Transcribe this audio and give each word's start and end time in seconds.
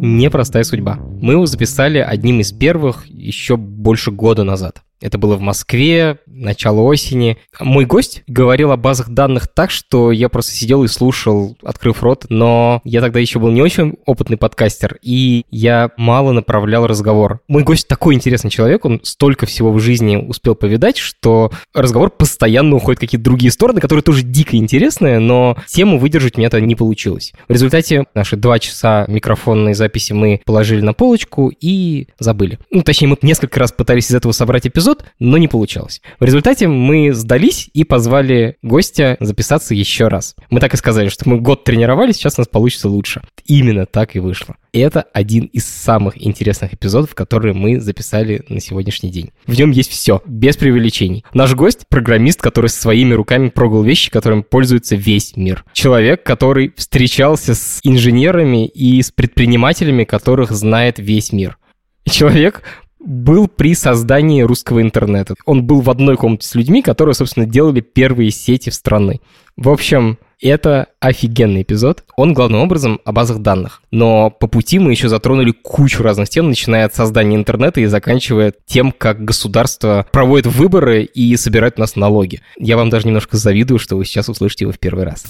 непростая 0.00 0.64
судьба. 0.64 0.96
Мы 0.96 1.34
его 1.34 1.46
записали 1.46 1.98
одним 1.98 2.40
из 2.40 2.52
первых 2.52 3.06
еще 3.06 3.56
больше 3.56 4.10
года 4.10 4.44
назад. 4.44 4.82
Это 5.00 5.18
было 5.18 5.36
в 5.36 5.40
Москве, 5.40 6.18
начало 6.26 6.80
осени. 6.80 7.38
Мой 7.60 7.84
гость 7.84 8.22
говорил 8.26 8.72
о 8.72 8.76
базах 8.76 9.10
данных 9.10 9.48
так, 9.48 9.70
что 9.70 10.10
я 10.10 10.28
просто 10.28 10.52
сидел 10.52 10.84
и 10.84 10.88
слушал, 10.88 11.56
открыв 11.62 12.02
рот, 12.02 12.26
но 12.28 12.80
я 12.84 13.00
тогда 13.00 13.20
еще 13.20 13.38
был 13.38 13.50
не 13.50 13.62
очень 13.62 13.96
опытный 14.06 14.36
подкастер, 14.36 14.98
и 15.02 15.44
я 15.50 15.90
мало 15.96 16.32
направлял 16.32 16.86
разговор. 16.86 17.40
Мой 17.48 17.62
гость 17.62 17.86
такой 17.86 18.14
интересный 18.14 18.50
человек, 18.50 18.84
он 18.84 19.00
столько 19.04 19.46
всего 19.46 19.72
в 19.72 19.78
жизни 19.78 20.16
успел 20.16 20.54
повидать, 20.54 20.96
что 20.96 21.52
разговор 21.74 22.10
постоянно 22.10 22.76
уходит 22.76 22.98
в 22.98 23.00
какие-то 23.02 23.24
другие 23.24 23.52
стороны, 23.52 23.80
которые 23.80 24.02
тоже 24.02 24.22
дико 24.22 24.56
интересные, 24.56 25.18
но 25.18 25.56
тему 25.66 25.98
выдержать 25.98 26.36
мне 26.36 26.46
это 26.46 26.60
не 26.60 26.74
получилось. 26.74 27.32
В 27.46 27.52
результате 27.52 28.06
наши 28.14 28.36
два 28.36 28.58
часа 28.58 29.04
микрофонной 29.08 29.74
записи 29.74 30.12
мы 30.12 30.40
положили 30.44 30.80
на 30.80 30.92
полочку 30.92 31.52
и 31.60 32.08
забыли. 32.18 32.58
Ну, 32.70 32.82
точнее, 32.82 33.08
мы 33.08 33.18
несколько 33.22 33.60
раз 33.60 33.72
пытались 33.72 34.10
из 34.10 34.14
этого 34.14 34.32
собрать 34.32 34.66
эпизод, 34.66 34.87
эпизод, 34.88 35.04
но 35.18 35.38
не 35.38 35.48
получалось. 35.48 36.00
В 36.18 36.24
результате 36.24 36.68
мы 36.68 37.12
сдались 37.12 37.70
и 37.72 37.84
позвали 37.84 38.56
гостя 38.62 39.16
записаться 39.20 39.74
еще 39.74 40.08
раз. 40.08 40.34
Мы 40.50 40.60
так 40.60 40.74
и 40.74 40.76
сказали, 40.76 41.08
что 41.08 41.28
мы 41.28 41.40
год 41.40 41.64
тренировались, 41.64 42.16
сейчас 42.16 42.38
у 42.38 42.40
нас 42.40 42.48
получится 42.48 42.88
лучше. 42.88 43.22
Именно 43.46 43.86
так 43.86 44.16
и 44.16 44.18
вышло. 44.18 44.56
И 44.72 44.80
это 44.80 45.02
один 45.12 45.44
из 45.44 45.64
самых 45.64 46.22
интересных 46.22 46.74
эпизодов, 46.74 47.14
которые 47.14 47.54
мы 47.54 47.80
записали 47.80 48.44
на 48.48 48.60
сегодняшний 48.60 49.10
день. 49.10 49.30
В 49.46 49.58
нем 49.58 49.70
есть 49.70 49.90
все, 49.90 50.22
без 50.26 50.56
преувеличений. 50.56 51.24
Наш 51.32 51.54
гость— 51.54 51.86
программист, 51.88 52.40
который 52.40 52.68
своими 52.68 53.14
руками 53.14 53.48
прогал 53.48 53.82
вещи, 53.82 54.10
которыми 54.10 54.42
пользуется 54.42 54.94
весь 54.94 55.36
мир. 55.36 55.64
Человек, 55.72 56.22
который 56.22 56.72
встречался 56.76 57.54
с 57.54 57.80
инженерами 57.82 58.66
и 58.66 59.00
с 59.02 59.10
предпринимателями, 59.10 60.04
которых 60.04 60.50
знает 60.50 60.98
весь 60.98 61.32
мир. 61.32 61.58
Человек, 62.04 62.62
был 63.00 63.48
при 63.48 63.74
создании 63.74 64.42
русского 64.42 64.82
интернета. 64.82 65.34
Он 65.46 65.64
был 65.64 65.80
в 65.80 65.90
одной 65.90 66.16
комнате 66.16 66.46
с 66.46 66.54
людьми, 66.54 66.82
которые, 66.82 67.14
собственно, 67.14 67.46
делали 67.46 67.80
первые 67.80 68.30
сети 68.30 68.70
в 68.70 68.74
страны. 68.74 69.20
В 69.56 69.68
общем, 69.68 70.18
это 70.40 70.88
офигенный 71.00 71.62
эпизод. 71.62 72.04
Он 72.16 72.32
главным 72.32 72.60
образом 72.60 73.00
о 73.04 73.12
базах 73.12 73.38
данных. 73.38 73.82
Но 73.90 74.30
по 74.30 74.46
пути 74.46 74.78
мы 74.78 74.92
еще 74.92 75.08
затронули 75.08 75.50
кучу 75.50 76.02
разных 76.02 76.28
тем, 76.28 76.48
начиная 76.48 76.84
от 76.84 76.94
создания 76.94 77.36
интернета 77.36 77.80
и 77.80 77.86
заканчивая 77.86 78.52
тем, 78.66 78.92
как 78.92 79.24
государство 79.24 80.06
проводит 80.12 80.46
выборы 80.46 81.02
и 81.02 81.36
собирает 81.36 81.74
у 81.76 81.80
нас 81.80 81.96
налоги. 81.96 82.40
Я 82.58 82.76
вам 82.76 82.90
даже 82.90 83.06
немножко 83.06 83.36
завидую, 83.36 83.78
что 83.78 83.96
вы 83.96 84.04
сейчас 84.04 84.28
услышите 84.28 84.64
его 84.64 84.72
в 84.72 84.78
первый 84.78 85.04
раз. 85.04 85.24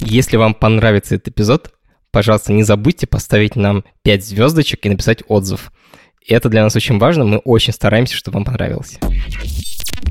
Если 0.00 0.36
вам 0.36 0.54
понравится 0.54 1.14
этот 1.14 1.28
эпизод, 1.28 1.72
пожалуйста, 2.10 2.52
не 2.52 2.62
забудьте 2.62 3.06
поставить 3.06 3.56
нам 3.56 3.84
5 4.02 4.24
звездочек 4.24 4.86
и 4.86 4.88
написать 4.88 5.22
отзыв. 5.28 5.72
Это 6.28 6.48
для 6.48 6.62
нас 6.62 6.76
очень 6.76 6.98
важно, 6.98 7.24
мы 7.24 7.38
очень 7.38 7.72
стараемся, 7.72 8.16
чтобы 8.16 8.36
вам 8.36 8.44
понравилось. 8.44 8.98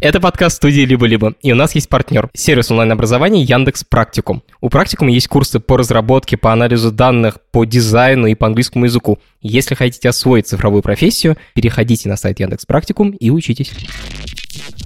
Это 0.02 0.20
подкаст 0.20 0.58
студии 0.58 0.81
«Либо-либо», 0.81 1.36
и 1.42 1.52
у 1.52 1.56
нас 1.56 1.76
есть 1.76 1.88
партнер– 1.88 2.30
сервис 2.34 2.72
онлайн-образования 2.72 3.44
Яндекс 3.44 3.83
Практикум. 3.83 4.42
У 4.60 4.70
Практикума 4.70 5.11
есть 5.11 5.27
курсы 5.27 5.60
по 5.60 5.77
разработке, 5.77 6.38
по 6.38 6.52
анализу 6.52 6.92
данных, 6.92 7.38
по 7.52 7.66
дизайну 7.66 8.26
и 8.26 8.33
по 8.33 8.48
английскому 8.48 8.86
языку. 8.86 9.20
Если 9.42 9.76
хотите 9.76 10.10
освоить 10.10 10.48
цифровую 10.48 10.82
профессию, 10.82 11.38
переходите 11.54 12.10
на 12.10 12.17
сайт 12.17 12.39
Яндекс 12.39 12.66
Практикум 12.66 13.11
и 13.11 13.30
учитесь. 13.30 13.72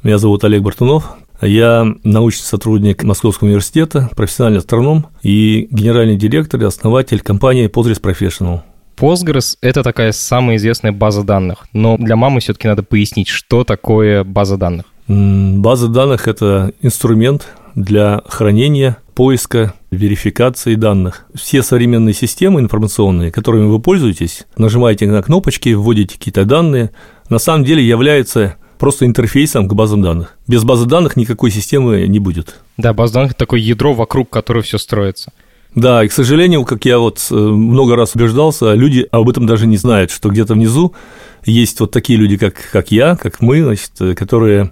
Меня 0.04 0.18
зовут 0.18 0.44
Олег 0.44 0.64
Бартунов. 0.64 1.16
Я 1.42 1.86
научный 2.04 2.44
сотрудник 2.44 3.04
Московского 3.04 3.48
университета, 3.48 4.10
профессиональный 4.16 4.60
астроном 4.60 5.08
и 5.22 5.68
генеральный 5.72 6.18
директор 6.18 6.62
и 6.62 6.66
основатель 6.66 7.22
компании 7.22 7.70
Postgres 7.70 8.02
Professional. 8.02 8.62
Postgres— 8.98 9.58
это 9.62 9.84
такая 9.84 10.12
самая 10.12 10.56
известная 10.56 10.92
база 10.92 11.24
данных, 11.24 11.68
но 11.74 11.98
для 11.98 12.16
мамы 12.16 12.40
все-таки 12.40 12.68
надо 12.68 12.84
пояснить, 12.84 13.28
что 13.28 13.64
такое 13.64 14.24
база 14.24 14.58
данных. 14.58 14.86
База 15.08 15.88
данных– 15.88 16.28
это 16.30 16.72
инструмент 16.82 17.48
для 17.76 18.22
хранения, 18.28 18.98
поиска, 19.14 19.74
верификации 19.92 20.76
данных. 20.76 21.26
Все 21.34 21.62
современные 21.62 22.14
системы 22.14 22.60
информационные, 22.62 23.32
которыми 23.32 23.68
вы 23.68 23.80
пользуетесь, 23.80 24.46
нажимаете 24.58 25.08
на 25.08 25.22
кнопочки, 25.22 25.74
вводите 25.74 26.18
какие-то 26.18 26.46
данные, 26.46 26.92
на 27.30 27.40
самом 27.40 27.66
деле 27.66 27.86
являются 27.86 28.56
просто 28.78 29.06
интерфейсом 29.06 29.68
к 29.68 29.74
базам 29.74 30.02
данных. 30.02 30.38
Без 30.48 30.64
базы 30.64 30.86
данных 30.86 31.16
никакой 31.16 31.52
системы 31.52 32.08
не 32.08 32.20
будет. 32.20 32.60
Да, 32.78 32.94
база 32.94 33.16
данных– 33.16 33.32
это 33.32 33.40
такое 33.40 33.60
ядро, 33.60 33.94
вокруг 33.94 34.30
которого 34.30 34.64
все 34.64 34.78
строится. 34.78 35.32
Да, 35.76 36.04
и, 36.04 36.08
к 36.08 36.14
сожалению, 36.14 36.64
как 36.64 36.86
я 36.86 37.00
вот 37.00 37.26
э, 37.30 37.36
много 37.36 37.96
раз 37.96 38.16
убеждался, 38.16 38.74
люди 38.74 39.06
об 39.12 39.30
этом 39.30 39.46
даже 39.46 39.68
не 39.68 39.78
знают, 39.78 40.10
что 40.10 40.30
где-то 40.30 40.54
внизу 40.54 40.94
есть 41.46 41.80
вот 41.82 41.92
такие 41.92 42.18
люди, 42.18 42.38
как, 42.38 42.56
как 42.72 42.92
я, 42.92 43.18
как 43.18 43.42
мы, 43.42 43.62
значит, 43.62 43.92
э, 44.00 44.16
которые 44.16 44.72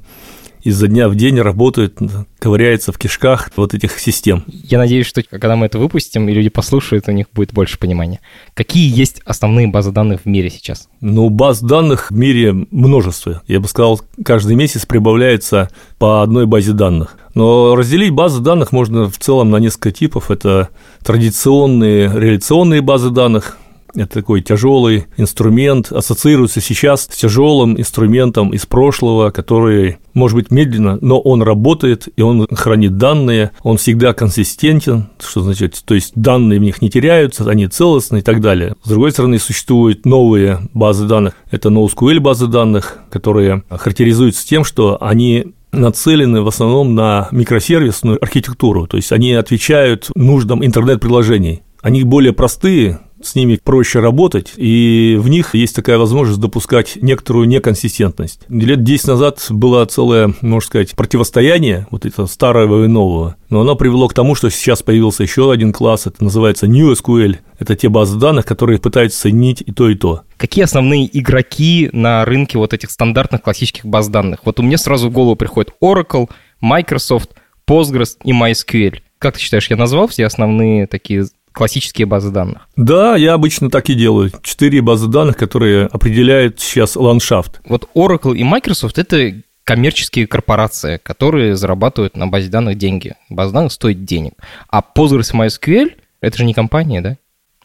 изо 0.64 0.88
дня 0.88 1.09
в 1.09 1.16
день 1.16 1.40
работают, 1.40 2.00
ковыряется 2.40 2.91
в 2.91 2.97
кишках 2.97 3.52
вот 3.56 3.74
этих 3.74 4.00
систем. 4.00 4.44
Я 4.47 4.78
надеюсь, 4.78 5.06
что 5.06 5.22
когда 5.22 5.56
мы 5.56 5.66
это 5.66 5.78
выпустим, 5.78 6.30
и 6.30 6.34
люди 6.34 6.50
послушают, 6.50 7.08
у 7.08 7.12
них 7.12 7.28
будет 7.34 7.53
больше 7.53 7.78
понимания. 7.78 8.22
Какие 8.53 8.97
есть 8.97 9.22
основные 9.25 9.68
базы 9.68 9.91
данных 9.91 10.22
в 10.22 10.25
мире 10.25 10.50
сейчас? 10.50 10.88
Ну, 11.02 11.30
баз 11.30 11.62
данных 11.62 12.12
в 12.12 12.16
мире 12.16 12.53
множество. 12.72 13.41
Я 13.47 13.59
бы 13.59 13.68
сказал, 13.68 14.02
каждый 14.24 14.56
месяц 14.56 14.85
прибавляется 14.85 15.70
по 15.97 16.24
одной 16.24 16.46
базе 16.46 16.72
данных. 16.72 17.18
Но 17.34 17.76
разделить 17.76 18.12
базы 18.12 18.42
данных 18.42 18.72
можно 18.72 19.10
в 19.10 19.18
целом 19.18 19.50
на 19.50 19.58
несколько 19.58 19.92
типов. 19.92 20.32
Это 20.32 20.70
традиционные 21.04 22.12
реляционные 22.14 22.82
базы 22.82 23.10
данных, 23.10 23.58
это 23.96 24.22
такой 24.22 24.42
тяжелый 24.42 25.06
инструмент, 25.18 25.92
ассоциируется 25.92 26.62
сейчас 26.62 27.04
с 27.04 27.08
тяжелым 27.08 27.80
инструментом 27.80 28.50
из 28.50 28.66
прошлого, 28.66 29.30
который 29.30 29.98
может 30.16 30.36
быть 30.36 30.50
медленно, 30.50 30.98
но 31.02 31.20
он 31.20 31.44
работает, 31.44 32.08
и 32.16 32.22
он 32.24 32.48
хранит 32.52 32.98
данные, 32.98 33.52
он 33.62 33.78
всегда 33.78 34.14
консистентен, 34.14 35.10
что 35.20 35.42
значит, 35.42 35.84
то 35.86 35.94
есть 35.94 36.14
данные 36.16 36.60
в 36.60 36.64
них 36.64 36.82
не 36.82 36.90
теряются, 36.90 37.48
они 37.48 37.68
целостны 37.68 38.18
и 38.18 38.22
так 38.22 38.42
далее. 38.42 38.76
С 38.84 38.90
другой 38.90 39.12
стороны, 39.12 39.38
существуют 39.38 40.06
новые 40.08 40.62
базы 40.74 41.06
данных, 41.06 41.36
это 41.52 41.70
NoSQL 41.70 42.20
базы 42.20 42.48
данных, 42.48 42.98
которые 43.12 43.62
характеризуются 43.70 44.48
тем, 44.48 44.64
что 44.64 44.98
они 45.02 45.54
нацелены 45.73 46.41
в 46.41 46.47
основном 46.47 46.95
на 46.95 47.28
микросервисную 47.31 48.17
архитектуру, 48.22 48.88
то 48.88 48.97
есть 48.97 49.11
они 49.11 49.34
отвечают 49.34 50.09
нуждам 50.16 50.66
интернет-приложений. 50.66 51.63
Они 51.81 52.03
более 52.03 52.31
простые, 52.31 53.00
с 53.23 53.35
ними 53.35 53.59
проще 53.63 54.00
работать, 54.00 54.53
и 54.57 55.17
в 55.19 55.29
них 55.29 55.56
есть 55.56 55.75
такая 55.75 55.97
возможность 55.97 56.39
допускать 56.39 56.97
некоторую 57.01 57.47
неконсистентность. 57.47 58.41
Лет 58.50 58.84
10 58.84 59.07
назад 59.07 59.45
было 59.50 59.85
целое, 59.85 60.34
можно 60.41 60.67
сказать, 60.67 60.91
противостояние 60.91 61.88
вот 61.89 62.06
это 62.06 62.25
старого 62.28 62.85
и 62.85 62.88
нового, 62.88 63.35
но 63.50 63.61
оно 63.61 63.75
привело 63.75 64.07
к 64.07 64.13
тому, 64.13 64.35
что 64.35 64.50
сейчас 64.50 64.84
появился 64.84 65.23
еще 65.23 65.51
один 65.51 65.73
класс, 65.73 66.07
это 66.07 66.23
называется 66.23 66.67
New 66.67 66.91
SQL, 66.91 67.38
это 67.59 67.75
те 67.75 67.89
базы 67.89 68.17
данных, 68.17 68.45
которые 68.45 68.79
пытаются 68.79 69.19
соединить 69.19 69.61
и 69.66 69.72
то, 69.72 69.90
и 69.90 69.95
то. 69.95 70.22
Какие 70.38 70.66
основные 70.66 71.09
игроки 71.17 71.90
на 71.94 72.26
рынке 72.26 72.58
вот 72.58 72.73
этих 72.73 72.91
стандартных 72.91 73.41
классических 73.41 73.85
баз 73.85 74.09
данных? 74.09 74.40
Вот 74.43 74.59
у 74.59 74.64
меня 74.64 74.78
сразу 74.78 75.09
в 75.09 75.14
голову 75.14 75.35
приходит 75.35 75.72
Oracle, 75.81 76.29
Microsoft, 76.59 77.31
Postgres 77.67 78.17
и 78.23 78.31
MySQL. 78.31 78.99
Как 79.19 79.35
ты 79.35 79.40
считаешь, 79.40 79.69
я 79.69 79.78
назвал 79.78 80.08
все 80.08 80.26
основные 80.26 80.87
такие 80.87 81.26
классические 81.53 82.05
базы 82.05 82.32
данных. 82.32 82.67
Да, 82.76 83.16
я 83.16 83.34
обычно 83.34 83.70
так 83.70 83.90
и 83.90 83.94
делаю. 83.94 84.32
Четыре 84.41 84.82
базы 84.82 85.08
данных, 85.08 85.38
которые 85.38 85.85
определяют 85.85 86.59
сейчас 86.59 86.96
ландшафт. 86.96 87.61
Вот 87.66 87.90
Oracle 87.96 88.35
и 88.35 88.44
Microsoft– 88.44 88.97
это 89.00 89.41
коммерческие 89.64 90.28
корпорации, 90.28 91.00
которые 91.02 91.55
зарабатывают 91.55 92.17
на 92.17 92.28
базе 92.28 92.50
данных 92.50 92.78
деньги. 92.78 93.16
База 93.29 93.53
данных 93.53 93.72
стоит 93.72 94.03
денег. 94.03 94.34
А 94.70 94.82
Postgres 94.82 95.34
MySQL– 95.34 95.94
это 96.22 96.38
же 96.38 96.46
не 96.46 96.53
компания, 96.53 97.02
да? 97.02 97.17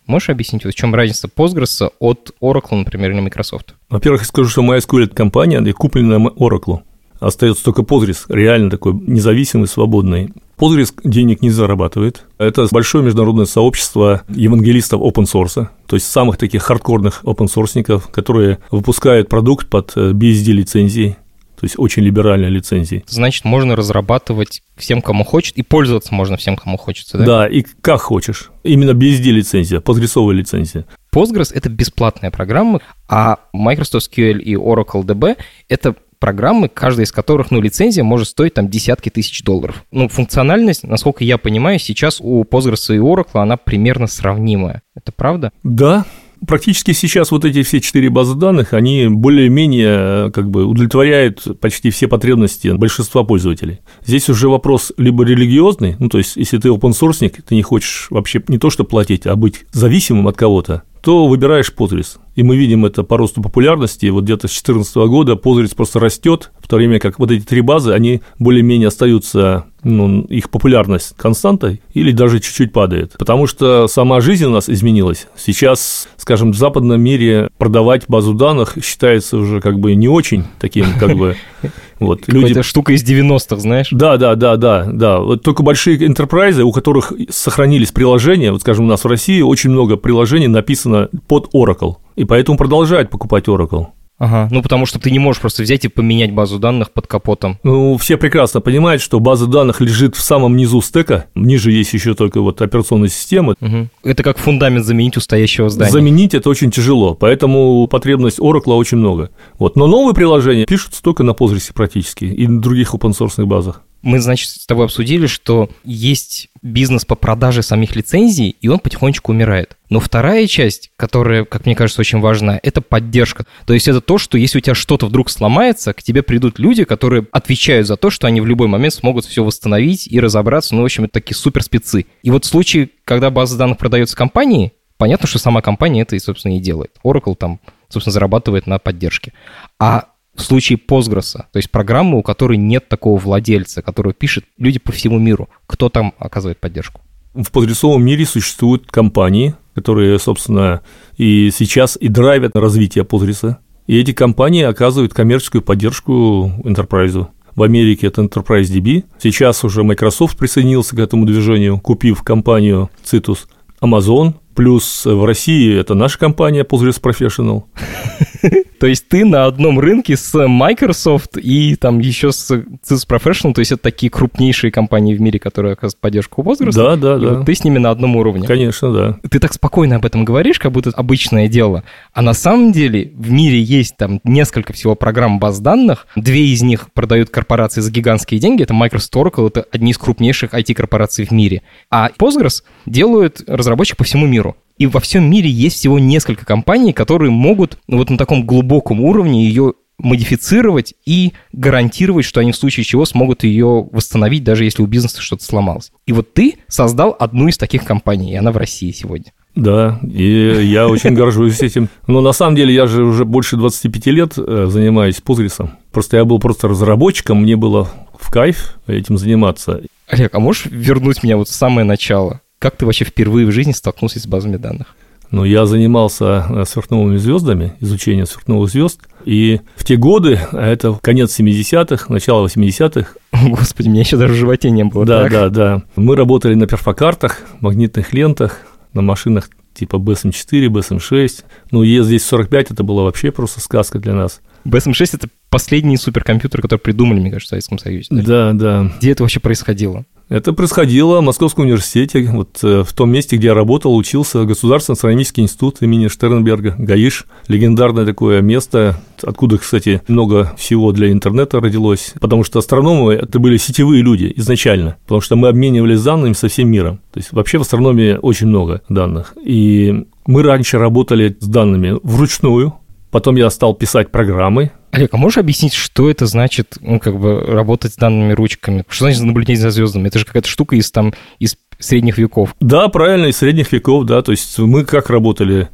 Можешь 0.06 0.31
объяснить, 0.31 0.64
вот 0.64 0.73
в 0.73 0.76
чем 0.76 0.94
разница 0.94 1.29
Postgres 1.29 1.93
от 1.99 2.31
Oracle, 2.40 2.76
например, 2.76 3.11
или 3.11 3.20
Microsoft? 3.20 3.75
Во-первых, 3.90 4.23
я 4.23 4.26
скажу, 4.26 4.49
что 4.49 4.62
MySQL– 4.62 5.02
это 5.05 5.14
компания, 5.14 5.61
и 5.61 5.73
куплена 5.73 6.17
Oracle. 6.17 6.81
Остается 7.20 7.65
только 7.65 7.82
Postgres, 7.82 8.25
реально 8.29 8.70
такой 8.70 8.94
независимый, 8.94 9.69
свободный. 9.69 10.31
Postgres 10.59 10.93
денег 11.05 11.41
не 11.41 11.50
зарабатывает. 11.50 12.25
Это 12.38 12.67
большое 12.70 13.05
международное 13.05 13.47
сообщество 13.47 14.23
евангелистов 14.29 15.00
open 15.00 15.25
source, 15.25 15.69
то 15.87 15.97
есть 15.97 16.06
самых 16.06 16.37
таких 16.37 16.62
хардкорных 16.62 17.23
open 17.25 17.47
sourceников, 17.47 18.09
которые 18.09 18.59
выпускают 18.70 19.29
продукт 19.29 19.69
под 19.69 19.93
э, 19.97 20.11
BSD 20.11 20.53
лицензией, 20.53 21.17
то 21.59 21.65
есть 21.65 21.76
очень 21.76 22.03
либеральной 22.03 22.50
лицензией. 22.50 23.05
Значит, 23.09 23.44
можно 23.44 23.75
разрабатывать 23.75 24.62
всем, 24.76 25.03
кому 25.03 25.25
хочет, 25.25 25.56
и 25.56 25.62
пользоваться 25.62 26.14
можно 26.14 26.37
всем, 26.37 26.56
кому 26.56 26.76
хочется, 26.76 27.19
да? 27.19 27.25
Да, 27.25 27.49
и 27.49 27.64
как 27.81 28.00
хочешь. 28.00 28.50
Именно 28.62 28.93
BSD 28.93 29.31
лицензия, 29.31 29.81
Postgres 29.81 30.32
лицензия. 30.32 30.87
Postgres— 31.12 31.53
это 31.55 31.69
бесплатная 31.69 32.31
программа, 32.31 32.81
а 33.09 33.38
Microsoft 33.53 34.11
SQL 34.12 34.38
и 34.38 34.55
Oracle 34.55 35.03
DB— 35.05 35.37
это 35.69 35.97
программы, 36.19 36.69
каждая 36.69 37.06
из 37.06 37.12
которых, 37.12 37.50
ну, 37.50 37.61
лицензия 37.61 38.05
может 38.05 38.29
стоить 38.29 38.55
там 38.55 38.69
десятки 38.69 39.09
тысяч 39.09 39.43
долларов. 39.43 39.85
Ну, 39.91 40.09
функциональность, 40.09 40.85
насколько 40.85 41.25
я 41.25 41.38
понимаю, 41.38 41.79
сейчас 41.79 42.19
у 42.20 42.43
Postgres 42.44 42.94
и 42.94 42.99
Oracle 42.99 43.41
она 43.41 43.56
примерно 43.56 44.06
сравнимая. 44.06 44.82
Это 44.94 45.12
правда? 45.12 45.53
Да, 45.62 46.05
Практически 46.47 46.93
сейчас 46.93 47.31
вот 47.31 47.44
эти 47.44 47.62
все 47.62 47.81
четыре 47.81 48.11
базы 48.11 48.35
данных, 48.37 48.73
они 48.73 49.09
более-менее 49.09 50.31
как 50.31 50.50
бы 50.50 50.65
удовлетворяют 50.65 51.59
почти 51.61 51.91
все 51.91 52.06
потребности 52.06 52.69
большинства 52.69 53.25
пользователей. 53.25 53.81
Здесь 54.05 54.29
уже 54.29 54.49
вопрос 54.49 54.93
либо 54.97 55.25
религиозный, 55.25 55.97
ну 55.99 56.09
то 56.09 56.19
есть 56.19 56.37
если 56.37 56.59
ты 56.59 56.69
open 56.69 56.93
source, 56.93 57.29
ты 57.29 57.55
не 57.55 57.62
хочешь 57.62 58.06
вообще 58.11 58.43
не 58.49 58.59
то 58.59 58.71
что 58.71 58.85
платить, 58.85 59.26
а 59.26 59.35
быть 59.35 59.64
зависимым 59.73 60.29
от 60.29 60.37
кого-то, 60.37 60.85
то 61.03 61.27
выбираешь 61.27 61.73
Postgres. 61.77 62.19
И 62.35 62.43
мы 62.43 62.56
видим 62.56 62.85
это 62.85 63.03
по 63.03 63.17
росту 63.17 63.43
популярности. 63.43 64.06
Вот 64.06 64.25
где-то 64.25 64.47
с 64.47 64.53
2014 64.53 64.97
года 65.09 65.33
Postgres 65.33 65.75
просто 65.75 65.99
растет, 65.99 66.53
в 66.61 66.69
то 66.69 66.77
время 66.77 67.00
как 67.00 67.19
вот 67.19 67.31
эти 67.31 67.45
три 67.45 67.61
базы, 67.61 67.93
они 67.93 68.23
более-менее 68.39 68.89
остаются 68.89 69.65
ну, 69.83 70.23
их 70.23 70.50
популярность 70.50 71.15
константой 71.17 71.83
или 71.95 72.12
даже 72.12 72.41
чуть-чуть 72.41 72.73
падает. 72.73 73.15
Потому 73.19 73.47
что 73.47 73.89
сама 73.89 74.21
жизнь 74.21 74.45
у 74.45 74.50
нас 74.50 74.69
изменилась. 74.69 75.29
Сейчас, 75.37 76.09
скажем, 76.17 76.53
в 76.53 76.56
западном 76.56 77.00
мире 77.00 77.50
продавать 77.59 78.05
базу 78.09 78.35
данных 78.35 78.79
считается 78.83 79.37
уже 79.37 79.61
как 79.61 79.79
бы 79.79 79.95
не 79.95 80.09
очень 80.09 80.45
таким, 80.61 80.87
как 80.99 81.17
бы... 81.17 81.37
Вот, 81.99 82.29
люди... 82.29 82.53
Это 82.53 82.62
штука 82.62 82.93
из 82.93 83.03
90-х, 83.03 83.56
знаешь? 83.56 83.89
Да, 83.91 84.17
да, 84.17 84.35
да, 84.35 84.56
да, 84.56 84.87
да. 84.91 85.21
Вот 85.21 85.43
только 85.43 85.62
большие 85.62 85.99
enterprise, 85.99 86.61
у 86.61 86.73
которых 86.73 87.12
сохранились 87.29 87.93
приложения, 87.93 88.53
вот, 88.53 88.61
скажем, 88.61 88.87
у 88.87 88.89
нас 88.89 89.05
в 89.05 89.09
России 89.09 89.41
очень 89.41 89.71
много 89.71 89.97
приложений 89.97 90.49
написано 90.49 91.09
под 91.27 91.53
Oracle, 91.55 91.97
и 92.17 92.25
поэтому 92.25 92.56
продолжают 92.56 93.11
покупать 93.11 93.47
Oracle. 93.49 93.89
Ага, 94.19 94.49
ну 94.50 94.62
потому 94.62 94.85
что 94.85 94.99
ты 94.99 95.11
не 95.11 95.19
можешь 95.19 95.41
просто 95.41 95.62
взять 95.62 95.85
и 95.85 95.88
поменять 95.88 96.32
базу 96.32 96.59
данных 96.59 96.91
под 96.91 97.06
капотом. 97.06 97.59
Ну, 97.62 97.97
все 97.99 98.17
прекрасно 98.17 98.61
понимают, 98.61 99.00
что 99.00 99.20
база 99.20 99.47
данных 99.47 99.81
лежит 99.81 100.17
в 100.17 100.20
самом 100.20 100.56
низу 100.56 100.81
стека, 100.81 101.26
ниже 101.35 101.70
есть 101.70 101.93
еще 101.93 102.15
только 102.15 102.41
вот 102.41 102.61
операционная 102.61 103.09
система. 103.09 103.55
Угу. 103.61 103.88
Это 104.03 104.23
как 104.23 104.38
фундамент 104.38 104.85
заменить 104.85 105.17
у 105.17 105.20
стоящего 105.20 105.69
здания. 105.69 105.93
Заменить 105.93 106.35
это 106.35 106.50
очень 106.50 106.70
тяжело, 106.70 107.15
поэтому 107.15 107.87
потребность 107.87 108.41
Oracle 108.41 108.76
очень 108.76 108.99
много. 108.99 109.31
Вот. 109.59 109.76
Но 109.76 109.87
новые 109.87 110.15
приложения 110.15 110.67
пишутся 110.67 111.03
только 111.03 111.23
на 111.23 111.31
Postgres 111.31 111.73
практически 111.73 112.25
и 112.25 112.47
на 112.47 112.61
других 112.61 112.94
open 112.94 113.12
source 113.12 113.44
базах. 113.44 113.82
Мы, 114.03 114.21
значит, 114.21 114.50
с 114.50 114.67
тобой 114.67 114.85
обсудили, 114.85 115.27
что 115.27 115.71
есть 115.83 116.49
бизнес 116.62 117.05
по 117.05 117.17
продаже 117.17 117.62
самих 117.62 117.97
лицензий, 117.97 118.50
и 118.61 118.69
он 118.69 118.79
потихонечку 118.79 119.33
умирает. 119.33 119.77
Но 119.91 119.99
вторая 119.99 120.47
часть, 120.47 120.91
которая, 120.97 121.45
как 121.45 121.67
мне 121.67 121.75
кажется, 121.75 122.00
очень 122.00 122.21
важна, 122.21 122.61
это 122.62 122.81
поддержка. 122.81 123.45
То 123.67 123.75
есть 123.75 123.89
это 123.89 124.00
то, 124.00 124.19
что 124.19 124.39
если 124.39 124.59
у 124.59 124.61
тебя 124.61 124.75
что-то 124.75 125.06
вдруг 125.06 125.31
сломается, 125.31 125.93
к 125.93 126.03
тебе 126.03 126.23
придут 126.23 126.59
люди, 126.59 126.85
которые 126.85 127.27
отвечают 127.33 127.87
за 127.89 127.97
то, 127.97 128.11
что 128.11 128.27
они 128.29 128.41
в 128.41 128.47
любой 128.47 128.69
момент 128.69 128.95
смогут 128.95 129.25
все 129.25 129.43
восстановить 129.43 130.06
и 130.06 130.21
разобраться. 130.21 130.75
Ну, 130.75 130.83
в 130.83 130.85
общем, 130.85 131.05
это 131.05 131.15
такие 131.15 131.37
суперспецы. 131.37 132.06
И 132.23 132.31
вот 132.31 132.45
в 132.45 132.49
случае, 132.49 132.91
когда 133.05 133.31
база 133.31 133.59
данных 133.59 133.79
продается 133.79 134.17
компании, 134.17 134.73
понятно, 134.97 135.27
что 135.27 135.39
сама 135.39 135.61
компания 135.61 136.03
это, 136.03 136.15
и, 136.15 136.21
собственно, 136.21 136.56
и 136.56 136.61
делает. 136.61 136.93
Oracle 137.05 137.35
там, 137.35 137.61
собственно, 137.89 138.12
зарабатывает 138.12 138.67
на 138.67 138.79
поддержке. 138.79 139.33
А 139.81 140.09
в 140.38 140.43
случае 140.43 140.79
Postgres, 140.79 141.32
то 141.32 141.56
есть 141.56 141.70
программы, 141.70 142.19
у 142.19 142.23
которой 142.23 142.56
нет 142.56 142.88
такого 142.88 143.19
владельца, 143.19 143.82
которую 143.82 144.14
пишут 144.14 144.44
люди 144.56 144.79
по 144.79 144.93
всему 144.93 145.19
миру, 145.19 145.49
кто 145.67 145.88
там 145.88 146.14
оказывает 146.19 146.58
поддержку? 146.61 147.00
В 147.35 147.50
подрисовом 147.50 148.05
мире 148.05 148.25
существуют 148.25 148.90
компании, 148.90 149.55
которые, 149.75 150.19
собственно, 150.19 150.82
и 151.17 151.50
сейчас 151.50 151.96
и 152.00 152.08
драйвят 152.08 152.56
развитие 152.56 153.05
Postgres. 153.05 153.56
И 153.87 153.99
эти 153.99 154.12
компании 154.12 154.62
оказывают 154.62 155.12
коммерческую 155.12 155.62
поддержку 155.62 156.52
Enterprise. 156.64 157.26
В 157.55 157.62
Америке 157.62 158.06
это 158.06 158.23
Enterprise 158.23 158.64
DB. 158.64 159.05
Сейчас 159.19 159.64
уже 159.64 159.82
Microsoft 159.82 160.38
присоединился 160.38 160.94
к 160.94 161.00
этому 161.00 161.26
движению, 161.26 161.81
купив 161.81 162.23
компанию 162.23 162.90
Citus. 163.05 163.46
Amazon, 163.81 164.35
плюс 164.55 165.05
в 165.05 165.25
России 165.25 165.79
это 165.79 165.94
наша 165.94 166.19
компания 166.19 166.64
Postgres 166.64 167.00
Professional. 167.00 167.64
То 168.81 168.87
есть 168.87 169.08
ты 169.08 169.25
на 169.25 169.46
одном 169.46 169.81
рынке 169.81 170.17
с 170.17 170.46
Microsoft 170.46 171.37
и 171.37 171.76
там 171.76 171.99
еще 171.99 172.32
с 172.32 172.50
CIS 172.50 173.06
Professional, 173.08 173.52
то 173.52 173.61
есть 173.61 173.73
это 173.73 173.82
такие 173.82 174.11
крупнейшие 174.11 174.70
компании 174.70 175.14
в 175.14 175.20
мире, 175.20 175.38
которые 175.38 175.73
оказывают 175.73 176.00
поддержку 176.00 176.43
Postgres. 176.43 176.75
Да, 176.75 176.96
да, 176.96 177.19
да. 177.19 177.35
Вот 177.35 177.46
ты 177.46 177.55
с 177.55 177.64
ними 177.64 177.79
на 177.79 177.90
одном 177.90 178.17
уровне. 178.17 178.46
Конечно, 178.46 178.93
да. 178.93 179.19
Ты 179.29 179.38
так 179.38 179.52
спокойно 179.52 179.96
об 179.96 180.05
этом 180.05 180.25
говоришь, 180.25 180.58
как 180.58 180.73
будто 180.73 180.90
обычное 180.90 181.49
дело. 181.49 181.85
А 182.12 182.23
на 182.23 182.35
самом 182.35 182.73
деле 182.73 183.12
в 183.14 183.31
мире 183.31 183.61
есть 183.61 183.96
там 183.96 184.20
несколько 184.25 184.73
всего 184.73 184.94
программ 184.94 185.38
баз 185.38 185.61
данных. 185.61 186.06
Две 186.17 186.46
из 186.46 186.62
них 186.62 186.93
продают 186.93 187.31
корпорации 187.31 187.81
за 187.81 187.90
гигантские 187.90 188.40
деньги. 188.40 188.62
Это 188.62 188.75
Microsoft 188.75 189.14
Oracle, 189.14 189.49
это 189.49 189.67
одни 189.73 189.90
из 189.90 189.99
крупнейших 189.99 190.55
IT-корпораций 190.55 191.25
в 191.25 191.31
мире. 191.31 191.62
А 191.90 192.11
Postgres 192.19 192.62
делают 192.87 193.43
разработчик 193.46 193.96
по 193.96 194.05
всему 194.05 194.26
миру. 194.26 194.56
И 194.78 194.86
во 194.86 195.00
всем 195.00 195.28
мире 195.28 195.50
есть 195.50 195.76
всего 195.76 195.98
несколько 195.98 196.46
компаний, 196.46 196.92
которые 196.92 197.30
могут 197.30 197.78
вот 197.88 198.10
на 198.10 198.16
таком 198.16 198.46
глубоком 198.46 199.00
уровне 199.00 199.44
ее 199.44 199.75
модифицировать 199.98 200.94
и 201.04 201.32
гарантировать, 201.52 202.25
что 202.25 202.40
они 202.40 202.52
в 202.52 202.56
случае 202.56 202.84
чего 202.84 203.04
смогут 203.04 203.42
ее 203.42 203.88
восстановить, 203.90 204.44
даже 204.44 204.64
если 204.64 204.82
у 204.82 204.86
бизнеса 204.86 205.20
что-то 205.20 205.44
сломалось. 205.44 205.90
И 206.06 206.12
вот 206.12 206.32
ты 206.34 206.58
создал 206.69 207.16
одну 207.19 207.48
из 207.48 207.58
таких 207.58 207.84
компаний, 207.84 208.32
и 208.32 208.36
она 208.36 208.52
в 208.52 208.56
России 208.56 208.92
сегодня. 208.92 209.32
Да, 209.56 209.98
и 210.04 210.62
я 210.66 210.86
очень 210.86 211.14
горжусь 211.14 211.60
этим. 211.62 211.88
Но 212.06 212.20
на 212.20 212.32
самом 212.32 212.54
деле 212.54 212.72
я 212.72 212.86
же 212.86 213.02
уже 213.02 213.25
больше 213.25 213.56
25 213.56 214.06
лет 214.06 214.34
э, 214.36 214.66
занимаюсь 214.70 215.20
Postgres. 215.25 215.69
Просто 215.90 216.16
я 216.16 216.25
был 216.25 216.38
просто 216.38 216.69
разработчиком, 216.69 217.42
мне 217.42 217.56
было 217.56 217.88
в 218.16 218.30
кайф 218.30 218.78
этим 218.86 219.19
заниматься. 219.19 219.80
Олег, 220.06 220.32
а 220.32 220.38
можешь 220.38 220.66
вернуть 220.66 221.25
меня 221.25 221.36
вот 221.36 221.48
в 221.48 221.52
самое 221.52 221.84
начало? 221.84 222.40
Как 222.58 222.76
ты 222.76 222.87
вообще 222.87 223.05
впервые 223.05 223.46
в 223.46 223.52
жизни 223.52 223.72
столкнулся 223.72 224.19
с 224.20 224.26
базами 224.26 224.56
данных? 224.56 224.94
Ну, 225.31 225.44
я 225.44 225.66
занимался 225.66 226.46
э, 226.49 226.64
сверхновыми 226.64 227.19
звездами, 227.19 227.75
изучением 227.81 228.26
сверхновых 228.26 228.70
звезд, 228.70 229.00
и 229.26 229.60
в 229.76 229.84
те 229.84 229.96
годы, 229.96 230.40
а 230.52 230.66
это 230.66 230.99
конец 231.02 231.38
70-х, 231.38 232.06
начало 232.12 232.47
80-х. 232.47 233.12
Господи, 233.49 233.88
меня 233.88 234.00
еще 234.00 234.16
даже 234.16 234.33
в 234.33 234.37
животе 234.37 234.71
не 234.71 234.85
было. 234.85 235.04
Да, 235.04 235.25
так? 235.25 235.33
да, 235.33 235.49
да. 235.50 235.83
Мы 235.97 236.16
работали 236.16 236.54
на 236.54 236.66
перфокартах, 236.66 237.42
магнитных 237.61 238.14
лентах, 238.14 238.61
на 238.94 239.02
машинах 239.02 239.50
типа 239.75 239.97
BSM-4, 239.97 240.68
BSM-6. 240.68 241.44
Ну, 241.71 241.85
ES-245 241.85 242.66
это 242.71 242.83
была 242.83 243.04
вообще 243.04 243.30
просто 243.30 243.61
сказка 243.61 243.99
для 243.99 244.14
нас. 244.14 244.40
BSM-6— 244.64 245.11
это 245.12 245.28
последний 245.50 245.97
суперкомпьютер, 245.97 246.62
который 246.62 246.80
придумали, 246.80 247.21
мне 247.21 247.30
кажется, 247.30 247.49
в 247.49 247.50
Советском 247.50 247.78
Союзе. 247.78 248.09
Да, 248.11 248.52
да. 248.54 248.90
Где 248.99 249.12
это 249.12 249.23
вообще 249.23 249.40
происходило? 249.40 250.04
Это 250.28 250.52
происходило 250.52 251.20
в 251.20 251.25
Московском 251.25 251.64
университете, 251.64 252.28
вот 252.30 252.58
э, 252.62 252.82
в 252.82 252.92
том 252.92 253.11
месте, 253.11 253.37
где 253.37 253.49
я 253.49 253.54
работал, 253.54 253.97
учился 253.97 254.44
Государственный 254.44 254.94
астрономический 254.94 255.42
институт 255.42 255.80
имени 255.80 256.08
Штернберга, 256.08 256.75
ГАИШ, 256.76 257.25
легендарное 257.49 258.04
такое 258.04 258.42
место, 258.42 259.00
откуда, 259.23 259.56
кстати, 259.56 260.02
много 260.06 260.52
всего 260.58 260.92
для 260.92 261.11
интернета 261.11 261.61
родилось, 261.61 262.12
потому 262.20 262.44
что 262.44 262.58
астрономы– 262.58 263.14
это 263.14 263.38
были 263.38 263.56
сетевые 263.56 264.02
люди 264.02 264.30
изначально, 264.37 264.99
потому 265.04 265.23
что 265.23 265.35
мы 265.35 265.49
обменивались 265.49 266.02
данными 266.02 266.35
со 266.35 266.49
всем 266.49 266.68
миром, 266.68 267.00
то 267.11 267.20
есть 267.20 267.32
вообще 267.32 267.56
в 267.56 267.62
астрономии 267.62 268.18
очень 268.20 268.49
много 268.49 268.82
данных, 268.90 269.32
и 269.42 270.04
мы 270.26 270.42
раньше 270.42 270.76
работали 270.76 271.38
с 271.40 271.47
данными 271.47 271.99
вручную, 272.02 272.75
Потом 273.11 273.37
я 273.37 273.49
стал 273.50 273.75
писать 273.75 274.11
программы. 274.11 274.71
Олег, 274.91 275.12
а 275.15 275.17
можешь 275.17 275.38
объяснить, 275.38 275.75
что 275.75 276.11
это 276.11 276.27
значит, 276.27 276.77
ну, 276.81 276.99
как 276.99 277.19
бы, 277.19 277.41
работать 277.41 277.95
с 277.95 277.97
данными 277.97 278.33
ручками? 278.33 278.85
Что 278.88 279.05
значит 279.05 279.23
наблюдение 279.23 279.61
за 279.61 279.71
звездами? 279.71 280.09
Это 280.09 280.19
же 280.19 280.25
какая-то 280.25 280.49
штука 280.49 280.77
из, 280.77 280.91
там, 280.91 281.15
из 281.38 281.57
средних 281.79 282.19
веков. 282.19 282.55
Да, 282.61 282.88
правильно, 282.88 283.27
из 283.27 283.37
средних 283.37 283.73
веков, 283.73 284.05
да. 284.05 284.23
То 284.23 284.33
есть 284.33 284.59
мы 284.59 284.85
как 284.85 285.11
работали? 285.11 285.69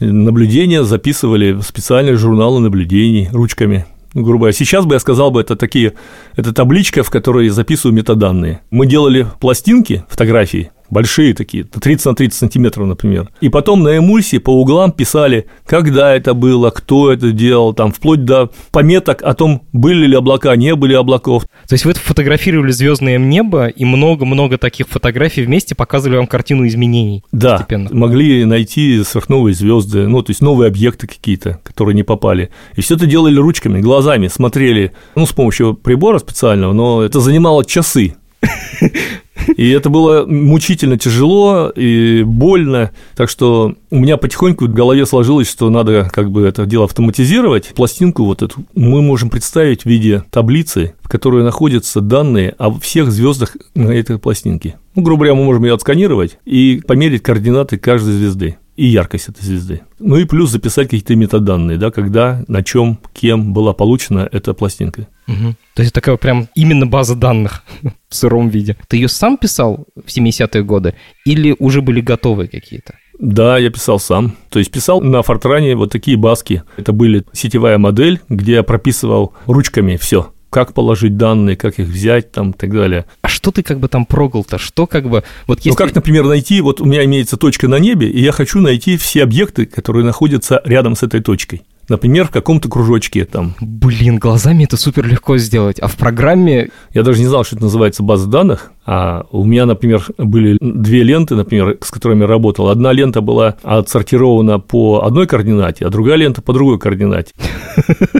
Наблюдения 0.00 0.82
записывали 0.82 1.52
в 1.52 1.62
специальные 1.62 2.16
журналы 2.16 2.60
наблюдений 2.60 3.28
ручками 3.32 3.86
грубо 4.14 4.42
говоря. 4.42 4.52
Сейчас 4.52 4.84
бы 4.84 4.94
я 4.94 5.00
сказал 5.00 5.30
бы, 5.30 5.40
это 5.40 5.56
такие, 5.56 5.94
это 6.36 6.52
табличка, 6.52 7.02
в 7.02 7.10
которой 7.10 7.48
записываю 7.48 7.94
метаданные. 7.94 8.60
Мы 8.70 8.86
делали 8.86 9.26
пластинки, 9.40 10.04
фотографии, 10.08 10.70
большие 10.94 11.34
такие, 11.34 11.64
30 11.64 12.06
на 12.06 12.14
30 12.14 12.38
сантиметров, 12.38 12.86
например. 12.86 13.28
И 13.42 13.50
потом 13.50 13.82
на 13.82 13.98
эмульсии 13.98 14.38
по 14.38 14.50
углам 14.50 14.92
писали, 14.92 15.46
когда 15.66 16.14
это 16.14 16.32
было, 16.32 16.70
кто 16.70 17.12
это 17.12 17.32
делал, 17.32 17.74
там, 17.74 17.92
вплоть 17.92 18.24
до 18.24 18.50
пометок 18.70 19.22
о 19.22 19.34
том, 19.34 19.66
были 19.72 20.06
ли 20.06 20.16
облака, 20.16 20.56
не 20.56 20.74
были 20.74 20.94
облаков. 20.94 21.44
То 21.68 21.74
есть 21.74 21.84
вы 21.84 21.92
фотографировали 21.92 22.70
звездное 22.70 23.18
небо, 23.18 23.66
и 23.66 23.84
много-много 23.84 24.56
таких 24.56 24.88
фотографий 24.88 25.42
вместе 25.44 25.74
показывали 25.74 26.16
вам 26.16 26.26
картину 26.26 26.66
изменений 26.66 27.24
да, 27.32 27.56
постепенно. 27.56 27.90
могли 27.92 28.44
найти 28.44 29.02
сверхновые 29.04 29.54
звезды, 29.54 30.06
ну, 30.06 30.22
то 30.22 30.30
есть 30.30 30.40
новые 30.40 30.68
объекты 30.68 31.06
какие-то, 31.06 31.60
которые 31.64 31.94
не 31.94 32.04
попали. 32.04 32.50
И 32.76 32.80
все 32.80 32.94
это 32.94 33.06
делали 33.06 33.36
ручками, 33.36 33.80
глазами, 33.80 34.28
смотрели, 34.28 34.92
ну, 35.16 35.26
с 35.26 35.32
помощью 35.32 35.74
прибора 35.74 36.20
специального, 36.20 36.72
но 36.72 37.02
это 37.02 37.18
занимало 37.18 37.64
часы. 37.64 38.14
И 39.56 39.70
это 39.70 39.90
было 39.90 40.24
мучительно 40.26 40.98
тяжело 40.98 41.70
и 41.74 42.22
больно, 42.24 42.92
так 43.14 43.28
что 43.28 43.74
у 43.90 43.98
меня 43.98 44.16
потихоньку 44.16 44.66
в 44.66 44.72
голове 44.72 45.06
сложилось, 45.06 45.50
что 45.50 45.70
надо 45.70 46.08
как 46.12 46.30
бы 46.30 46.46
это 46.46 46.66
дело 46.66 46.84
автоматизировать. 46.84 47.72
Пластинку 47.74 48.24
вот 48.24 48.42
эту 48.42 48.64
мы 48.74 49.02
можем 49.02 49.30
представить 49.30 49.82
в 49.82 49.86
виде 49.86 50.24
таблицы, 50.30 50.94
в 51.02 51.08
которой 51.08 51.42
находятся 51.42 52.00
данные 52.00 52.54
о 52.58 52.72
всех 52.78 53.10
звездах 53.10 53.56
на 53.74 53.90
этой 53.90 54.18
пластинке. 54.18 54.76
Ну, 54.94 55.02
грубо 55.02 55.24
говоря, 55.24 55.34
мы 55.34 55.44
можем 55.44 55.64
ее 55.64 55.74
отсканировать 55.74 56.38
и 56.44 56.80
померить 56.86 57.22
координаты 57.22 57.76
каждой 57.76 58.14
звезды 58.14 58.56
и 58.76 58.86
яркость 58.86 59.28
этой 59.28 59.42
звезды. 59.42 59.82
Ну 59.98 60.16
и 60.16 60.24
плюс 60.24 60.50
записать 60.50 60.88
какие-то 60.88 61.14
метаданные, 61.14 61.78
да, 61.78 61.90
когда, 61.90 62.44
на 62.48 62.62
чем, 62.62 62.98
кем 63.12 63.52
была 63.52 63.72
получена 63.72 64.28
эта 64.30 64.54
пластинка. 64.54 65.08
Угу. 65.28 65.54
То 65.74 65.82
есть 65.82 65.94
такая 65.94 66.16
прям 66.16 66.48
именно 66.54 66.86
база 66.86 67.14
данных 67.14 67.64
в 68.08 68.14
сыром 68.14 68.48
виде. 68.48 68.76
Ты 68.88 68.96
ее 68.96 69.08
сам 69.08 69.36
писал 69.36 69.86
в 69.94 70.08
70-е 70.08 70.62
годы 70.62 70.94
или 71.24 71.54
уже 71.58 71.82
были 71.82 72.00
готовые 72.00 72.48
какие-то? 72.48 72.94
Да, 73.18 73.58
я 73.58 73.70
писал 73.70 74.00
сам. 74.00 74.36
То 74.50 74.58
есть 74.58 74.72
писал 74.72 75.00
на 75.00 75.22
Фортране 75.22 75.76
вот 75.76 75.92
такие 75.92 76.16
баски. 76.16 76.64
Это 76.76 76.92
были 76.92 77.24
сетевая 77.32 77.78
модель, 77.78 78.20
где 78.28 78.54
я 78.54 78.62
прописывал 78.64 79.34
ручками 79.46 79.96
все 79.96 80.32
как 80.54 80.72
положить 80.72 81.16
данные, 81.16 81.56
как 81.56 81.80
их 81.80 81.88
взять 81.88 82.30
там 82.30 82.52
и 82.52 82.52
так 82.52 82.72
далее. 82.72 83.06
А 83.22 83.28
что 83.28 83.50
ты 83.50 83.64
как 83.64 83.80
бы 83.80 83.88
там 83.88 84.06
прогал-то? 84.06 84.56
Что 84.56 84.86
как 84.86 85.08
бы... 85.10 85.24
Вот 85.48 85.58
если... 85.58 85.70
Ну, 85.70 85.74
как, 85.74 85.92
например, 85.96 86.26
найти... 86.26 86.60
Вот 86.60 86.80
у 86.80 86.84
меня 86.84 87.04
имеется 87.06 87.36
точка 87.36 87.66
на 87.66 87.80
небе, 87.80 88.08
и 88.08 88.22
я 88.22 88.30
хочу 88.30 88.60
найти 88.60 88.96
все 88.96 89.24
объекты, 89.24 89.66
которые 89.66 90.04
находятся 90.04 90.62
рядом 90.64 90.94
с 90.94 91.02
этой 91.02 91.20
точкой. 91.20 91.62
Например, 91.88 92.28
в 92.28 92.30
каком-то 92.30 92.68
кружочке 92.68 93.24
там. 93.24 93.56
Блин, 93.60 94.18
глазами 94.18 94.62
это 94.62 94.76
супер 94.76 95.08
легко 95.08 95.38
сделать, 95.38 95.80
а 95.80 95.88
в 95.88 95.96
программе... 95.96 96.70
Я 96.92 97.02
даже 97.02 97.18
не 97.18 97.26
знал, 97.26 97.42
что 97.42 97.56
это 97.56 97.64
называется 97.64 98.04
база 98.04 98.28
данных, 98.28 98.70
а 98.86 99.26
у 99.30 99.44
меня, 99.44 99.66
например, 99.66 100.04
были 100.18 100.58
две 100.60 101.02
ленты, 101.02 101.34
например, 101.34 101.78
с 101.80 101.90
которыми 101.90 102.22
я 102.22 102.26
работал. 102.26 102.68
Одна 102.68 102.92
лента 102.92 103.20
была 103.20 103.56
отсортирована 103.62 104.60
по 104.60 105.04
одной 105.04 105.26
координате, 105.26 105.86
а 105.86 105.90
другая 105.90 106.16
лента 106.16 106.42
по 106.42 106.52
другой 106.52 106.78
координате. 106.78 107.32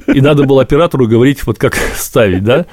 И 0.06 0.20
надо 0.20 0.44
было 0.44 0.62
оператору 0.62 1.06
говорить, 1.06 1.46
вот 1.46 1.58
как 1.58 1.74
ставить, 1.96 2.44
да? 2.44 2.66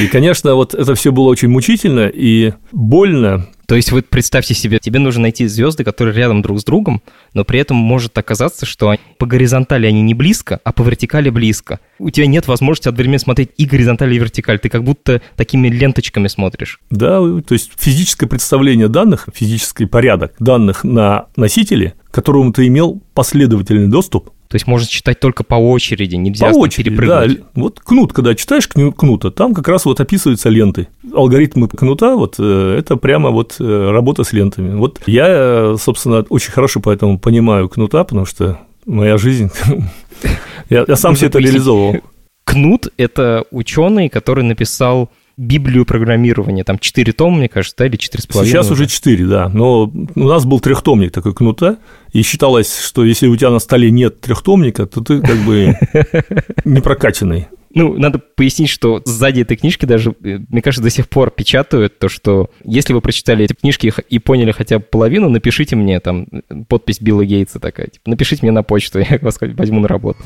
И, 0.00 0.06
конечно, 0.06 0.54
вот 0.54 0.74
это 0.74 0.94
все 0.94 1.10
было 1.10 1.28
очень 1.28 1.48
мучительно 1.48 2.06
и 2.06 2.52
больно, 2.70 3.46
то 3.66 3.74
есть 3.74 3.90
вы 3.90 4.02
представьте 4.02 4.54
себе, 4.54 4.78
тебе 4.78 5.00
нужно 5.00 5.22
найти 5.22 5.46
звезды, 5.46 5.82
которые 5.82 6.16
рядом 6.16 6.40
друг 6.40 6.60
с 6.60 6.64
другом, 6.64 7.02
но 7.34 7.44
при 7.44 7.58
этом 7.58 7.76
может 7.76 8.16
оказаться, 8.16 8.64
что 8.64 8.94
по 9.18 9.26
горизонтали 9.26 9.86
они 9.86 10.02
не 10.02 10.14
близко, 10.14 10.60
а 10.62 10.72
по 10.72 10.82
вертикали 10.82 11.30
близко. 11.30 11.80
У 11.98 12.10
тебя 12.10 12.26
нет 12.26 12.46
возможности 12.46 12.88
одновременно 12.88 13.18
смотреть 13.18 13.50
и 13.56 13.66
горизонталь, 13.66 14.12
и 14.14 14.18
вертикаль. 14.18 14.58
Ты 14.58 14.68
как 14.68 14.84
будто 14.84 15.22
такими 15.36 15.68
ленточками 15.68 16.28
смотришь. 16.28 16.80
Да, 16.90 17.18
то 17.18 17.52
есть 17.52 17.70
физическое 17.76 18.26
представление 18.26 18.88
данных, 18.88 19.28
физический 19.34 19.86
порядок 19.86 20.34
данных 20.38 20.84
на 20.84 21.26
носителе, 21.36 21.94
к 22.10 22.14
которому 22.14 22.52
ты 22.52 22.66
имел 22.66 23.00
последовательный 23.14 23.88
доступ, 23.88 24.30
то 24.48 24.54
есть 24.54 24.66
можно 24.66 24.86
читать 24.86 25.18
только 25.18 25.42
по 25.42 25.56
очереди, 25.56 26.14
нельзя 26.14 26.50
по 26.50 26.58
очереди, 26.58 26.90
перепрыгнуть. 26.90 27.40
Да. 27.40 27.46
Вот 27.54 27.80
кнут, 27.80 28.12
когда 28.12 28.34
читаешь 28.34 28.68
кнута, 28.68 29.30
там 29.30 29.54
как 29.54 29.66
раз 29.66 29.84
вот 29.84 30.00
описываются 30.00 30.48
ленты. 30.48 30.88
Алгоритмы 31.12 31.68
кнута, 31.68 32.14
вот 32.14 32.36
э, 32.38 32.76
это 32.78 32.96
прямо 32.96 33.30
вот 33.30 33.56
э, 33.58 33.90
работа 33.90 34.22
с 34.22 34.32
лентами. 34.32 34.76
Вот 34.76 35.00
я, 35.06 35.74
собственно, 35.78 36.24
очень 36.28 36.52
хорошо 36.52 36.80
поэтому 36.80 37.18
понимаю 37.18 37.68
кнута, 37.68 38.04
потому 38.04 38.24
что 38.24 38.60
моя 38.86 39.18
жизнь, 39.18 39.50
я, 40.68 40.84
я 40.86 40.96
сам 40.96 41.14
все 41.14 41.26
это 41.26 41.38
реализовывал. 41.38 42.00
Кнут– 42.44 42.88
это 42.96 43.44
ученый, 43.50 44.08
который 44.08 44.44
написал 44.44 45.10
Библию 45.36 45.84
программирования. 45.84 46.64
Там 46.64 46.78
4 46.78 47.12
тома, 47.12 47.36
мне 47.36 47.48
кажется, 47.48 47.76
да, 47.78 47.86
или 47.86 47.98
4,5? 47.98 48.44
Сейчас 48.46 48.70
уже 48.70 48.86
4, 48.86 49.26
да. 49.26 49.48
Но 49.48 49.92
у 50.14 50.24
нас 50.24 50.46
был 50.46 50.60
трехтомник 50.60 51.12
такой 51.12 51.34
кнута, 51.34 51.78
и 52.12 52.22
считалось, 52.22 52.80
что 52.80 53.04
если 53.04 53.26
у 53.26 53.36
тебя 53.36 53.50
на 53.50 53.58
столе 53.58 53.90
нет 53.90 54.20
трехтомника, 54.20 54.86
то 54.86 55.02
ты 55.02 55.20
как 55.20 55.36
бы 55.38 55.76
не 56.64 56.80
прокачанный. 56.80 57.48
Ну, 57.74 57.98
надо 57.98 58.18
пояснить, 58.18 58.70
что 58.70 59.02
сзади 59.04 59.42
этой 59.42 59.58
книжки 59.58 59.84
даже, 59.84 60.14
э, 60.24 60.38
мне 60.48 60.62
кажется, 60.62 60.82
до 60.82 60.88
сих 60.88 61.10
пор 61.10 61.30
печатают 61.30 61.98
то, 61.98 62.08
что 62.08 62.48
если 62.64 62.94
вы 62.94 63.02
прочитали 63.02 63.44
эти 63.44 63.52
книжки 63.52 63.92
и 64.08 64.18
поняли 64.18 64.52
хотя 64.52 64.78
бы 64.78 64.84
половину, 64.84 65.28
напишите 65.28 65.76
мне 65.76 66.00
там 66.00 66.26
подпись 66.68 67.02
Билла 67.02 67.26
Гейтса 67.26 67.60
такая, 67.60 67.88
типа, 67.88 68.08
напишите 68.08 68.40
мне 68.40 68.52
на 68.52 68.62
почту, 68.62 68.98
я 69.10 69.18
вас 69.20 69.38
возьму 69.40 69.80
на 69.80 69.88
работу. 69.88 70.20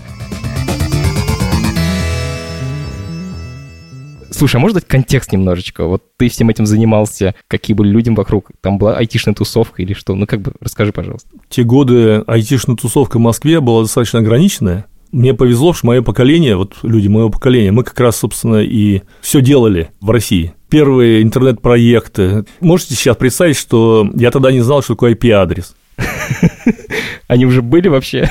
Слушай, 4.40 4.56
а 4.56 4.60
может 4.60 4.76
дать 4.76 4.86
контекст 4.86 5.32
немножечко? 5.32 5.84
Вот 5.84 6.02
ты 6.16 6.30
всем 6.30 6.48
этим 6.48 6.64
занимался, 6.64 7.34
какие 7.46 7.74
были 7.74 7.90
люди 7.90 8.08
вокруг? 8.08 8.52
Там 8.62 8.78
была 8.78 8.96
айтишная 8.96 9.34
тусовка 9.34 9.82
или 9.82 9.92
что? 9.92 10.14
Ну, 10.14 10.26
как 10.26 10.40
бы, 10.40 10.54
расскажи, 10.60 10.92
пожалуйста. 10.92 11.28
Те 11.50 11.62
годы 11.62 12.24
айтишная 12.26 12.74
тусовка 12.74 13.18
в 13.18 13.20
Москве 13.20 13.60
была 13.60 13.82
достаточно 13.82 14.20
ограниченная. 14.20 14.86
Мне 15.12 15.34
повезло, 15.34 15.74
что 15.74 15.88
мое 15.88 16.00
поколение, 16.00 16.56
вот 16.56 16.76
люди 16.82 17.06
моего 17.06 17.28
поколения, 17.28 17.70
мы 17.70 17.84
как 17.84 18.00
раз, 18.00 18.16
собственно, 18.16 18.62
и 18.62 19.02
все 19.20 19.42
делали 19.42 19.90
в 20.00 20.08
России. 20.08 20.54
Первые 20.70 21.20
интернет-проекты. 21.20 22.46
Можете 22.60 22.94
сейчас 22.94 23.18
представить, 23.18 23.58
что 23.58 24.08
я 24.14 24.30
тогда 24.30 24.52
не 24.52 24.62
знал, 24.62 24.80
что 24.82 24.94
такое 24.94 25.12
IP-адрес. 25.16 25.74
Они 27.28 27.44
уже 27.44 27.60
были 27.60 27.88
вообще? 27.88 28.30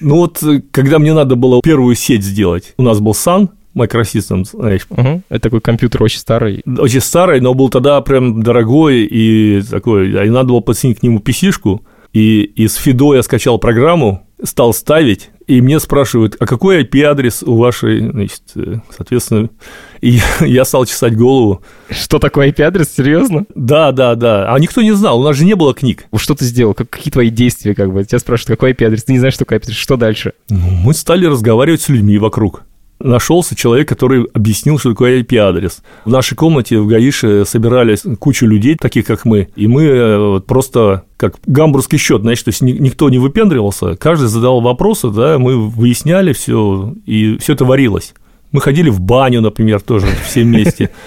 Ну 0.00 0.16
вот, 0.16 0.42
когда 0.70 0.98
мне 0.98 1.12
надо 1.12 1.36
было 1.36 1.60
первую 1.62 1.94
сеть 1.94 2.24
сделать, 2.24 2.72
у 2.78 2.82
нас 2.82 3.00
был 3.00 3.12
сан, 3.12 3.50
Microsystems. 3.74 4.50
Знаешь. 4.52 4.86
Угу. 4.90 5.22
Это 5.28 5.40
такой 5.40 5.60
компьютер 5.60 6.02
очень 6.02 6.18
старый. 6.18 6.62
Очень 6.66 7.00
старый, 7.00 7.40
но 7.40 7.54
был 7.54 7.68
тогда 7.68 8.00
прям 8.00 8.42
дорогой 8.42 9.04
и 9.04 9.62
такой, 9.62 10.10
и 10.10 10.30
надо 10.30 10.48
было 10.48 10.60
подсоединить 10.60 11.00
к 11.00 11.02
нему 11.02 11.18
PC-шку, 11.18 11.80
и 12.12 12.42
из 12.42 12.74
Фидо 12.74 13.14
я 13.14 13.22
скачал 13.22 13.58
программу, 13.58 14.26
стал 14.42 14.74
ставить, 14.74 15.30
и 15.46 15.60
мне 15.60 15.80
спрашивают, 15.80 16.36
а 16.38 16.46
какой 16.46 16.82
IP-адрес 16.82 17.42
у 17.42 17.56
вашей, 17.56 18.10
значит, 18.10 18.42
э, 18.54 18.76
соответственно, 18.94 19.50
и 20.00 20.18
я 20.40 20.64
стал 20.66 20.84
чесать 20.84 21.16
голову. 21.16 21.62
Что 21.90 22.18
такое 22.18 22.50
IP-адрес, 22.50 22.92
серьезно? 22.94 23.46
Да, 23.54 23.92
да, 23.92 24.14
да, 24.14 24.52
а 24.52 24.58
никто 24.58 24.82
не 24.82 24.92
знал, 24.92 25.20
у 25.20 25.24
нас 25.24 25.36
же 25.36 25.44
не 25.44 25.54
было 25.54 25.74
книг. 25.74 26.04
Что 26.16 26.34
ты 26.34 26.44
сделал, 26.44 26.74
как, 26.74 26.90
какие 26.90 27.12
твои 27.12 27.30
действия, 27.30 27.74
как 27.74 27.92
бы, 27.92 28.04
тебя 28.04 28.18
спрашивают, 28.18 28.58
какой 28.58 28.72
IP-адрес, 28.72 29.04
ты 29.04 29.12
не 29.12 29.18
знаешь, 29.18 29.34
что 29.34 29.44
такое 29.44 29.58
IP-адрес, 29.58 29.76
что 29.76 29.96
дальше? 29.96 30.32
Ну, 30.50 30.58
мы 30.58 30.94
стали 30.94 31.26
разговаривать 31.26 31.80
с 31.80 31.88
людьми 31.88 32.18
вокруг 32.18 32.64
нашелся 33.02 33.54
человек, 33.54 33.88
который 33.88 34.24
объяснил, 34.32 34.78
что 34.78 34.90
такое 34.90 35.22
IP-адрес. 35.22 35.82
В 36.04 36.10
нашей 36.10 36.34
комнате 36.34 36.78
в 36.78 36.86
Гаише 36.86 37.44
собирались 37.44 38.04
кучу 38.18 38.46
людей, 38.46 38.76
таких 38.76 39.06
как 39.06 39.24
мы, 39.24 39.48
и 39.56 39.66
мы 39.66 39.84
э, 39.84 40.40
просто 40.46 41.04
как 41.16 41.36
гамбургский 41.46 41.98
счет, 41.98 42.22
значит, 42.22 42.46
то 42.46 42.48
есть 42.48 42.62
никто 42.62 43.08
не 43.10 43.18
выпендривался, 43.18 43.96
каждый 43.96 44.28
задал 44.28 44.60
вопросы, 44.60 45.10
да, 45.10 45.38
мы 45.38 45.68
выясняли 45.68 46.32
все, 46.32 46.94
и 47.06 47.36
все 47.38 47.52
это 47.52 47.64
варилось. 47.64 48.14
Мы 48.50 48.60
ходили 48.60 48.90
в 48.90 49.00
баню, 49.00 49.40
например, 49.40 49.80
тоже 49.80 50.06
все 50.26 50.42
вместе. 50.42 50.90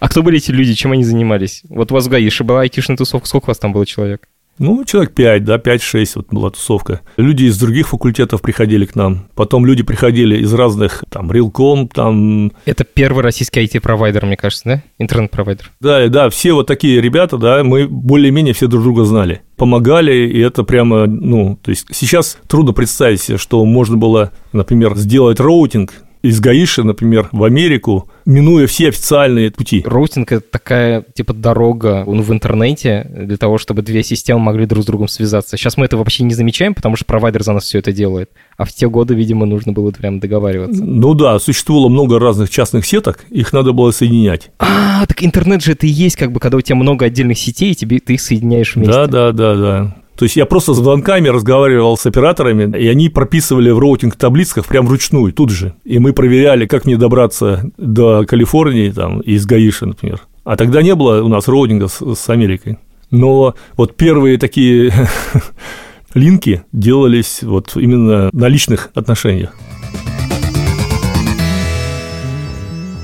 А 0.00 0.08
кто 0.08 0.22
были 0.22 0.38
эти 0.38 0.50
люди, 0.50 0.72
чем 0.72 0.92
они 0.92 1.04
занимались? 1.04 1.62
Вот 1.68 1.90
у 1.90 1.94
вас 1.94 2.06
в 2.06 2.08
Гаише 2.08 2.42
была 2.44 2.62
айтишная 2.62 2.96
тусовка, 2.96 3.28
сколько 3.28 3.46
у 3.46 3.48
вас 3.48 3.58
там 3.58 3.72
было 3.72 3.84
человек? 3.84 4.28
Ну, 4.58 4.84
человек 4.84 5.12
5, 5.14 5.44
да, 5.44 5.56
5-6 5.56 6.12
вот 6.16 6.26
была 6.30 6.50
тусовка. 6.50 7.00
Люди 7.16 7.44
из 7.44 7.58
других 7.58 7.88
факультетов 7.88 8.42
приходили 8.42 8.86
к 8.86 8.94
нам. 8.94 9.28
Потом 9.34 9.64
люди 9.64 9.82
приходили 9.82 10.38
из 10.38 10.52
разных, 10.52 11.04
там, 11.08 11.30
Рилком, 11.30 11.88
там... 11.88 12.52
Это 12.64 12.84
первый 12.84 13.22
российский 13.22 13.60
IT-провайдер, 13.60 14.26
мне 14.26 14.36
кажется, 14.36 14.64
да? 14.64 14.82
Интернет-провайдер. 14.98 15.70
Да, 15.80 16.08
да, 16.08 16.30
все 16.30 16.52
вот 16.52 16.66
такие 16.66 17.00
ребята, 17.00 17.38
да, 17.38 17.62
мы 17.62 17.86
более-менее 17.88 18.54
все 18.54 18.66
друг 18.66 18.82
друга 18.82 19.04
знали. 19.04 19.42
Помогали, 19.56 20.12
и 20.28 20.38
это 20.40 20.64
прямо, 20.64 21.06
ну, 21.06 21.58
то 21.62 21.70
есть 21.70 21.86
сейчас 21.92 22.38
трудно 22.46 22.72
представить 22.72 23.20
себе, 23.20 23.38
что 23.38 23.64
можно 23.64 23.96
было, 23.96 24.32
например, 24.52 24.96
сделать 24.96 25.40
routing 25.40 25.92
из 26.28 26.40
ГАИШа, 26.40 26.84
например, 26.84 27.28
в 27.32 27.42
Америку, 27.42 28.08
минуя 28.26 28.66
все 28.66 28.88
официальные 28.88 29.50
пути. 29.50 29.82
Routing— 29.84 30.30
это 30.32 30.44
такая, 30.50 31.02
типа, 31.14 31.32
дорога 31.32 32.04
ну, 32.06 32.20
в 32.20 32.30
интернете 32.30 33.10
для 33.10 33.38
того, 33.38 33.56
чтобы 33.56 33.80
две 33.80 34.02
системы 34.02 34.40
могли 34.40 34.66
друг 34.66 34.84
с 34.84 34.86
другом 34.86 35.08
связаться. 35.08 35.56
Сейчас 35.56 35.78
мы 35.78 35.86
это 35.86 35.96
вообще 35.96 36.24
не 36.24 36.34
замечаем, 36.34 36.74
потому 36.74 36.96
что 36.96 37.06
провайдер 37.06 37.42
за 37.42 37.54
нас 37.54 37.64
все 37.64 37.78
это 37.78 37.92
делает. 37.92 38.30
А 38.58 38.66
в 38.66 38.72
те 38.72 38.88
годы, 38.90 39.14
видимо, 39.14 39.46
нужно 39.46 39.72
было 39.72 39.90
прям 39.90 40.20
договариваться. 40.20 40.84
Ну 40.84 41.14
да, 41.14 41.38
существовало 41.38 41.88
много 41.88 42.18
разных 42.18 42.50
частных 42.50 42.84
сеток, 42.84 43.24
их 43.30 43.52
надо 43.54 43.72
было 43.72 43.90
соединять. 43.90 44.50
А, 44.58 45.06
так 45.06 45.24
интернет 45.24 45.62
же 45.62 45.72
это 45.72 45.86
и 45.86 45.90
есть, 45.90 46.16
как 46.16 46.32
бы, 46.32 46.40
когда 46.40 46.58
у 46.58 46.60
тебя 46.60 46.76
много 46.76 47.06
отдельных 47.06 47.38
сетей, 47.38 47.72
и 47.72 47.74
тебе, 47.74 48.00
ты 48.00 48.14
их 48.14 48.20
соединяешь 48.20 48.76
вместе. 48.76 48.92
Да, 48.92 49.06
да, 49.06 49.32
да, 49.32 49.54
да. 49.54 49.96
То 50.18 50.24
есть 50.24 50.34
я 50.34 50.46
просто 50.46 50.74
с 50.74 50.78
звонками 50.78 51.28
разговаривал 51.28 51.96
с 51.96 52.04
операторами, 52.04 52.76
и 52.76 52.88
они 52.88 53.08
прописывали 53.08 53.70
в 53.70 53.78
роутинг-таблицах 53.78 54.66
прям 54.66 54.88
вручную, 54.88 55.32
тут 55.32 55.50
же. 55.50 55.74
И 55.84 56.00
мы 56.00 56.12
проверяли, 56.12 56.66
как 56.66 56.86
мне 56.86 56.96
добраться 56.96 57.70
до 57.76 58.24
Калифорнии 58.24 58.90
там, 58.90 59.20
из 59.20 59.46
Гаиши, 59.46 59.86
например. 59.86 60.20
А 60.42 60.56
тогда 60.56 60.82
не 60.82 60.96
было 60.96 61.22
у 61.22 61.28
нас 61.28 61.46
роутинга 61.46 61.86
с, 61.86 62.00
с 62.00 62.28
Америкой. 62.30 62.78
Но 63.12 63.54
вот 63.76 63.94
первые 63.96 64.38
такие 64.38 64.92
линки 66.14 66.64
делались 66.72 67.44
вот 67.44 67.76
именно 67.76 68.28
на 68.32 68.48
личных 68.48 68.90
отношениях. 68.94 69.54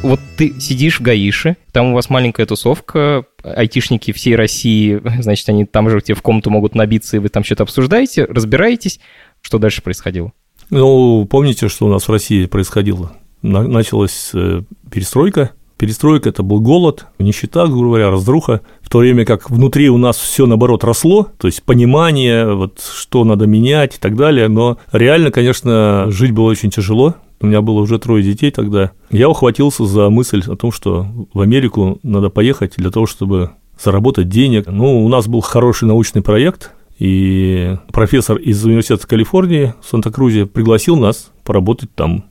Вот 0.05 0.21
ты 0.37 0.61
сидишь 0.61 1.01
в 1.01 1.03
Гаише, 1.03 1.57
там 1.73 1.93
у 1.93 1.95
вас 1.95 2.11
маленькая 2.11 2.47
тусовка, 2.47 3.25
айтишники 3.43 4.13
всей 4.13 4.37
России, 4.37 5.01
значит, 5.21 5.49
они 5.49 5.65
там 5.65 5.91
же 5.91 6.01
тебе 6.01 6.15
в 6.15 6.23
комнату 6.23 6.51
могут 6.51 6.75
набиться, 6.75 7.17
и 7.17 7.21
вы 7.21 7.29
там 7.29 7.45
что-то 7.45 7.65
обсуждаете, 7.65 8.25
разбираетесь. 8.25 9.01
Что 9.41 9.59
дальше 9.59 9.83
происходило? 9.83 10.33
Ну, 10.71 11.27
помните, 11.27 11.69
что 11.69 11.87
у 11.87 11.89
нас 11.91 12.09
в 12.09 12.13
России 12.13 12.47
происходило? 12.47 13.13
Началась 13.43 14.31
э, 14.33 14.63
перестройка, 14.91 15.51
Перестройка– 15.77 16.29
это 16.31 16.45
был 16.45 16.61
голод, 16.61 17.07
нищета, 17.19 17.67
грубо 17.67 17.87
говоря, 17.87 18.11
разруха, 18.11 18.61
в 18.81 18.89
то 18.89 18.99
время 18.99 19.25
как 19.25 19.51
внутри 19.51 19.91
у 19.91 19.99
нас 19.99 20.17
все, 20.17 20.47
наоборот, 20.47 20.85
росло, 20.85 21.29
то 21.37 21.49
есть 21.49 21.65
понимание, 21.65 22.55
вот, 22.55 22.81
что 22.81 23.25
надо 23.25 23.47
менять 23.47 23.97
и 23.97 23.99
так 23.99 24.15
далее, 24.15 24.47
но 24.47 24.79
реально, 24.93 25.33
конечно, 25.33 26.07
жить 26.11 26.31
было 26.31 26.45
очень 26.45 26.71
тяжело, 26.71 27.17
у 27.45 27.47
меня 27.47 27.61
было 27.61 27.81
уже 27.81 27.99
трое 27.99 28.25
детей 28.25 28.51
тогда. 28.51 28.93
Я 29.11 29.29
ухватился 29.29 29.85
за 29.87 30.09
мысль 30.09 30.43
о 30.47 30.57
том, 30.57 30.73
что 30.73 31.07
в 31.33 31.41
Америку 31.41 32.01
надо 32.03 32.31
поехать 32.31 32.75
для 32.77 32.91
того, 32.91 33.07
чтобы 33.07 33.51
заработать 33.83 34.29
денег. 34.29 34.67
Ну, 34.67 35.05
у 35.05 35.09
нас 35.09 35.29
был 35.29 35.41
хороший 35.41 35.87
научный 35.87 36.23
проект, 36.23 36.73
и 36.99 37.77
профессор 37.93 38.39
из 38.39 38.65
Университета 38.65 39.07
Калифорнии 39.07 39.75
в 39.83 39.89
Санта-Крузе 39.89 40.47
пригласил 40.47 40.97
нас 40.97 41.31
поработать 41.45 41.95
там. 41.95 42.25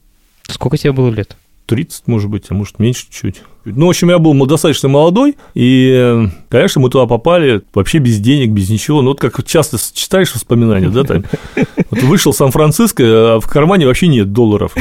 Сколько 0.47 0.77
тебе 0.77 0.93
было 0.93 1.09
лет? 1.09 1.37
30, 1.67 2.07
может 2.07 2.29
быть, 2.29 2.45
а 2.49 2.53
может 2.53 2.79
меньше 2.79 3.05
чуть. 3.09 3.43
Ну, 3.65 3.87
в 3.87 3.89
общем, 3.89 4.09
я 4.09 4.19
был 4.19 4.33
достаточно 4.45 4.89
молодой, 4.89 5.35
и, 5.53 6.27
конечно, 6.49 6.81
мы 6.81 6.89
туда 6.89 7.05
попали 7.05 7.61
вообще 7.73 7.99
без 7.99 8.19
денег, 8.19 8.51
без 8.51 8.69
ничего. 8.69 9.01
Ну, 9.01 9.09
вот 9.09 9.19
как 9.19 9.43
часто 9.45 9.77
читаешь 9.93 10.33
воспоминания, 10.33 10.89
да, 10.89 11.03
там, 11.03 11.23
вот 11.89 12.03
вышел 12.03 12.33
Сан-Франциско, 12.33 13.03
а 13.03 13.39
в 13.39 13.47
кармане 13.47 13.85
вообще 13.85 14.07
нет 14.07 14.33
долларов. 14.33 14.75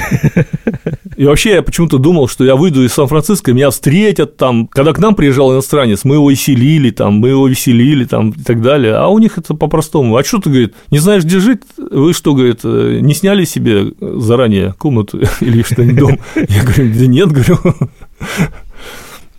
И 1.16 1.24
вообще 1.24 1.52
я 1.52 1.62
почему-то 1.62 1.98
думал, 1.98 2.26
что 2.26 2.44
я 2.44 2.56
выйду 2.56 2.84
из 2.84 2.92
Сан-Франциско, 2.94 3.52
меня 3.52 3.70
встретят 3.70 4.36
там. 4.36 4.66
Когда 4.66 4.92
к 4.92 4.98
нам 4.98 5.14
приезжал 5.14 5.52
иностранец, 5.52 6.04
мы 6.04 6.16
его 6.16 6.30
веселили, 6.30 6.90
там, 6.90 7.14
мы 7.14 7.28
его 7.28 7.46
веселили 7.46 8.04
там 8.04 8.30
и 8.30 8.42
так 8.42 8.62
далее. 8.62 8.94
А 8.94 9.08
у 9.08 9.18
них 9.18 9.38
это 9.38 9.54
по-простому. 9.54 10.16
А 10.16 10.24
что 10.24 10.38
ты, 10.38 10.50
говорит, 10.50 10.74
не 10.90 10.98
знаешь, 10.98 11.24
где 11.24 11.38
жить? 11.38 11.60
Вы 11.76 12.14
что, 12.14 12.34
говорит, 12.34 12.64
не 12.64 13.14
сняли 13.14 13.44
себе 13.44 13.92
заранее 14.00 14.74
комнату 14.78 15.20
или 15.40 15.62
что-нибудь 15.62 15.98
дом? 15.98 16.18
Я 16.34 16.62
говорю, 16.64 16.92
да 16.94 17.06
нет, 17.06 17.30
говорю. 17.30 17.58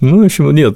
Ну, 0.04 0.22
в 0.22 0.26
общем, 0.26 0.52
нет, 0.52 0.76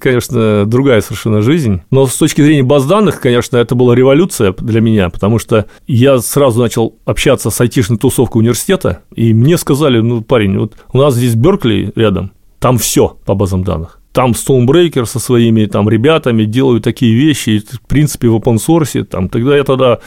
конечно, 0.00 0.64
другая 0.64 1.00
совершенно 1.00 1.42
жизнь. 1.42 1.80
Но 1.90 2.06
с 2.06 2.14
точки 2.14 2.42
зрения 2.42 2.62
баз 2.62 2.86
данных, 2.86 3.20
конечно, 3.20 3.56
это 3.56 3.74
была 3.74 3.96
революция 3.96 4.54
для 4.56 4.80
меня, 4.80 5.10
потому 5.10 5.40
что 5.40 5.66
я 5.88 6.20
сразу 6.20 6.60
начал 6.60 6.94
общаться 7.04 7.50
с 7.50 7.60
айтишной 7.60 7.98
тусовкой 7.98 8.42
университета, 8.42 9.02
и 9.12 9.34
мне 9.34 9.58
сказали, 9.58 9.98
ну, 9.98 10.22
парень, 10.22 10.56
вот 10.60 10.74
у 10.92 10.98
нас 10.98 11.16
здесь 11.16 11.34
Беркли 11.34 11.90
рядом, 11.96 12.30
там 12.60 12.78
все 12.78 13.16
по 13.26 13.34
базам 13.34 13.64
данных. 13.64 14.00
Там 14.12 14.30
Stonebreaker 14.30 15.06
со 15.06 15.18
своими 15.18 15.66
там 15.66 15.88
ребятами 15.88 16.44
делают 16.44 16.84
такие 16.84 17.16
вещи, 17.16 17.58
в 17.58 17.80
принципе, 17.80 18.28
в 18.28 18.36
open 18.36 18.58
source. 18.58 19.02
Там, 19.02 19.28
тогда 19.28 19.56
я 19.56 19.64
тогда 19.64 19.98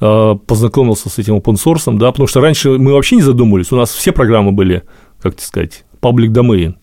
э, 0.00 0.34
познакомился 0.46 1.08
с 1.08 1.18
этим 1.18 1.38
open 1.38 1.54
source, 1.54 1.92
да, 1.98 2.12
потому 2.12 2.28
что 2.28 2.40
раньше 2.40 2.70
мы 2.70 2.92
вообще 2.92 3.16
не 3.16 3.22
задумывались, 3.22 3.72
у 3.72 3.76
нас 3.76 3.90
все 3.90 4.12
программы 4.12 4.52
были, 4.52 4.84
как 5.20 5.40
сказать, 5.40 5.84
public 6.02 6.28
domain. 6.32 6.74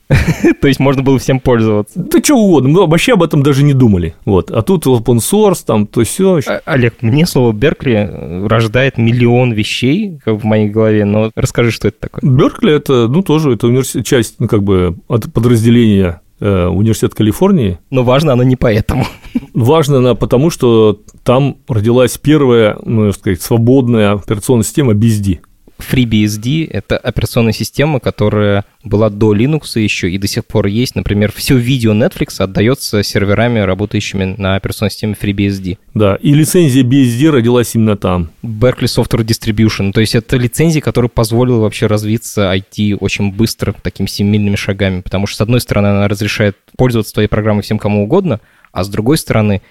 То 0.61 0.67
есть 0.67 0.79
можно 0.79 1.03
было 1.03 1.19
всем 1.19 1.39
пользоваться. 1.39 1.99
Да 1.99 2.19
что 2.23 2.35
угодно, 2.35 2.69
мы 2.69 2.87
вообще 2.87 3.13
об 3.13 3.23
этом 3.23 3.43
даже 3.43 3.63
не 3.63 3.73
думали. 3.73 4.15
Вот. 4.25 4.49
А 4.51 4.61
тут 4.61 4.85
open 4.87 5.17
source, 5.17 5.59
там, 5.65 5.85
то 5.85 6.03
все. 6.03 6.39
А, 6.47 6.61
Олег, 6.65 6.95
мне 7.01 7.25
слово 7.25 7.51
Беркли 7.51 8.09
э, 8.09 8.47
рождает 8.47 8.97
миллион 8.97 9.51
вещей 9.51 10.19
в 10.25 10.43
моей 10.45 10.69
голове, 10.69 11.05
но 11.05 11.31
расскажи, 11.35 11.71
что 11.71 11.89
это 11.89 11.99
такое. 11.99 12.29
Беркли 12.29 12.73
это, 12.73 13.07
ну, 13.07 13.21
тоже 13.21 13.53
это 13.53 13.67
университет, 13.67 14.05
часть, 14.05 14.35
ну, 14.39 14.47
как 14.47 14.63
бы, 14.63 14.97
от 15.07 15.31
подразделения 15.31 16.21
э, 16.39 16.65
Университет 16.67 17.13
Калифорнии. 17.13 17.79
Но 17.89 18.03
важно 18.03 18.33
оно 18.33 18.43
не 18.43 18.55
поэтому. 18.55 19.05
Важно 19.53 19.97
она 19.97 20.15
потому, 20.15 20.49
что 20.49 21.01
там 21.23 21.57
родилась 21.67 22.17
первая, 22.17 22.77
ну, 22.83 23.11
сказать, 23.11 23.41
свободная 23.41 24.13
операционная 24.13 24.63
система 24.63 24.93
BSD. 24.93 25.39
FreeBSD— 25.81 26.69
это 26.71 26.97
операционная 26.97 27.53
система, 27.53 27.99
которая 27.99 28.65
была 28.83 29.09
до 29.09 29.33
Linux 29.33 29.79
еще 29.79 30.09
и 30.09 30.17
до 30.17 30.27
сих 30.27 30.45
пор 30.45 30.67
есть. 30.67 30.95
Например, 30.95 31.31
все 31.31 31.57
видео 31.57 31.93
Netflix 31.93 32.41
отдается 32.41 33.03
серверами, 33.03 33.59
работающими 33.59 34.35
на 34.37 34.55
операционной 34.55 34.91
системе 34.91 35.15
FreeBSD. 35.19 35.77
Да, 35.93 36.15
и 36.15 36.33
лицензия 36.33 36.83
BSD 36.83 37.29
родилась 37.29 37.75
именно 37.75 37.97
там. 37.97 38.29
Berkeley 38.43 38.85
Software 38.85 39.25
Distribution. 39.25 39.91
То 39.91 40.01
есть 40.01 40.15
это 40.15 40.37
лицензия, 40.37 40.81
которая 40.81 41.09
позволила 41.09 41.61
вообще 41.61 41.87
развиться 41.87 42.53
IT 42.53 42.97
очень 42.99 43.31
быстро, 43.31 43.73
такими 43.73 44.07
семимильными 44.07 44.55
шагами. 44.55 45.01
Потому 45.01 45.27
что, 45.27 45.37
с 45.37 45.41
одной 45.41 45.61
стороны, 45.61 45.87
она 45.87 46.07
разрешает 46.07 46.57
пользоваться 46.77 47.13
твоей 47.13 47.27
программой 47.27 47.63
всем 47.63 47.79
кому 47.79 48.03
угодно, 48.03 48.39
а 48.71 48.83
с 48.83 48.89
другой 48.89 49.17
стороны, 49.17 49.61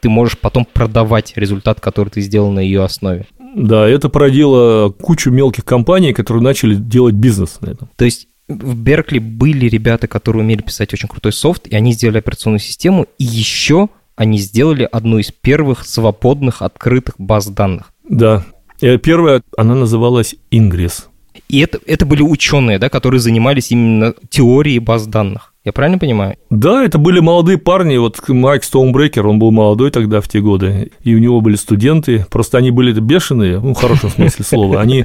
ты 0.00 0.08
можешь 0.08 0.38
потом 0.38 0.64
продавать 0.64 1.32
результат, 1.36 1.80
который 1.80 2.10
ты 2.10 2.20
сделал 2.20 2.50
на 2.50 2.60
ее 2.60 2.84
основе. 2.84 3.26
Да, 3.54 3.88
это 3.88 4.08
породило 4.08 4.90
кучу 4.90 5.30
мелких 5.30 5.64
компаний, 5.64 6.12
которые 6.12 6.42
начали 6.42 6.74
делать 6.74 7.14
бизнес 7.14 7.58
на 7.60 7.70
этом. 7.70 7.88
То 7.96 8.04
есть 8.04 8.28
в 8.48 8.76
Беркли 8.76 9.18
были 9.18 9.68
ребята, 9.68 10.06
которые 10.08 10.42
умели 10.42 10.62
писать 10.62 10.92
очень 10.94 11.08
крутой 11.08 11.32
софт, 11.32 11.66
и 11.66 11.76
они 11.76 11.92
сделали 11.92 12.18
операционную 12.18 12.60
систему, 12.60 13.06
и 13.18 13.24
еще 13.24 13.88
они 14.16 14.38
сделали 14.38 14.88
одну 14.90 15.18
из 15.18 15.30
первых 15.30 15.86
свободных 15.86 16.62
открытых 16.62 17.14
баз 17.18 17.46
данных. 17.46 17.92
Да. 18.08 18.44
И 18.80 18.96
первая, 18.98 19.42
она 19.56 19.74
называлась 19.74 20.34
Ingress. 20.50 21.04
И 21.48 21.60
это, 21.60 21.78
это 21.86 22.04
были 22.04 22.22
ученые, 22.22 22.78
да, 22.78 22.88
которые 22.88 23.20
занимались 23.20 23.70
именно 23.70 24.14
теорией 24.28 24.80
баз 24.80 25.06
данных. 25.06 25.54
Я 25.68 25.72
правильно 25.72 25.98
понимаю? 25.98 26.36
Да, 26.48 26.82
это 26.82 26.96
были 26.96 27.20
молодые 27.20 27.58
парни. 27.58 27.98
Вот 27.98 28.26
Майк 28.26 28.64
Стоунбрекер, 28.64 29.26
он 29.26 29.38
был 29.38 29.50
молодой 29.50 29.90
тогда 29.90 30.22
в 30.22 30.26
те 30.26 30.40
годы, 30.40 30.92
и 31.02 31.14
у 31.14 31.18
него 31.18 31.42
были 31.42 31.56
студенты. 31.56 32.24
Просто 32.30 32.56
они 32.56 32.70
были 32.70 32.98
бешеные, 32.98 33.60
ну, 33.60 33.74
в 33.74 33.76
хорошем 33.76 34.08
смысле 34.08 34.46
слова. 34.46 34.80
Они 34.80 35.04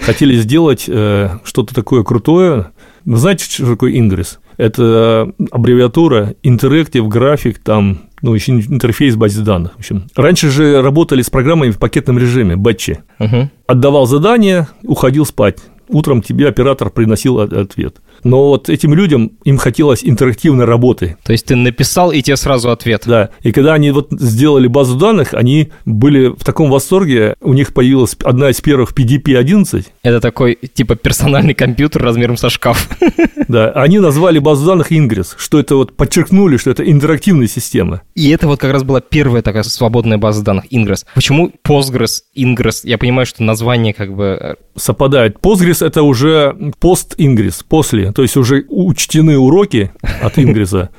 хотели 0.00 0.36
сделать 0.36 0.84
э, 0.86 1.30
что-то 1.42 1.74
такое 1.74 2.04
крутое. 2.04 2.66
Вы 3.04 3.16
знаете, 3.16 3.44
что 3.44 3.66
такое 3.66 3.94
Ingress? 3.94 4.38
Это 4.56 5.32
аббревиатура 5.50 6.36
Interactive 6.44 7.08
Graphic, 7.08 7.56
там, 7.64 8.02
ну, 8.22 8.34
еще 8.34 8.52
интерфейс 8.52 9.16
базы 9.16 9.42
данных. 9.42 9.72
В 9.74 9.78
общем, 9.80 10.04
раньше 10.14 10.48
же 10.48 10.80
работали 10.80 11.22
с 11.22 11.30
программами 11.30 11.72
в 11.72 11.80
пакетном 11.80 12.20
режиме, 12.20 12.54
бэтчи. 12.54 13.00
Угу. 13.18 13.50
Отдавал 13.66 14.06
задание, 14.06 14.68
уходил 14.84 15.26
спать 15.26 15.58
утром 15.88 16.22
тебе 16.22 16.48
оператор 16.48 16.90
приносил 16.90 17.40
ответ. 17.40 17.96
Но 18.24 18.48
вот 18.48 18.68
этим 18.68 18.94
людям 18.94 19.32
им 19.44 19.58
хотелось 19.58 20.00
интерактивной 20.02 20.64
работы. 20.64 21.16
То 21.22 21.32
есть 21.32 21.46
ты 21.46 21.56
написал, 21.56 22.10
и 22.10 22.22
тебе 22.22 22.36
сразу 22.36 22.70
ответ. 22.70 23.02
Да. 23.06 23.30
И 23.42 23.52
когда 23.52 23.74
они 23.74 23.90
вот 23.90 24.08
сделали 24.10 24.66
базу 24.66 24.96
данных, 24.96 25.34
они 25.34 25.70
были 25.84 26.28
в 26.28 26.44
таком 26.44 26.70
восторге. 26.70 27.36
У 27.40 27.52
них 27.52 27.74
появилась 27.74 28.16
одна 28.24 28.50
из 28.50 28.60
первых 28.60 28.94
PDP-11. 28.94 29.86
Это 30.02 30.20
такой, 30.20 30.54
типа, 30.54 30.96
персональный 30.96 31.54
компьютер 31.54 32.02
размером 32.02 32.36
со 32.36 32.50
шкаф. 32.50 32.88
Да. 33.46 33.70
Они 33.72 33.98
назвали 33.98 34.38
базу 34.38 34.64
данных 34.64 34.90
Ingress, 34.90 35.34
что 35.36 35.60
это 35.60 35.76
вот 35.76 35.94
подчеркнули, 35.94 36.56
что 36.56 36.70
это 36.70 36.90
интерактивная 36.90 37.46
система. 37.46 38.00
И 38.14 38.30
это 38.30 38.46
вот 38.46 38.58
как 38.58 38.72
раз 38.72 38.84
была 38.84 39.02
первая 39.02 39.42
такая 39.42 39.62
свободная 39.64 40.16
база 40.16 40.42
данных 40.42 40.72
Ingress. 40.72 41.04
Почему 41.14 41.52
Postgres, 41.62 42.22
Ingress? 42.34 42.80
Я 42.84 42.96
понимаю, 42.96 43.26
что 43.26 43.42
название 43.42 43.92
как 43.92 44.14
бы... 44.14 44.24
Э, 44.40 44.54
Совпадает. 44.76 45.36
Postgres– 45.42 45.86
это 45.86 46.02
уже 46.02 46.56
пост-Ingress, 46.80 47.64
после 47.68 48.10
то 48.14 48.22
есть 48.22 48.36
уже 48.36 48.64
учтены 48.68 49.38
уроки 49.38 49.90
от 50.22 50.38
Ингриса, 50.38 50.90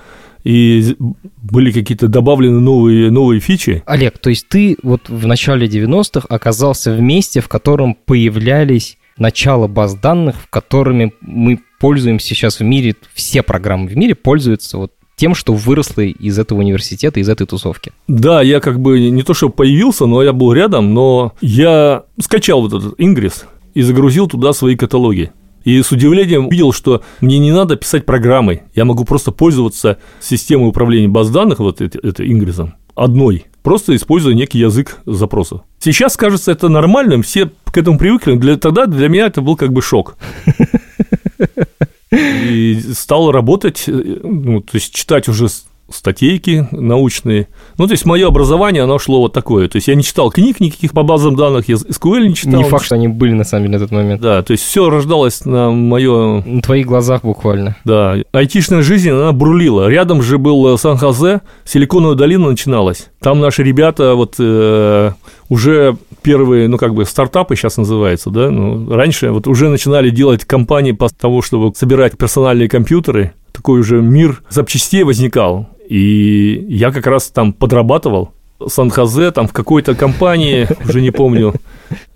и 0.43 0.95
были 1.41 1.71
какие-то 1.71 2.07
добавлены 2.07 2.59
новые, 2.59 3.09
новые 3.09 3.39
фичи. 3.39 3.83
Олег, 3.87 4.19
то 4.19 4.29
есть 4.29 4.47
ты 4.47 4.77
вот 4.83 5.09
в 5.09 5.25
начале 5.25 5.67
90-х 5.67 6.27
оказался 6.29 6.93
в 6.93 7.01
месте, 7.01 7.41
в 7.41 7.47
котором 7.47 7.95
появлялись 7.95 8.97
начало 9.17 9.67
баз 9.67 9.95
данных, 9.95 10.35
которыми 10.49 11.13
мы 11.21 11.59
пользуемся 11.79 12.27
сейчас 12.27 12.59
в 12.59 12.63
мире, 12.63 12.95
все 13.13 13.41
программы 13.41 13.87
в 13.87 13.97
мире 13.97 14.13
пользуются 14.13 14.77
вот 14.77 14.91
тем, 15.15 15.33
что 15.33 15.53
выросло 15.53 16.01
из 16.01 16.37
этого 16.37 16.59
университета, 16.59 17.19
из 17.19 17.29
этой 17.29 17.47
тусовки. 17.47 17.93
Да, 18.07 18.41
я 18.41 18.59
как 18.59 18.79
бы 18.79 19.09
не 19.09 19.23
то, 19.23 19.33
что 19.33 19.49
появился, 19.49 20.05
но 20.05 20.21
я 20.21 20.33
был 20.33 20.53
рядом, 20.53 20.93
но 20.93 21.33
я 21.41 22.03
скачал 22.19 22.61
вот 22.61 22.73
этот 22.73 22.95
Ингрис 22.97 23.45
и 23.73 23.81
загрузил 23.81 24.27
туда 24.27 24.53
свои 24.53 24.75
каталоги. 24.75 25.31
И 25.65 25.81
с 25.81 25.91
удивлением 25.91 26.47
видел, 26.47 26.71
что 26.71 27.01
мне 27.21 27.39
не 27.39 27.51
надо 27.51 27.75
писать 27.75 28.05
программы, 28.05 28.61
я 28.75 28.85
могу 28.85 29.03
просто 29.03 29.31
пользоваться 29.31 29.97
системой 30.21 30.69
управления 30.69 31.07
баз 31.07 31.29
данных, 31.29 31.59
вот 31.59 31.81
это, 31.81 31.99
это 32.07 32.25
Ингрисом, 32.25 32.75
одной, 32.93 33.47
просто 33.63 33.95
используя 33.95 34.35
некий 34.35 34.59
язык 34.59 34.99
запроса. 35.07 35.61
Сейчас 35.79 36.17
кажется 36.17 36.51
это 36.51 36.69
нормальным, 36.69 37.23
все 37.23 37.49
к 37.65 37.77
этому 37.77 37.97
привыкли, 37.97 38.35
для, 38.35 38.57
тогда 38.57 38.85
для 38.85 39.09
меня 39.09 39.25
это 39.25 39.41
был 39.41 39.55
как 39.55 39.73
бы 39.73 39.81
шок. 39.81 40.17
И 42.11 42.79
стал 42.93 43.31
работать, 43.31 43.85
э, 43.87 44.19
ну, 44.23 44.61
то 44.61 44.75
есть 44.75 44.93
читать 44.93 45.27
уже 45.27 45.47
статейки 45.89 46.67
научные. 46.71 47.47
Ну, 47.77 47.87
то 47.87 47.93
есть, 47.93 48.05
мое 48.05 48.27
образование, 48.27 48.83
оно 48.83 48.99
шло 48.99 49.21
вот 49.21 49.33
такое. 49.33 49.67
То 49.67 49.77
есть, 49.77 49.87
я 49.87 49.95
не 49.95 50.03
читал 50.03 50.31
книг 50.31 50.59
никаких 50.59 50.93
по 50.93 51.03
базам 51.03 51.35
данных, 51.35 51.69
я 51.69 51.75
SQL 51.75 52.27
не 52.27 52.35
читал. 52.35 52.61
Не 52.61 52.63
факт, 52.63 52.85
что 52.85 52.95
они 52.95 53.07
были, 53.07 53.33
на 53.33 53.43
самом 53.43 53.65
деле, 53.65 53.77
на 53.77 53.83
тот 53.83 53.91
момент. 53.91 54.21
Да, 54.21 54.41
то 54.41 54.51
есть, 54.51 54.63
все 54.63 54.89
рождалось 54.89 55.45
на 55.45 55.71
мое... 55.71 56.41
На 56.45 56.61
твоих 56.61 56.87
глазах 56.87 57.21
буквально. 57.23 57.77
Да. 57.85 58.15
Айтишная 58.31 58.81
жизнь, 58.81 59.09
она 59.09 59.31
бурлила. 59.31 59.87
Рядом 59.87 60.21
же 60.21 60.37
был 60.37 60.77
Сан-Хозе, 60.77 61.41
Силиконовая 61.65 62.15
долина 62.15 62.49
начиналась. 62.49 63.09
Там 63.19 63.39
наши 63.39 63.63
ребята 63.63 64.15
вот 64.15 64.35
э, 64.39 65.11
уже 65.49 65.97
первые, 66.21 66.67
ну, 66.67 66.77
как 66.77 66.95
бы, 66.95 67.05
стартапы 67.05 67.55
сейчас 67.55 67.77
называется, 67.77 68.29
да, 68.31 68.49
ну, 68.49 68.91
раньше 68.91 69.29
вот 69.31 69.47
уже 69.47 69.69
начинали 69.69 70.09
делать 70.09 70.43
компании 70.43 70.91
по 70.91 71.07
тому, 71.09 71.41
чтобы 71.41 71.73
собирать 71.75 72.17
персональные 72.17 72.67
компьютеры, 72.67 73.33
такой 73.51 73.79
уже 73.79 74.01
мир 74.01 74.41
запчастей 74.49 75.03
возникал. 75.03 75.69
И 75.87 76.65
я 76.69 76.91
как 76.91 77.07
раз 77.07 77.27
там 77.29 77.53
подрабатывал 77.53 78.31
Сан-Хозе, 78.65 79.31
там 79.31 79.47
в 79.47 79.53
какой-то 79.53 79.95
компании, 79.95 80.67
уже 80.87 81.01
не 81.01 81.11
помню, 81.11 81.53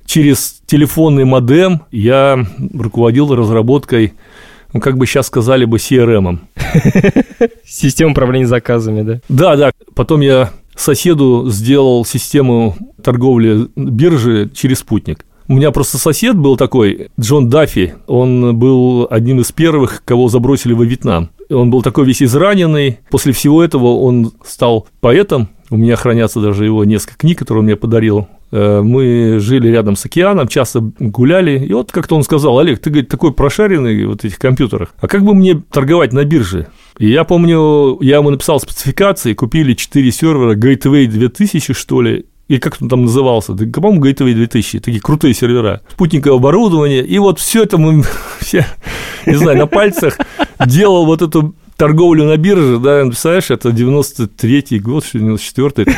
через 0.06 0.62
телефонный 0.66 1.26
модем 1.26 1.82
я 1.92 2.46
руководил 2.74 3.36
разработкой, 3.36 4.14
ну, 4.74 4.80
как 4.80 4.98
бы 4.98 5.06
сейчас 5.06 5.28
сказали 5.28 5.66
бы, 5.66 5.78
CRM. 5.78 6.40
Система 7.66 8.12
управления 8.12 8.48
заказами, 8.48 9.02
да? 9.02 9.20
Да, 9.30 9.56
да. 9.56 9.72
Потом 9.96 10.22
я 10.22 10.52
соседу 10.76 11.50
сделал 11.50 12.06
систему 12.06 12.76
торговли 13.04 13.68
биржи 13.76 14.50
через 14.54 14.80
спутник. 14.80 15.26
У 15.50 15.54
меня 15.54 15.72
просто 15.72 15.98
сосед 15.98 16.38
был 16.38 16.58
такой, 16.58 17.10
Джон 17.20 17.50
Даффи, 17.50 17.96
он 18.06 18.56
был 18.56 19.08
одним 19.10 19.40
из 19.40 19.52
первых, 19.52 20.04
кого 20.06 20.30
забросили 20.30 20.74
во 20.74 20.86
Вьетнам. 20.86 21.32
Он 21.50 21.72
был 21.72 21.82
такой 21.82 22.06
весь 22.06 22.22
израненный. 22.22 23.00
После 23.10 23.34
всего 23.34 23.64
этого 23.64 23.88
он 24.00 24.32
стал 24.46 24.88
поэтом. 25.02 25.50
У 25.72 25.78
меня 25.78 25.96
хранятся 25.96 26.40
даже 26.40 26.66
его 26.66 26.84
несколько 26.86 27.18
книг, 27.18 27.40
которые 27.40 27.62
он 27.62 27.66
мне 27.66 27.76
подарил. 27.76 28.28
Э, 28.52 28.82
мы 28.84 29.40
жили 29.40 29.70
рядом 29.70 29.96
с 29.96 30.06
океаном, 30.06 30.48
часто 30.48 30.82
гуляли. 31.00 31.66
И 31.66 31.74
вот 31.74 31.92
как-то 31.92 32.16
он 32.16 32.22
сказал, 32.22 32.60
Олег, 32.60 32.80
ты, 32.80 32.92
говорит, 32.92 33.10
такой 33.10 33.34
прошаренный 33.34 34.06
вот 34.06 34.24
этих 34.26 34.38
компьютерах. 34.38 34.94
А 35.00 35.08
как 35.08 35.24
бы 35.24 35.34
мне 35.34 35.56
торговать 35.72 36.14
на 36.14 36.26
бирже? 36.26 36.68
И 37.00 37.10
я 37.10 37.24
помню, 37.24 37.98
я 38.02 38.18
ему 38.18 38.30
написал 38.30 38.60
спецификации, 38.60 39.34
купили 39.34 39.74
4 39.74 40.12
сервера 40.12 40.56
Gateway 40.56 41.08
2000, 41.08 41.74
что 41.74 42.02
ли, 42.02 42.26
и 42.50 42.58
как 42.58 42.78
он 42.82 42.90
там 42.90 43.04
назывался, 43.04 43.54
да, 43.54 43.66
по-моему, 43.72 44.04
Gateway 44.04 44.34
2000, 44.34 44.80
такие 44.80 45.00
крутые 45.00 45.34
сервера, 45.34 45.82
спутниковое 45.92 46.38
оборудование, 46.38 47.06
и 47.06 47.18
вот 47.20 47.40
все 47.40 47.64
это 47.64 47.78
мы 47.78 48.04
все, 48.42 48.66
не 49.26 49.36
знаю, 49.36 49.58
на 49.58 49.68
пальцах 49.68 50.18
делал 50.66 51.06
вот 51.06 51.22
эту 51.22 51.56
торговлю 51.78 52.26
на 52.26 52.38
бирже, 52.38 52.80
да, 52.80 53.06
представляешь, 53.06 53.52
это 53.52 53.70
93-й 53.70 54.80
год, 54.80 55.06
94-й. 55.14 55.96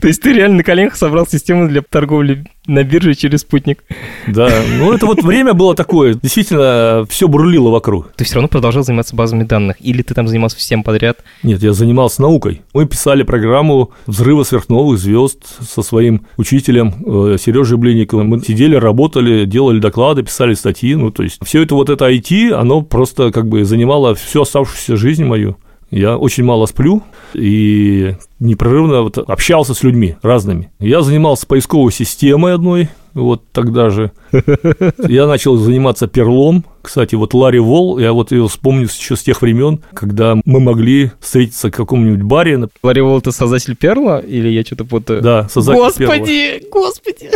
То 0.00 0.08
есть 0.08 0.22
ты 0.22 0.32
реально 0.32 0.58
на 0.58 0.62
коленях 0.62 0.96
собрал 0.96 1.26
систему 1.26 1.68
для 1.68 1.82
торговли 1.82 2.44
на 2.66 2.84
бирже 2.84 3.14
через 3.14 3.40
спутник. 3.40 3.84
Да, 4.26 4.50
ну 4.78 4.92
это 4.92 5.06
вот 5.06 5.22
время 5.22 5.54
было 5.54 5.74
такое, 5.74 6.14
действительно, 6.14 7.04
все 7.08 7.28
бурлило 7.28 7.70
вокруг. 7.70 8.12
Ты 8.16 8.24
все 8.24 8.36
равно 8.36 8.48
продолжал 8.48 8.84
заниматься 8.84 9.16
базами 9.16 9.44
данных, 9.44 9.76
или 9.80 10.02
ты 10.02 10.14
там 10.14 10.28
занимался 10.28 10.56
всем 10.56 10.82
подряд? 10.82 11.18
Нет, 11.42 11.62
я 11.62 11.72
занимался 11.72 12.22
наукой. 12.22 12.62
Мы 12.72 12.86
писали 12.86 13.22
программу 13.22 13.92
взрыва 14.06 14.44
сверхновых 14.44 14.98
звезд 14.98 15.44
со 15.60 15.82
своим 15.82 16.22
учителем 16.36 16.94
э, 17.04 17.36
Сережей 17.38 17.76
Блинниковым. 17.76 18.28
Мы 18.28 18.40
сидели, 18.40 18.76
работали, 18.76 19.44
делали 19.44 19.78
доклады, 19.78 20.22
писали 20.22 20.54
статьи. 20.54 20.94
Ну, 20.94 21.10
то 21.10 21.22
есть 21.22 21.38
все 21.44 21.62
это 21.62 21.74
вот 21.74 21.90
это 21.90 22.08
IT, 22.08 22.52
оно 22.52 22.82
просто 22.82 23.32
как 23.32 23.48
бы 23.48 23.64
занимало 23.64 24.14
всю 24.14 24.42
оставшуюся 24.42 24.96
жизнь 24.96 25.24
мою. 25.24 25.56
Я 25.90 26.16
очень 26.16 26.44
мало 26.44 26.66
сплю 26.66 27.02
и 27.34 28.14
непрерывно 28.38 29.02
вот 29.02 29.18
общался 29.18 29.74
с 29.74 29.82
людьми 29.82 30.16
разными. 30.22 30.70
Я 30.78 31.02
занимался 31.02 31.46
поисковой 31.46 31.92
системой 31.92 32.54
одной, 32.54 32.88
вот 33.12 33.42
тогда 33.52 33.90
же. 33.90 34.12
Я 35.08 35.26
начал 35.26 35.56
заниматься 35.56 36.06
перлом. 36.06 36.64
Кстати, 36.82 37.16
вот 37.16 37.34
Ларри 37.34 37.58
Волл, 37.58 37.98
я 37.98 38.12
вот 38.12 38.32
ее 38.32 38.48
вспомню 38.48 38.84
еще 38.84 39.16
с 39.16 39.22
тех 39.22 39.42
времен, 39.42 39.80
когда 39.92 40.36
мы 40.44 40.60
могли 40.60 41.10
встретиться 41.20 41.68
в 41.68 41.72
каком-нибудь 41.72 42.22
баре. 42.22 42.68
Ларри 42.82 43.02
Волл– 43.02 43.18
это 43.20 43.32
создатель 43.32 43.76
перла? 43.76 44.18
Или 44.20 44.48
я 44.48 44.62
что-то 44.62 44.84
путаю? 44.84 45.20
Да, 45.20 45.48
создатель 45.48 45.80
Господи, 45.80 46.60
перла. 46.60 46.70
господи! 46.70 47.30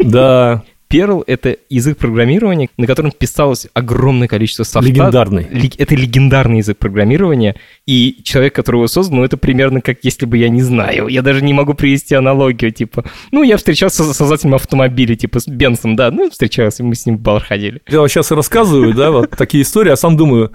Да, 0.00 0.64
Perl— 0.94 1.24
это 1.26 1.56
язык 1.68 1.98
программирования, 1.98 2.68
на 2.76 2.86
котором 2.86 3.10
писалось 3.10 3.66
огромное 3.74 4.28
количество 4.28 4.62
софта. 4.62 4.88
Легендарный. 4.88 5.46
Это 5.76 5.94
легендарный 5.94 6.58
язык 6.58 6.78
программирования, 6.78 7.56
и 7.86 8.20
человек, 8.22 8.54
который 8.54 8.76
его 8.76 8.86
создал, 8.86 9.18
ну, 9.18 9.24
это 9.24 9.36
примерно 9.36 9.80
как 9.80 9.98
если 10.02 10.26
бы 10.26 10.38
я 10.38 10.48
не 10.48 10.62
знаю. 10.62 11.08
Я 11.08 11.22
даже 11.22 11.42
не 11.42 11.52
могу 11.52 11.74
привести 11.74 12.14
аналогию, 12.14 12.70
типа, 12.70 13.04
ну, 13.32 13.42
я 13.42 13.56
встречался 13.56 14.04
с 14.04 14.16
создателем 14.16 14.54
автомобиля, 14.54 15.16
типа, 15.16 15.40
с 15.40 15.48
Бенсом, 15.48 15.96
да, 15.96 16.10
ну, 16.10 16.30
встречался, 16.30 16.84
мы 16.84 16.94
с 16.94 17.06
ним 17.06 17.16
в 17.16 17.20
бар 17.20 17.42
ходили. 17.42 17.82
Я 17.88 18.06
сейчас 18.08 18.30
рассказываю, 18.30 18.94
да, 18.94 19.10
вот 19.10 19.30
такие 19.30 19.62
истории, 19.62 19.90
а 19.90 19.96
сам 19.96 20.16
думаю, 20.16 20.52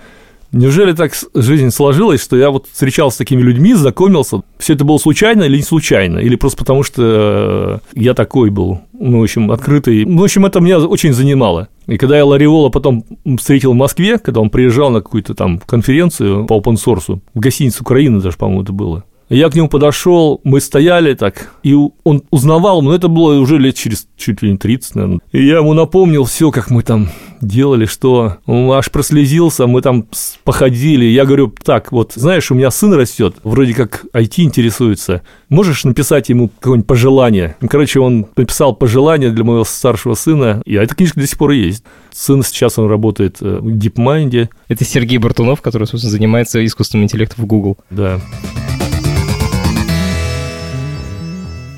Неужели 0.51 0.93
так 0.93 1.13
жизнь 1.35 1.69
сложилась, 1.69 2.21
что 2.21 2.35
я 2.35 2.49
вот 2.49 2.67
встречался 2.71 3.15
с 3.15 3.17
такими 3.17 3.41
людьми, 3.41 3.73
знакомился? 3.73 4.41
Все 4.57 4.73
это 4.73 4.83
было 4.83 4.97
случайно 4.97 5.43
или 5.43 5.57
не 5.57 5.63
случайно? 5.63 6.17
Или 6.17 6.35
просто 6.35 6.57
потому, 6.57 6.83
что 6.83 7.81
э, 7.95 7.99
я 7.99 8.15
такой 8.15 8.49
был, 8.49 8.81
ну, 8.93 9.19
в 9.19 9.23
общем, 9.23 9.51
открытый. 9.51 10.05
Ну, 10.05 10.21
в 10.21 10.23
общем, 10.23 10.45
это 10.45 10.59
меня 10.59 10.79
очень 10.79 11.13
занимало. 11.13 11.67
И 11.85 11.97
когда 11.97 12.17
я 12.17 12.25
Лариола 12.25 12.69
потом 12.69 13.03
встретил 13.37 13.73
в 13.73 13.75
Москве, 13.75 14.17
когда 14.17 14.41
он 14.41 14.49
приезжал 14.49 14.89
на 14.89 15.01
какую-то 15.01 15.35
там 15.35 15.59
конференцию 15.59 16.45
по 16.45 16.59
open 16.59 16.75
source, 16.75 17.19
в 17.33 17.39
гостинице 17.39 17.81
Украины 17.81 18.19
даже, 18.19 18.37
по-моему, 18.37 18.63
это 18.63 18.73
было, 18.73 19.03
я 19.35 19.49
к 19.49 19.55
нему 19.55 19.69
подошел, 19.69 20.41
мы 20.43 20.59
стояли 20.59 21.13
так, 21.13 21.51
и 21.63 21.75
он 22.03 22.23
узнавал, 22.31 22.81
но 22.81 22.93
это 22.93 23.07
было 23.07 23.39
уже 23.39 23.57
лет 23.57 23.75
через 23.75 24.07
чуть 24.17 24.41
ли 24.41 24.51
не 24.51 24.57
30, 24.57 24.95
наверное. 24.95 25.19
И 25.31 25.45
я 25.45 25.57
ему 25.57 25.73
напомнил 25.73 26.25
все, 26.25 26.51
как 26.51 26.69
мы 26.69 26.81
там 26.81 27.09
делали, 27.41 27.85
что 27.85 28.37
он 28.45 28.71
аж 28.71 28.89
прослезился, 28.91 29.67
мы 29.67 29.81
там 29.81 30.07
походили. 30.43 31.05
Я 31.05 31.25
говорю, 31.25 31.53
так, 31.63 31.91
вот, 31.91 32.13
знаешь, 32.15 32.51
у 32.51 32.55
меня 32.55 32.71
сын 32.71 32.93
растет, 32.93 33.35
вроде 33.43 33.73
как 33.73 34.05
IT 34.13 34.33
интересуется, 34.37 35.21
можешь 35.47 35.83
написать 35.83 36.29
ему 36.29 36.49
какое-нибудь 36.49 36.87
пожелание? 36.87 37.55
Короче, 37.69 37.99
он 37.99 38.27
написал 38.35 38.75
пожелание 38.75 39.31
для 39.31 39.43
моего 39.43 39.63
старшего 39.63 40.15
сына, 40.15 40.61
и 40.65 40.73
эта 40.73 40.95
книжка 40.95 41.19
до 41.19 41.27
сих 41.27 41.37
пор 41.37 41.51
есть. 41.51 41.83
Сын 42.11 42.43
сейчас 42.43 42.79
он 42.79 42.89
работает 42.89 43.37
э, 43.41 43.59
в 43.61 43.67
DeepMind. 43.67 44.49
Это 44.67 44.83
Сергей 44.83 45.19
Бартунов, 45.19 45.61
который, 45.61 45.87
собственно, 45.87 46.11
занимается 46.11 46.65
искусственным 46.65 47.05
интеллектом 47.05 47.45
в 47.45 47.47
Google. 47.47 47.77
Да. 47.89 48.19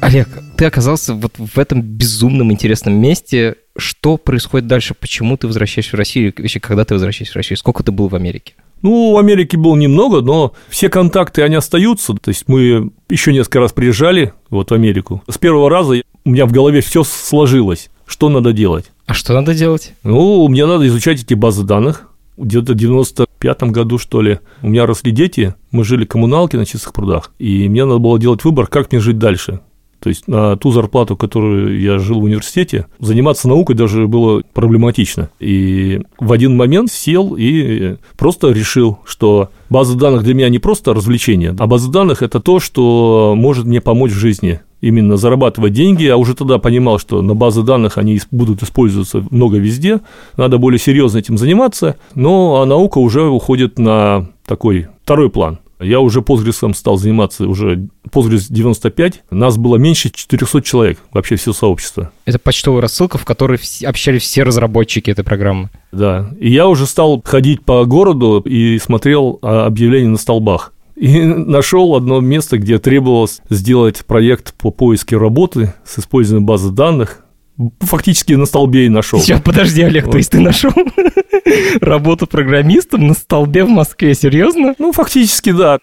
Олег, 0.01 0.27
ты 0.57 0.65
оказался 0.65 1.13
вот 1.13 1.33
в 1.37 1.57
этом 1.59 1.81
безумном 1.83 2.51
интересном 2.51 2.95
месте. 2.95 3.55
Что 3.77 4.17
происходит 4.17 4.67
дальше? 4.67 4.95
Почему 4.99 5.37
ты 5.37 5.47
возвращаешься 5.47 5.95
в 5.95 5.99
Россию? 5.99 6.33
Вообще, 6.35 6.59
когда 6.59 6.83
ты 6.85 6.95
возвращаешься 6.95 7.33
в 7.33 7.35
Россию? 7.37 7.57
Сколько 7.57 7.83
ты 7.83 7.91
был 7.91 8.07
в 8.07 8.15
Америке? 8.15 8.55
Ну, 8.81 9.13
в 9.13 9.17
Америке 9.17 9.57
было 9.57 9.75
немного, 9.75 10.21
но 10.21 10.53
все 10.69 10.89
контакты, 10.89 11.43
они 11.43 11.55
остаются. 11.55 12.13
То 12.13 12.29
есть 12.29 12.45
мы 12.47 12.91
еще 13.09 13.31
несколько 13.31 13.59
раз 13.59 13.73
приезжали 13.73 14.33
вот 14.49 14.71
в 14.71 14.73
Америку. 14.73 15.21
С 15.29 15.37
первого 15.37 15.69
раза 15.69 16.01
у 16.25 16.29
меня 16.29 16.47
в 16.47 16.51
голове 16.51 16.81
все 16.81 17.03
сложилось. 17.03 17.91
Что 18.07 18.29
надо 18.29 18.53
делать? 18.53 18.91
А 19.05 19.13
что 19.13 19.33
надо 19.33 19.53
делать? 19.53 19.93
Ну, 20.03 20.47
мне 20.47 20.65
надо 20.65 20.87
изучать 20.87 21.21
эти 21.21 21.35
базы 21.35 21.63
данных. 21.63 22.09
Где-то 22.37 22.73
в 22.73 22.75
95 22.75 23.63
году, 23.63 23.99
что 23.99 24.21
ли, 24.21 24.39
у 24.63 24.69
меня 24.69 24.87
росли 24.87 25.11
дети, 25.11 25.53
мы 25.69 25.83
жили 25.83 26.05
в 26.05 26.07
коммуналке 26.07 26.57
на 26.57 26.65
чистых 26.65 26.93
прудах, 26.93 27.31
и 27.37 27.69
мне 27.69 27.85
надо 27.85 27.99
было 27.99 28.17
делать 28.17 28.43
выбор, 28.43 28.67
как 28.67 28.91
мне 28.91 28.99
жить 28.99 29.19
дальше. 29.19 29.59
То 30.01 30.09
есть 30.09 30.27
на 30.27 30.57
ту 30.57 30.71
зарплату, 30.71 31.15
которую 31.15 31.79
я 31.79 31.99
жил 31.99 32.19
в 32.19 32.23
университете, 32.23 32.87
заниматься 32.99 33.47
наукой 33.47 33.75
даже 33.75 34.07
было 34.07 34.41
проблематично. 34.53 35.29
И 35.39 36.01
в 36.19 36.31
один 36.31 36.57
момент 36.57 36.91
сел 36.91 37.35
и 37.37 37.97
просто 38.17 38.49
решил, 38.49 38.97
что 39.05 39.49
база 39.69 39.95
данных 39.95 40.23
для 40.23 40.33
меня 40.33 40.49
не 40.49 40.57
просто 40.57 40.93
развлечение, 40.93 41.55
а 41.57 41.67
база 41.67 41.91
данных– 41.91 42.21
это 42.23 42.39
то, 42.39 42.59
что 42.59 43.35
может 43.37 43.65
мне 43.65 43.79
помочь 43.79 44.11
в 44.11 44.17
жизни. 44.17 44.61
именно 44.81 45.15
зарабатывать 45.15 45.73
деньги, 45.73 46.07
а 46.07 46.17
уже 46.17 46.35
тогда 46.35 46.57
понимал, 46.57 46.97
что 46.97 47.21
на 47.21 47.35
базы 47.35 47.61
данных 47.61 47.99
они 47.99 48.19
будут 48.31 48.63
использоваться 48.63 49.23
много 49.29 49.57
везде, 49.57 50.01
надо 50.37 50.57
более 50.57 50.79
серьезно 50.79 51.19
этим 51.19 51.37
заниматься, 51.37 51.95
но 52.15 52.61
а 52.61 52.65
наука 52.65 52.97
уже 52.97 53.27
уходит 53.27 53.77
на 53.77 54.27
такой 54.45 54.87
второй 55.03 55.29
план. 55.29 55.59
Я 55.81 55.99
уже 55.99 56.19
Postgres 56.19 56.73
стал 56.73 56.97
заниматься 56.97 57.47
уже 57.47 57.87
Postgres 58.09 58.45
95. 58.49 59.23
Нас 59.31 59.57
было 59.57 59.77
меньше 59.77 60.09
400 60.09 60.61
человек, 60.61 60.99
вообще 61.11 61.35
все 61.35 61.53
сообщество. 61.53 62.11
Это 62.25 62.39
почтовая 62.39 62.81
рассылка, 62.81 63.17
в 63.17 63.25
которой 63.25 63.59
общались 63.85 64.23
все 64.23 64.43
разработчики 64.43 65.09
этой 65.11 65.23
программы. 65.23 65.69
Да. 65.91 66.29
И 66.39 66.51
я 66.51 66.67
уже 66.67 66.85
стал 66.85 67.21
ходить 67.23 67.63
по 67.63 67.83
городу 67.85 68.39
и 68.39 68.77
смотрел 68.79 69.39
а, 69.41 69.65
объявления 69.65 70.09
на 70.09 70.17
столбах. 70.17 70.73
И 70.95 71.21
нашел 71.23 71.95
одно 71.95 72.19
место, 72.19 72.57
где 72.57 72.77
требовалось 72.77 73.41
сделать 73.49 74.05
проект 74.05 74.53
по 74.53 74.71
поиску 74.71 75.17
работы 75.17 75.73
с 75.83 75.99
использованием 75.99 76.45
базы 76.45 76.71
данных. 76.71 77.25
Фактически 77.79 78.33
на 78.33 78.45
столбе 78.45 78.85
и 78.85 78.89
нашел. 78.89 79.19
Сейчас, 79.19 79.41
подожди, 79.41 79.81
Олег, 79.81 80.05
вот. 80.05 80.11
то 80.11 80.17
есть 80.17 80.31
ты 80.31 80.39
нашел 80.39 80.71
работу 81.81 82.27
программистом 82.27 83.07
на 83.07 83.13
столбе 83.13 83.63
в 83.63 83.69
Москве, 83.69 84.13
серьезно? 84.13 84.75
Ну, 84.77 84.91
фактически, 84.91 85.51
да. 85.51 85.79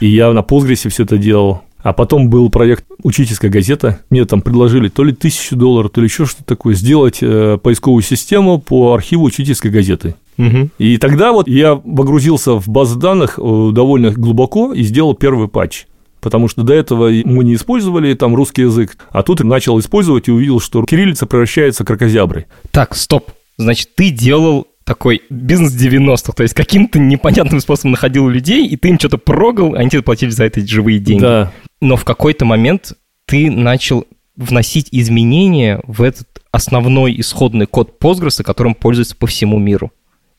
И 0.00 0.08
я 0.08 0.32
на 0.32 0.40
Postgres 0.40 0.88
все 0.88 1.04
это 1.04 1.18
делал. 1.18 1.62
А 1.84 1.92
потом 1.92 2.30
был 2.30 2.48
проект 2.48 2.86
«Учительская 3.02 3.50
газета». 3.50 4.00
Мне 4.08 4.24
там 4.24 4.40
предложили 4.40 4.88
то 4.88 5.04
ли 5.04 5.12
тысячу 5.12 5.54
долларов, 5.54 5.90
то 5.92 6.00
ли 6.00 6.06
еще 6.06 6.24
что-то 6.24 6.44
такое, 6.44 6.74
сделать 6.74 7.18
э, 7.20 7.58
поисковую 7.62 8.02
систему 8.02 8.58
по 8.58 8.94
архиву 8.94 9.24
учительской 9.24 9.70
газеты. 9.70 10.14
Угу. 10.38 10.70
И 10.78 10.96
тогда 10.96 11.32
вот 11.32 11.46
я 11.46 11.76
погрузился 11.76 12.58
в 12.58 12.68
базы 12.68 12.98
данных 12.98 13.38
э, 13.38 13.70
довольно 13.72 14.10
глубоко 14.12 14.72
и 14.72 14.82
сделал 14.82 15.14
первый 15.14 15.48
патч 15.48 15.84
потому 16.24 16.48
что 16.48 16.62
до 16.62 16.72
этого 16.72 17.10
мы 17.24 17.44
не 17.44 17.54
использовали 17.54 18.14
там 18.14 18.34
русский 18.34 18.62
язык, 18.62 18.96
а 19.10 19.22
тут 19.22 19.40
начал 19.44 19.78
использовать 19.78 20.26
и 20.26 20.32
увидел, 20.32 20.58
что 20.58 20.82
кириллица 20.84 21.26
превращается 21.26 21.84
в 21.84 21.86
кракозябры. 21.86 22.46
Так, 22.72 22.96
стоп. 22.96 23.30
Значит, 23.58 23.94
ты 23.94 24.08
делал 24.08 24.66
такой 24.84 25.22
бизнес 25.28 25.72
90-х, 25.74 26.32
то 26.32 26.42
есть 26.42 26.54
каким-то 26.54 26.98
непонятным 26.98 27.60
способом 27.60 27.92
находил 27.92 28.28
людей, 28.28 28.66
и 28.66 28.76
ты 28.76 28.88
им 28.88 28.98
что-то 28.98 29.18
прогал, 29.18 29.74
а 29.74 29.78
они 29.78 29.90
тебе 29.90 30.02
платили 30.02 30.30
за 30.30 30.44
это 30.44 30.66
живые 30.66 30.98
деньги. 30.98 31.22
Да. 31.22 31.52
Но 31.80 31.96
в 31.96 32.04
какой-то 32.04 32.46
момент 32.46 32.94
ты 33.26 33.50
начал 33.50 34.06
вносить 34.34 34.88
изменения 34.90 35.80
в 35.86 36.02
этот 36.02 36.26
основной 36.50 37.20
исходный 37.20 37.66
код 37.66 37.98
Postgres, 38.00 38.42
которым 38.42 38.74
пользуются 38.74 39.14
по 39.14 39.26
всему 39.26 39.58
миру. 39.58 39.92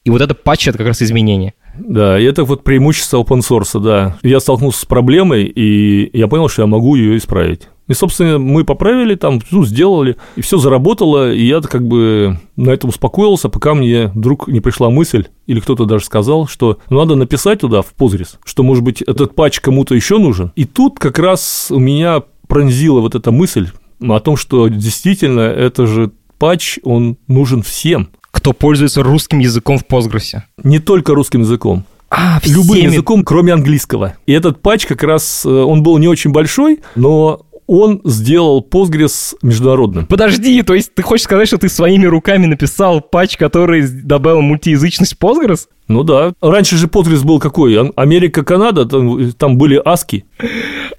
И 0.04 0.10
вот 0.10 0.22
это 0.22 0.34
патч— 0.34 0.68
это 0.68 0.78
как 0.80 0.88
раз 0.88 1.02
изменение. 1.02 1.54
Да, 1.80 2.20
и 2.20 2.24
это 2.24 2.44
вот 2.44 2.64
преимущество 2.64 3.22
open 3.22 3.40
source, 3.40 3.80
да. 3.80 4.18
Я 4.24 4.40
столкнулся 4.40 4.82
с 4.82 4.86
проблемой, 4.86 5.46
и 5.46 6.18
я 6.18 6.28
понял, 6.28 6.48
что 6.48 6.64
я 6.64 6.68
могу 6.68 6.96
ее 6.96 7.18
исправить. 7.18 7.70
И, 7.88 7.94
собственно, 7.94 8.40
мы 8.40 8.64
поправили 8.64 9.16
там, 9.16 9.40
ну, 9.52 9.64
сделали, 9.64 10.16
и 10.36 10.42
все 10.42 10.58
заработало, 10.58 11.32
и 11.32 11.46
я 11.46 11.62
как 11.62 11.88
бы 11.88 12.40
на 12.56 12.72
этом 12.72 12.90
успокоился, 12.90 13.48
пока 13.48 13.76
мне 13.76 14.08
вдруг 14.08 14.48
не 14.48 14.60
пришла 14.60 14.90
мысль, 14.90 15.26
или 15.46 15.60
кто-то 15.60 15.86
даже 15.86 16.06
сказал, 16.06 16.48
что 16.48 16.80
надо 16.90 17.16
написать 17.16 17.60
туда, 17.60 17.84
в 17.84 17.94
Postgres, 17.96 18.38
что, 18.44 18.64
может 18.64 18.84
быть, 18.84 19.04
этот 19.04 19.36
патч 19.36 19.60
кому-то 19.60 19.94
еще 19.94 20.18
нужен. 20.18 20.52
И 20.56 20.66
тут 20.66 20.98
как 20.98 21.20
раз 21.20 21.68
у 21.70 21.80
меня 21.80 22.24
пронзила 22.48 23.02
вот 23.02 23.14
эта 23.14 23.32
мысль 23.32 23.70
о 24.02 24.20
том, 24.20 24.36
что 24.36 24.68
действительно 24.68 25.42
это 25.42 25.86
же 25.86 26.12
патч, 26.40 26.80
он 26.84 27.18
нужен 27.28 27.62
всем. 27.62 28.10
Кто 28.36 28.52
пользуется 28.52 29.02
русским 29.02 29.40
языком 29.40 29.80
в 29.80 29.86
Postgres? 29.86 30.42
Не 30.62 30.80
только 30.80 31.16
русским 31.16 31.40
языком. 31.40 31.86
А, 32.10 32.40
Любым 32.46 32.78
языком, 32.78 33.24
кроме 33.24 33.54
английского. 33.54 34.16
И 34.26 34.34
этот 34.34 34.62
патч 34.62 34.86
как 34.86 35.04
раз, 35.04 35.46
э, 35.46 35.50
он 35.50 35.84
был 35.84 35.98
не 35.98 36.10
очень 36.10 36.32
большой, 36.32 36.82
но 36.96 37.46
он 37.66 38.02
сделал 38.04 38.66
Postgres 38.70 39.36
международным. 39.42 40.06
Подожди, 40.06 40.62
то 40.64 40.74
есть 40.74 40.94
ты 40.94 41.02
хочешь 41.02 41.24
сказать, 41.24 41.48
что 41.48 41.58
ты 41.58 41.70
своими 41.70 42.06
руками 42.06 42.46
написал 42.46 43.00
патч, 43.00 43.38
который 43.38 43.88
добавил 43.88 44.42
мультиязычность 44.42 45.16
Postgres? 45.20 45.68
Ну 45.88 46.04
да. 46.04 46.34
Раньше 46.42 46.78
же 46.78 46.88
Postgres 46.88 47.24
был 47.24 47.40
какой? 47.40 47.80
Америка, 47.92 48.44
Канада, 48.44 48.86
там, 48.86 49.32
там 49.34 49.58
были 49.58 49.82
аски. 49.84 50.26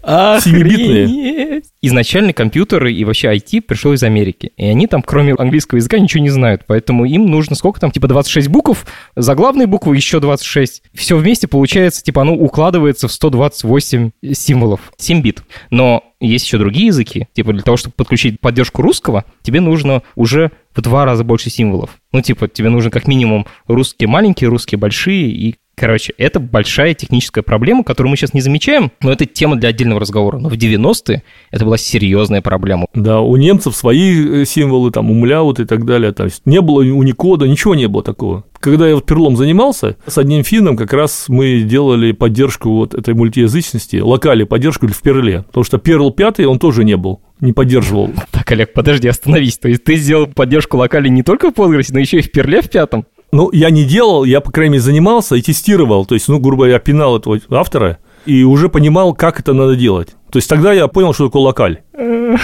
Семибитные. 0.02 1.62
Изначально 1.82 2.32
компьютеры 2.32 2.92
и 2.92 3.04
вообще 3.04 3.34
IT 3.34 3.62
пришел 3.62 3.92
из 3.92 4.02
Америки. 4.02 4.52
И 4.56 4.64
они 4.64 4.86
там, 4.86 5.02
кроме 5.02 5.34
английского 5.34 5.78
языка, 5.78 5.98
ничего 5.98 6.22
не 6.22 6.30
знают. 6.30 6.62
Поэтому 6.66 7.04
им 7.04 7.26
нужно 7.26 7.56
сколько 7.56 7.80
там, 7.80 7.90
типа 7.90 8.06
26 8.08 8.48
букв, 8.48 8.86
заглавные 9.16 9.66
буквы 9.66 9.96
еще 9.96 10.20
26. 10.20 10.82
Все 10.94 11.16
вместе 11.16 11.48
получается, 11.48 12.02
типа 12.02 12.22
оно 12.22 12.34
укладывается 12.34 13.08
в 13.08 13.12
128 13.12 14.10
символов. 14.32 14.92
7 14.96 15.20
бит. 15.22 15.42
Но 15.70 16.04
есть 16.20 16.46
еще 16.46 16.58
другие 16.58 16.86
языки. 16.86 17.26
Типа 17.34 17.52
для 17.52 17.62
того, 17.62 17.76
чтобы 17.76 17.94
подключить 17.96 18.40
поддержку 18.40 18.82
русского, 18.82 19.24
тебе 19.42 19.60
нужно 19.60 20.02
уже 20.14 20.52
в 20.76 20.82
два 20.82 21.04
раза 21.04 21.24
больше 21.24 21.50
символов. 21.50 21.90
Ну, 22.12 22.20
типа, 22.20 22.48
тебе 22.48 22.68
нужно 22.68 22.90
как 22.90 23.08
минимум 23.08 23.46
русские 23.66 24.08
маленькие, 24.08 24.50
русские 24.50 24.78
большие 24.78 25.30
и 25.30 25.56
Короче, 25.78 26.14
это 26.16 26.40
большая 26.40 26.94
техническая 26.94 27.44
проблема, 27.44 27.84
которую 27.84 28.10
мы 28.10 28.16
сейчас 28.16 28.32
не 28.32 28.40
замечаем, 28.40 28.90
но 29.02 29.12
это 29.12 29.26
тема 29.26 29.56
для 29.56 29.68
отдельного 29.68 30.00
разговора. 30.00 30.38
Но 30.38 30.48
в 30.48 30.54
90-е 30.54 31.22
это 31.50 31.64
была 31.66 31.76
серьезная 31.76 32.40
проблема. 32.40 32.86
Да, 32.94 33.20
у 33.20 33.36
немцев 33.36 33.76
свои 33.76 34.40
э, 34.40 34.44
символы, 34.46 34.90
там, 34.90 35.10
умляут 35.10 35.60
и 35.60 35.66
так 35.66 35.84
далее. 35.84 36.12
То 36.12 36.24
есть 36.24 36.40
не 36.46 36.62
было 36.62 36.80
уникода, 36.80 37.46
ничего 37.46 37.74
не 37.74 37.88
было 37.88 38.02
такого. 38.02 38.44
Когда 38.58 38.88
я 38.88 38.94
вот 38.94 39.04
перлом 39.04 39.36
занимался, 39.36 39.96
с 40.06 40.16
одним 40.16 40.44
финном 40.44 40.78
как 40.78 40.94
раз 40.94 41.26
мы 41.28 41.60
делали 41.60 42.12
поддержку 42.12 42.70
вот 42.70 42.94
этой 42.94 43.12
мультиязычности, 43.12 43.96
локали 43.96 44.44
поддержку 44.44 44.86
в 44.86 45.02
перле, 45.02 45.42
потому 45.42 45.64
что 45.64 45.76
перл 45.76 46.10
5 46.10 46.40
он 46.40 46.58
тоже 46.58 46.84
не 46.84 46.96
был 46.96 47.20
не 47.40 47.52
поддерживал. 47.52 48.10
Так, 48.30 48.50
Олег, 48.52 48.72
подожди, 48.72 49.08
остановись. 49.08 49.58
То 49.58 49.68
есть 49.68 49.84
ты 49.84 49.96
сделал 49.96 50.26
поддержку 50.26 50.76
локали 50.76 51.08
не 51.08 51.22
только 51.22 51.50
в 51.50 51.54
Postgres, 51.54 51.88
но 51.90 51.98
еще 51.98 52.18
и 52.18 52.22
в 52.22 52.30
перле 52.30 52.62
в 52.62 52.70
пятом? 52.70 53.06
Ну, 53.32 53.50
я 53.52 53.70
не 53.70 53.84
делал, 53.84 54.24
я, 54.24 54.40
по 54.40 54.52
крайней 54.52 54.74
мере, 54.74 54.82
занимался 54.82 55.36
и 55.36 55.42
тестировал. 55.42 56.06
То 56.06 56.14
есть, 56.14 56.28
ну, 56.28 56.38
грубо 56.38 56.64
говоря, 56.64 56.78
пинал 56.78 57.18
этого 57.18 57.40
автора 57.50 57.98
и 58.24 58.44
уже 58.44 58.68
понимал, 58.68 59.14
как 59.14 59.40
это 59.40 59.52
надо 59.52 59.76
делать. 59.76 60.16
То 60.30 60.38
есть, 60.38 60.48
тогда 60.48 60.72
я 60.72 60.86
понял, 60.88 61.12
что 61.12 61.26
такое 61.26 61.42
локаль. 61.42 61.82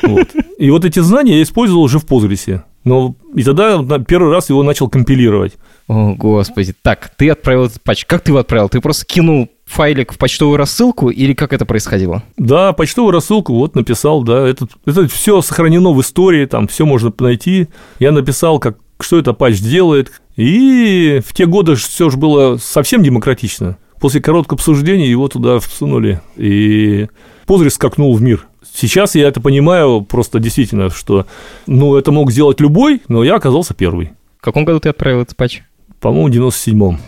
Вот. 0.00 0.28
И 0.58 0.70
вот 0.70 0.84
эти 0.84 1.00
знания 1.00 1.38
я 1.38 1.42
использовал 1.42 1.82
уже 1.82 1.98
в 1.98 2.06
Postgres. 2.06 2.62
Но 2.84 3.16
и 3.34 3.42
тогда 3.42 3.82
первый 3.98 4.32
раз 4.32 4.48
его 4.48 4.62
начал 4.62 4.88
компилировать. 4.88 5.54
О, 5.88 6.14
господи. 6.14 6.72
Так, 6.82 7.10
ты 7.16 7.28
отправил 7.30 7.64
этот 7.64 7.82
патч. 7.82 8.04
Как 8.06 8.22
ты 8.22 8.30
его 8.30 8.38
отправил? 8.38 8.68
Ты 8.68 8.80
просто 8.80 9.04
кинул 9.04 9.48
файлик 9.68 10.12
в 10.12 10.18
почтовую 10.18 10.56
рассылку 10.56 11.10
или 11.10 11.34
как 11.34 11.52
это 11.52 11.66
происходило? 11.66 12.22
Да, 12.36 12.72
почтовую 12.72 13.12
рассылку 13.12 13.54
вот 13.54 13.76
написал, 13.76 14.22
да. 14.22 14.48
Это, 14.48 14.66
это 14.86 15.06
все 15.08 15.40
сохранено 15.42 15.92
в 15.92 16.00
истории, 16.00 16.46
там 16.46 16.66
все 16.68 16.86
можно 16.86 17.12
найти. 17.18 17.68
Я 17.98 18.12
написал, 18.12 18.58
как 18.58 18.78
что 19.00 19.18
это 19.18 19.32
патч 19.32 19.60
делает. 19.60 20.12
И 20.36 21.20
в 21.24 21.34
те 21.34 21.46
годы 21.46 21.74
все 21.74 22.10
же 22.10 22.16
было 22.16 22.56
совсем 22.56 23.02
демократично. 23.02 23.76
После 24.00 24.20
короткого 24.20 24.56
обсуждения 24.56 25.10
его 25.10 25.26
туда 25.28 25.58
всунули, 25.58 26.20
и 26.36 27.08
Позрис 27.46 27.74
скакнул 27.74 28.14
в 28.14 28.22
мир. 28.22 28.46
Сейчас 28.72 29.16
я 29.16 29.26
это 29.26 29.40
понимаю 29.40 30.02
просто 30.02 30.38
действительно, 30.38 30.90
что 30.90 31.26
ну, 31.66 31.96
это 31.96 32.12
мог 32.12 32.30
сделать 32.30 32.60
любой, 32.60 33.02
но 33.08 33.24
я 33.24 33.34
оказался 33.34 33.74
первый. 33.74 34.12
В 34.38 34.44
каком 34.44 34.64
году 34.64 34.78
ты 34.78 34.88
отправил 34.90 35.22
этот 35.22 35.36
патч? 35.36 35.62
По-моему, 36.00 36.28
в 36.28 36.52
97-м. 36.52 37.00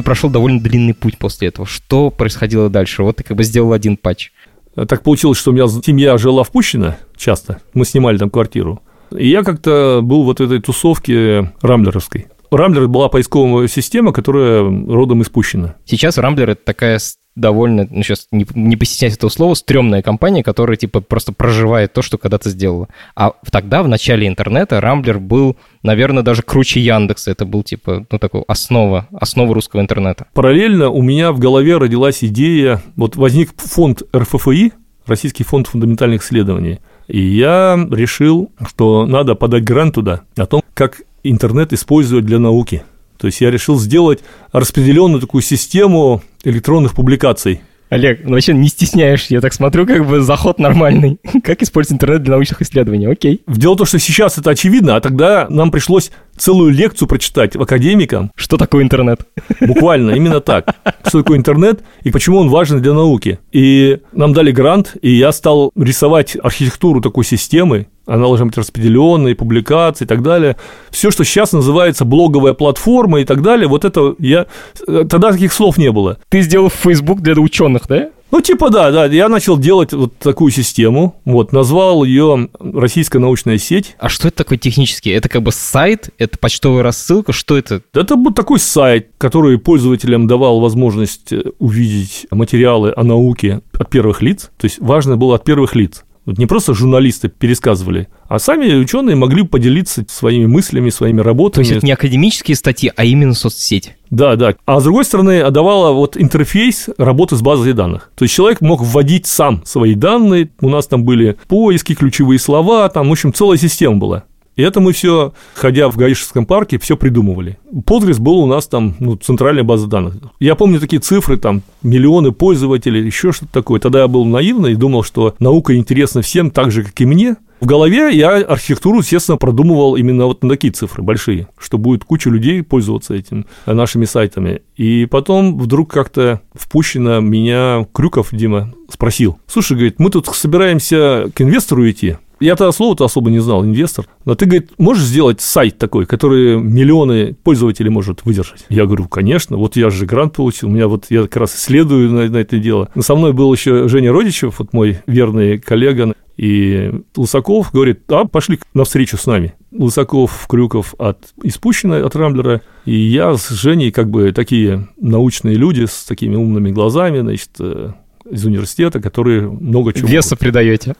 Ты 0.00 0.04
прошел 0.04 0.30
довольно 0.30 0.58
длинный 0.58 0.94
путь 0.94 1.18
после 1.18 1.48
этого. 1.48 1.66
Что 1.66 2.08
происходило 2.08 2.70
дальше? 2.70 3.02
Вот 3.02 3.16
ты 3.16 3.22
как 3.22 3.36
бы 3.36 3.44
сделал 3.44 3.74
один 3.74 3.98
патч. 3.98 4.30
Так 4.74 5.02
получилось, 5.02 5.36
что 5.36 5.50
у 5.50 5.52
меня 5.52 5.68
семья 5.68 6.16
жила 6.16 6.42
в 6.42 6.50
Пущино 6.50 6.96
часто. 7.18 7.60
Мы 7.74 7.84
снимали 7.84 8.16
там 8.16 8.30
квартиру. 8.30 8.80
И 9.14 9.28
я 9.28 9.42
как-то 9.42 10.00
был 10.02 10.22
вот 10.22 10.40
в 10.40 10.42
этой 10.42 10.58
тусовке 10.62 11.52
рамблеровской. 11.60 12.28
Рамблер 12.50 12.88
была 12.88 13.10
поисковая 13.10 13.68
система, 13.68 14.14
которая 14.14 14.62
родом 14.62 15.20
из 15.20 15.28
Пущино. 15.28 15.76
Сейчас 15.84 16.16
Рамблер– 16.16 16.48
это 16.52 16.64
такая 16.64 16.98
довольно, 17.40 17.86
ну 17.90 18.02
сейчас 18.02 18.28
не, 18.30 18.46
не 18.54 18.76
постесняюсь 18.76 19.16
этого 19.16 19.30
слова, 19.30 19.54
стрёмная 19.54 20.02
компания, 20.02 20.42
которая 20.42 20.76
типа 20.76 21.00
просто 21.00 21.32
проживает 21.32 21.92
то, 21.92 22.02
что 22.02 22.18
когда-то 22.18 22.50
сделала. 22.50 22.88
А 23.16 23.32
тогда, 23.50 23.82
в 23.82 23.88
начале 23.88 24.26
интернета, 24.26 24.80
Рамблер 24.80 25.18
был, 25.18 25.56
наверное, 25.82 26.22
даже 26.22 26.42
круче 26.42 26.80
Яндекса. 26.80 27.30
Это 27.30 27.44
был 27.44 27.62
типа, 27.62 28.06
ну 28.10 28.18
такой 28.18 28.42
основа, 28.46 29.08
основа 29.12 29.54
русского 29.54 29.80
интернета. 29.80 30.26
Параллельно 30.34 30.90
у 30.90 31.02
меня 31.02 31.32
в 31.32 31.38
голове 31.38 31.76
родилась 31.78 32.22
идея, 32.22 32.82
вот 32.96 33.16
возник 33.16 33.50
фонд 33.56 34.02
РФФИ, 34.14 34.72
Российский 35.06 35.42
фонд 35.42 35.66
фундаментальных 35.66 36.22
исследований, 36.22 36.78
и 37.08 37.20
я 37.20 37.76
решил, 37.90 38.52
что 38.64 39.06
надо 39.06 39.34
подать 39.34 39.64
грант 39.64 39.96
туда 39.96 40.20
о 40.36 40.46
том, 40.46 40.62
как 40.74 41.02
интернет 41.24 41.72
использовать 41.72 42.24
для 42.24 42.38
науки. 42.38 42.84
То 43.20 43.26
есть 43.26 43.40
я 43.40 43.50
решил 43.50 43.78
сделать 43.78 44.20
распределенную 44.50 45.20
такую 45.20 45.42
систему 45.42 46.22
электронных 46.42 46.94
публикаций. 46.94 47.60
Олег, 47.90 48.20
ну 48.24 48.34
вообще 48.34 48.54
не 48.54 48.68
стесняешься, 48.68 49.34
я 49.34 49.40
так 49.40 49.52
смотрю, 49.52 49.84
как 49.84 50.06
бы 50.06 50.20
заход 50.20 50.60
нормальный. 50.60 51.18
Как 51.42 51.60
использовать 51.60 51.96
интернет 51.96 52.22
для 52.22 52.34
научных 52.34 52.62
исследований, 52.62 53.06
окей. 53.06 53.42
Дело 53.48 53.74
в 53.74 53.78
том, 53.78 53.86
что 53.86 53.98
сейчас 53.98 54.38
это 54.38 54.50
очевидно, 54.50 54.94
а 54.94 55.00
тогда 55.00 55.48
нам 55.50 55.72
пришлось 55.72 56.12
целую 56.40 56.72
лекцию 56.72 57.06
прочитать 57.06 57.54
академикам. 57.54 58.32
Что 58.34 58.56
такое 58.56 58.82
интернет? 58.82 59.20
Буквально, 59.60 60.12
именно 60.12 60.40
так. 60.40 60.74
Что 61.06 61.18
такое 61.18 61.38
интернет 61.38 61.82
и 62.02 62.10
почему 62.10 62.38
он 62.38 62.48
важен 62.48 62.80
для 62.80 62.94
науки. 62.94 63.38
И 63.52 64.00
нам 64.12 64.32
дали 64.32 64.50
грант, 64.50 64.96
и 65.02 65.10
я 65.12 65.32
стал 65.32 65.70
рисовать 65.76 66.36
архитектуру 66.42 67.00
такой 67.00 67.24
системы, 67.24 67.86
она 68.06 68.22
должна 68.22 68.46
быть 68.46 68.58
распределенной, 68.58 69.36
публикации 69.36 70.04
и 70.04 70.08
так 70.08 70.22
далее. 70.22 70.56
Все, 70.90 71.12
что 71.12 71.22
сейчас 71.24 71.52
называется 71.52 72.04
блоговая 72.04 72.54
платформа 72.54 73.20
и 73.20 73.24
так 73.24 73.42
далее, 73.42 73.68
вот 73.68 73.84
это 73.84 74.16
я... 74.18 74.46
Тогда 74.86 75.30
таких 75.30 75.52
слов 75.52 75.78
не 75.78 75.92
было. 75.92 76.18
Ты 76.28 76.40
сделал 76.40 76.70
Facebook 76.70 77.20
для 77.20 77.34
ученых, 77.34 77.82
да? 77.88 78.10
Ну, 78.30 78.40
типа, 78.40 78.70
да, 78.70 78.90
да, 78.92 79.06
я 79.06 79.28
начал 79.28 79.58
делать 79.58 79.92
вот 79.92 80.16
такую 80.18 80.52
систему, 80.52 81.16
вот, 81.24 81.52
назвал 81.52 82.04
ее 82.04 82.48
«Российская 82.60 83.18
научная 83.18 83.58
сеть». 83.58 83.96
А 83.98 84.08
что 84.08 84.28
это 84.28 84.38
такое 84.38 84.56
технически? 84.56 85.08
Это 85.08 85.28
как 85.28 85.42
бы 85.42 85.50
сайт, 85.50 86.10
это 86.16 86.38
почтовая 86.38 86.82
рассылка, 86.82 87.32
что 87.32 87.58
это? 87.58 87.82
Это 87.92 88.14
был 88.14 88.32
такой 88.32 88.60
сайт, 88.60 89.10
который 89.18 89.58
пользователям 89.58 90.28
давал 90.28 90.60
возможность 90.60 91.32
э, 91.32 91.42
увидеть 91.58 92.26
материалы 92.30 92.92
о 92.96 93.02
науке 93.02 93.62
от 93.72 93.90
первых 93.90 94.22
лиц, 94.22 94.50
то 94.56 94.66
есть 94.66 94.78
важно 94.78 95.16
было 95.16 95.34
от 95.34 95.44
первых 95.44 95.74
лиц. 95.74 96.04
Вот 96.26 96.38
не 96.38 96.46
просто 96.46 96.74
журналисты 96.74 97.28
пересказывали, 97.28 98.08
а 98.28 98.38
сами 98.38 98.74
ученые 98.74 99.16
могли 99.16 99.42
поделиться 99.42 100.04
своими 100.08 100.46
мыслями, 100.46 100.90
своими 100.90 101.20
работами. 101.20 101.64
То 101.64 101.68
есть 101.68 101.78
это 101.78 101.86
не 101.86 101.92
академические 101.92 102.56
статьи, 102.56 102.92
а 102.94 103.04
именно 103.04 103.34
соцсеть. 103.34 103.96
Да, 104.10 104.36
да. 104.36 104.54
А 104.66 104.80
с 104.80 104.84
другой 104.84 105.04
стороны, 105.04 105.50
давала 105.50 105.92
вот 105.92 106.16
интерфейс 106.16 106.88
работы 106.98 107.36
с 107.36 107.42
базой 107.42 107.72
данных. 107.72 108.10
То 108.16 108.24
есть 108.24 108.34
человек 108.34 108.60
мог 108.60 108.82
вводить 108.82 109.26
сам 109.26 109.62
свои 109.64 109.94
данные. 109.94 110.50
У 110.60 110.68
нас 110.68 110.86
там 110.86 111.04
были 111.04 111.38
поиски, 111.48 111.94
ключевые 111.94 112.38
слова, 112.38 112.88
там, 112.88 113.08
в 113.08 113.12
общем, 113.12 113.32
целая 113.32 113.56
система 113.56 113.96
была. 113.96 114.24
И 114.56 114.62
это 114.62 114.80
мы 114.80 114.92
все, 114.92 115.32
ходя 115.54 115.88
в 115.88 115.96
Гаишевском 115.96 116.44
парке, 116.44 116.78
все 116.78 116.96
придумывали. 116.96 117.58
Postgres 117.72 118.20
был 118.20 118.38
у 118.38 118.46
нас 118.46 118.66
там 118.66 118.94
ну, 118.98 119.16
центральная 119.16 119.62
база 119.62 119.86
данных. 119.86 120.16
Я 120.38 120.54
помню 120.54 120.80
такие 120.80 121.00
цифры, 121.00 121.36
там 121.36 121.62
миллионы 121.82 122.32
пользователей, 122.32 123.04
еще 123.04 123.32
что-то 123.32 123.52
такое. 123.52 123.80
Тогда 123.80 124.00
я 124.00 124.08
был 124.08 124.24
наивный 124.24 124.72
и 124.72 124.76
думал, 124.76 125.02
что 125.02 125.34
наука 125.38 125.76
интересна 125.76 126.22
всем 126.22 126.50
так 126.50 126.72
же, 126.72 126.84
как 126.84 127.00
и 127.00 127.06
мне. 127.06 127.36
В 127.60 127.66
голове 127.66 128.10
я 128.16 128.36
архитектуру, 128.36 129.00
естественно, 129.00 129.36
продумывал 129.36 129.96
именно 129.96 130.24
вот 130.24 130.42
на 130.42 130.48
такие 130.48 130.72
цифры 130.72 131.02
большие, 131.02 131.46
что 131.58 131.76
будет 131.76 132.04
куча 132.04 132.30
людей 132.30 132.62
пользоваться 132.62 133.14
этим 133.14 133.44
э, 133.66 133.74
нашими 133.74 134.06
сайтами. 134.06 134.62
И 134.76 135.04
потом 135.04 135.58
вдруг 135.58 135.90
как-то 135.90 136.40
впущено 136.54 137.20
меня 137.20 137.86
Крюков 137.92 138.28
Дима 138.32 138.72
спросил, 138.90 139.38
слушай, 139.46 139.74
говорит, 139.74 139.98
мы 139.98 140.08
тут 140.08 140.26
собираемся 140.28 141.30
к 141.34 141.42
инвестору 141.42 141.88
идти, 141.88 142.16
я 142.40 142.56
тогда 142.56 142.72
слова-то 142.72 143.04
особо 143.04 143.30
не 143.30 143.38
знал, 143.38 143.64
инвестор. 143.64 144.06
Но 144.24 144.34
ты, 144.34 144.46
говорит, 144.46 144.72
можешь 144.78 145.04
сделать 145.04 145.40
сайт 145.40 145.78
такой, 145.78 146.06
который 146.06 146.58
миллионы 146.58 147.34
пользователей 147.34 147.90
может 147.90 148.24
выдержать? 148.24 148.64
Я 148.68 148.86
говорю, 148.86 149.08
конечно, 149.08 149.56
вот 149.56 149.76
я 149.76 149.90
же 149.90 150.06
грант 150.06 150.34
получил, 150.34 150.68
у 150.68 150.72
меня 150.72 150.88
вот, 150.88 151.06
я 151.10 151.22
как 151.22 151.36
раз 151.36 151.54
исследую 151.54 152.10
на, 152.10 152.28
на 152.28 152.38
это 152.38 152.58
дело. 152.58 152.88
Но 152.94 153.02
со 153.02 153.14
мной 153.14 153.32
был 153.32 153.52
еще 153.52 153.88
Женя 153.88 154.12
Родичев, 154.12 154.58
вот 154.58 154.72
мой 154.72 154.98
верный 155.06 155.58
коллега, 155.58 156.14
и 156.40 156.90
Лысаков 157.16 157.70
говорит, 157.70 158.10
а, 158.10 158.24
пошли 158.24 158.58
на 158.72 158.84
встречу 158.84 159.18
с 159.18 159.26
нами. 159.26 159.52
Лысаков, 159.72 160.46
Крюков 160.48 160.94
от 160.96 161.34
Испущина, 161.42 162.04
от 162.04 162.16
Рамблера, 162.16 162.62
и 162.86 162.94
я 162.94 163.36
с 163.36 163.50
Женей 163.50 163.92
как 163.92 164.08
бы 164.08 164.32
такие 164.32 164.88
научные 164.98 165.56
люди 165.56 165.84
с 165.84 166.04
такими 166.04 166.36
умными 166.36 166.70
глазами, 166.70 167.20
значит, 167.20 167.50
э, 167.58 167.92
из 168.28 168.44
университета, 168.44 169.00
которые 169.00 169.48
много 169.48 169.92
чего... 169.92 170.08
Веса 170.08 170.36
придаете. 170.36 170.94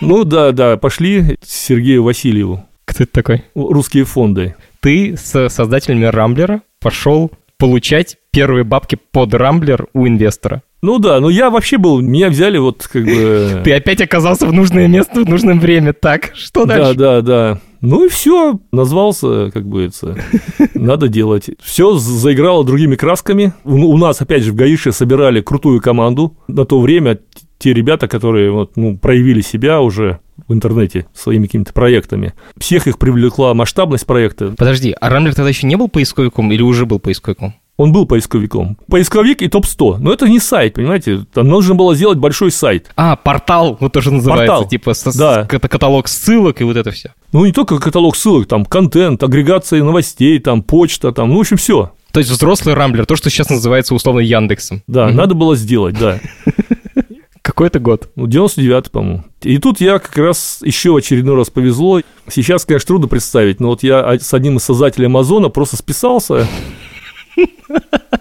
Ну 0.00 0.24
да, 0.24 0.52
да, 0.52 0.76
пошли 0.76 1.38
Сергею 1.44 2.02
Васильеву. 2.04 2.64
Кто 2.84 3.04
это 3.04 3.12
такой? 3.12 3.44
Русские 3.54 4.04
фонды. 4.04 4.54
Ты 4.80 5.16
с 5.16 5.48
создателями 5.48 6.04
Рамблера 6.04 6.62
пошел 6.80 7.30
получать 7.58 8.16
первые 8.30 8.64
бабки 8.64 8.96
под 9.10 9.34
Рамблер 9.34 9.88
у 9.92 10.06
инвестора. 10.06 10.62
Ну 10.80 10.98
да, 10.98 11.18
ну 11.18 11.28
я 11.28 11.50
вообще 11.50 11.76
был, 11.76 12.00
меня 12.00 12.28
взяли 12.28 12.56
вот 12.58 12.86
как 12.86 13.04
бы... 13.04 13.60
Ты 13.64 13.72
опять 13.74 14.00
оказался 14.00 14.46
в 14.46 14.52
нужное 14.52 14.86
место 14.86 15.24
в 15.24 15.28
нужное 15.28 15.56
время. 15.56 15.92
Так, 15.92 16.30
что 16.34 16.64
дальше? 16.64 16.94
Да, 16.94 17.20
да, 17.20 17.22
да. 17.22 17.60
Ну 17.80 18.06
и 18.06 18.08
все, 18.08 18.60
назвался, 18.72 19.50
как 19.52 19.66
бы 19.66 19.84
это, 19.84 20.16
надо 20.74 21.08
делать. 21.08 21.50
Все 21.60 21.94
заиграло 21.94 22.64
другими 22.64 22.96
красками. 22.96 23.52
У 23.64 23.96
нас, 23.96 24.20
опять 24.20 24.42
же, 24.42 24.52
в 24.52 24.56
Гаише 24.56 24.92
собирали 24.92 25.40
крутую 25.40 25.80
команду. 25.80 26.36
На 26.48 26.64
то 26.64 26.80
время 26.80 27.18
те 27.58 27.72
ребята, 27.72 28.08
которые 28.08 28.50
вот, 28.50 28.76
ну, 28.76 28.96
проявили 28.96 29.40
себя 29.40 29.80
уже 29.80 30.20
в 30.46 30.52
интернете 30.52 31.06
своими 31.12 31.46
какими-то 31.46 31.72
проектами. 31.72 32.34
Всех 32.56 32.86
их 32.86 32.98
привлекла 32.98 33.52
масштабность 33.54 34.06
проекта. 34.06 34.54
Подожди, 34.56 34.94
а 34.98 35.08
Рамблер 35.08 35.34
тогда 35.34 35.48
еще 35.48 35.66
не 35.66 35.76
был 35.76 35.88
поисковиком 35.88 36.52
или 36.52 36.62
уже 36.62 36.86
был 36.86 37.00
поисковиком? 37.00 37.54
Он 37.76 37.92
был 37.92 38.06
поисковиком. 38.06 38.76
Поисковик 38.88 39.40
и 39.40 39.48
топ-100. 39.48 39.98
Но 40.00 40.12
это 40.12 40.28
не 40.28 40.40
сайт, 40.40 40.74
понимаете? 40.74 41.24
Там 41.32 41.46
нужно 41.46 41.76
было 41.76 41.94
сделать 41.94 42.18
большой 42.18 42.50
сайт. 42.50 42.90
А, 42.96 43.14
портал, 43.14 43.76
вот 43.78 43.92
тоже 43.92 44.10
называется. 44.10 44.52
Портал, 44.52 44.68
типа 44.68 44.94
со, 44.94 45.16
да. 45.16 45.44
каталог 45.44 46.08
ссылок 46.08 46.60
и 46.60 46.64
вот 46.64 46.76
это 46.76 46.90
все. 46.90 47.14
Ну, 47.32 47.44
не 47.44 47.52
только 47.52 47.78
каталог 47.78 48.16
ссылок, 48.16 48.46
там 48.46 48.64
контент, 48.64 49.22
агрегация 49.22 49.82
новостей, 49.82 50.38
там 50.38 50.62
почта, 50.62 51.12
там, 51.12 51.28
ну, 51.28 51.36
в 51.36 51.40
общем, 51.40 51.58
все. 51.58 51.92
То 52.12 52.20
есть 52.20 52.30
взрослый 52.30 52.74
рамблер, 52.74 53.04
то, 53.04 53.16
что 53.16 53.28
сейчас 53.28 53.50
называется 53.50 53.94
условно 53.94 54.20
Яндексом. 54.20 54.82
Да, 54.86 55.06
угу. 55.06 55.14
надо 55.14 55.34
было 55.34 55.54
сделать, 55.56 55.98
да. 55.98 56.20
Какой 57.42 57.68
это 57.68 57.80
год? 57.80 58.10
Ну, 58.14 58.26
99 58.26 58.90
по-моему. 58.90 59.24
И 59.42 59.58
тут 59.58 59.80
я 59.80 59.98
как 59.98 60.16
раз 60.16 60.60
еще 60.62 60.96
очередной 60.96 61.36
раз 61.36 61.50
повезло. 61.50 62.00
Сейчас, 62.30 62.64
конечно, 62.64 62.88
трудно 62.88 63.08
представить, 63.08 63.60
но 63.60 63.68
вот 63.68 63.82
я 63.82 64.18
с 64.18 64.32
одним 64.34 64.56
из 64.56 64.64
создателей 64.64 65.06
Амазона 65.06 65.48
просто 65.48 65.76
списался. 65.76 66.46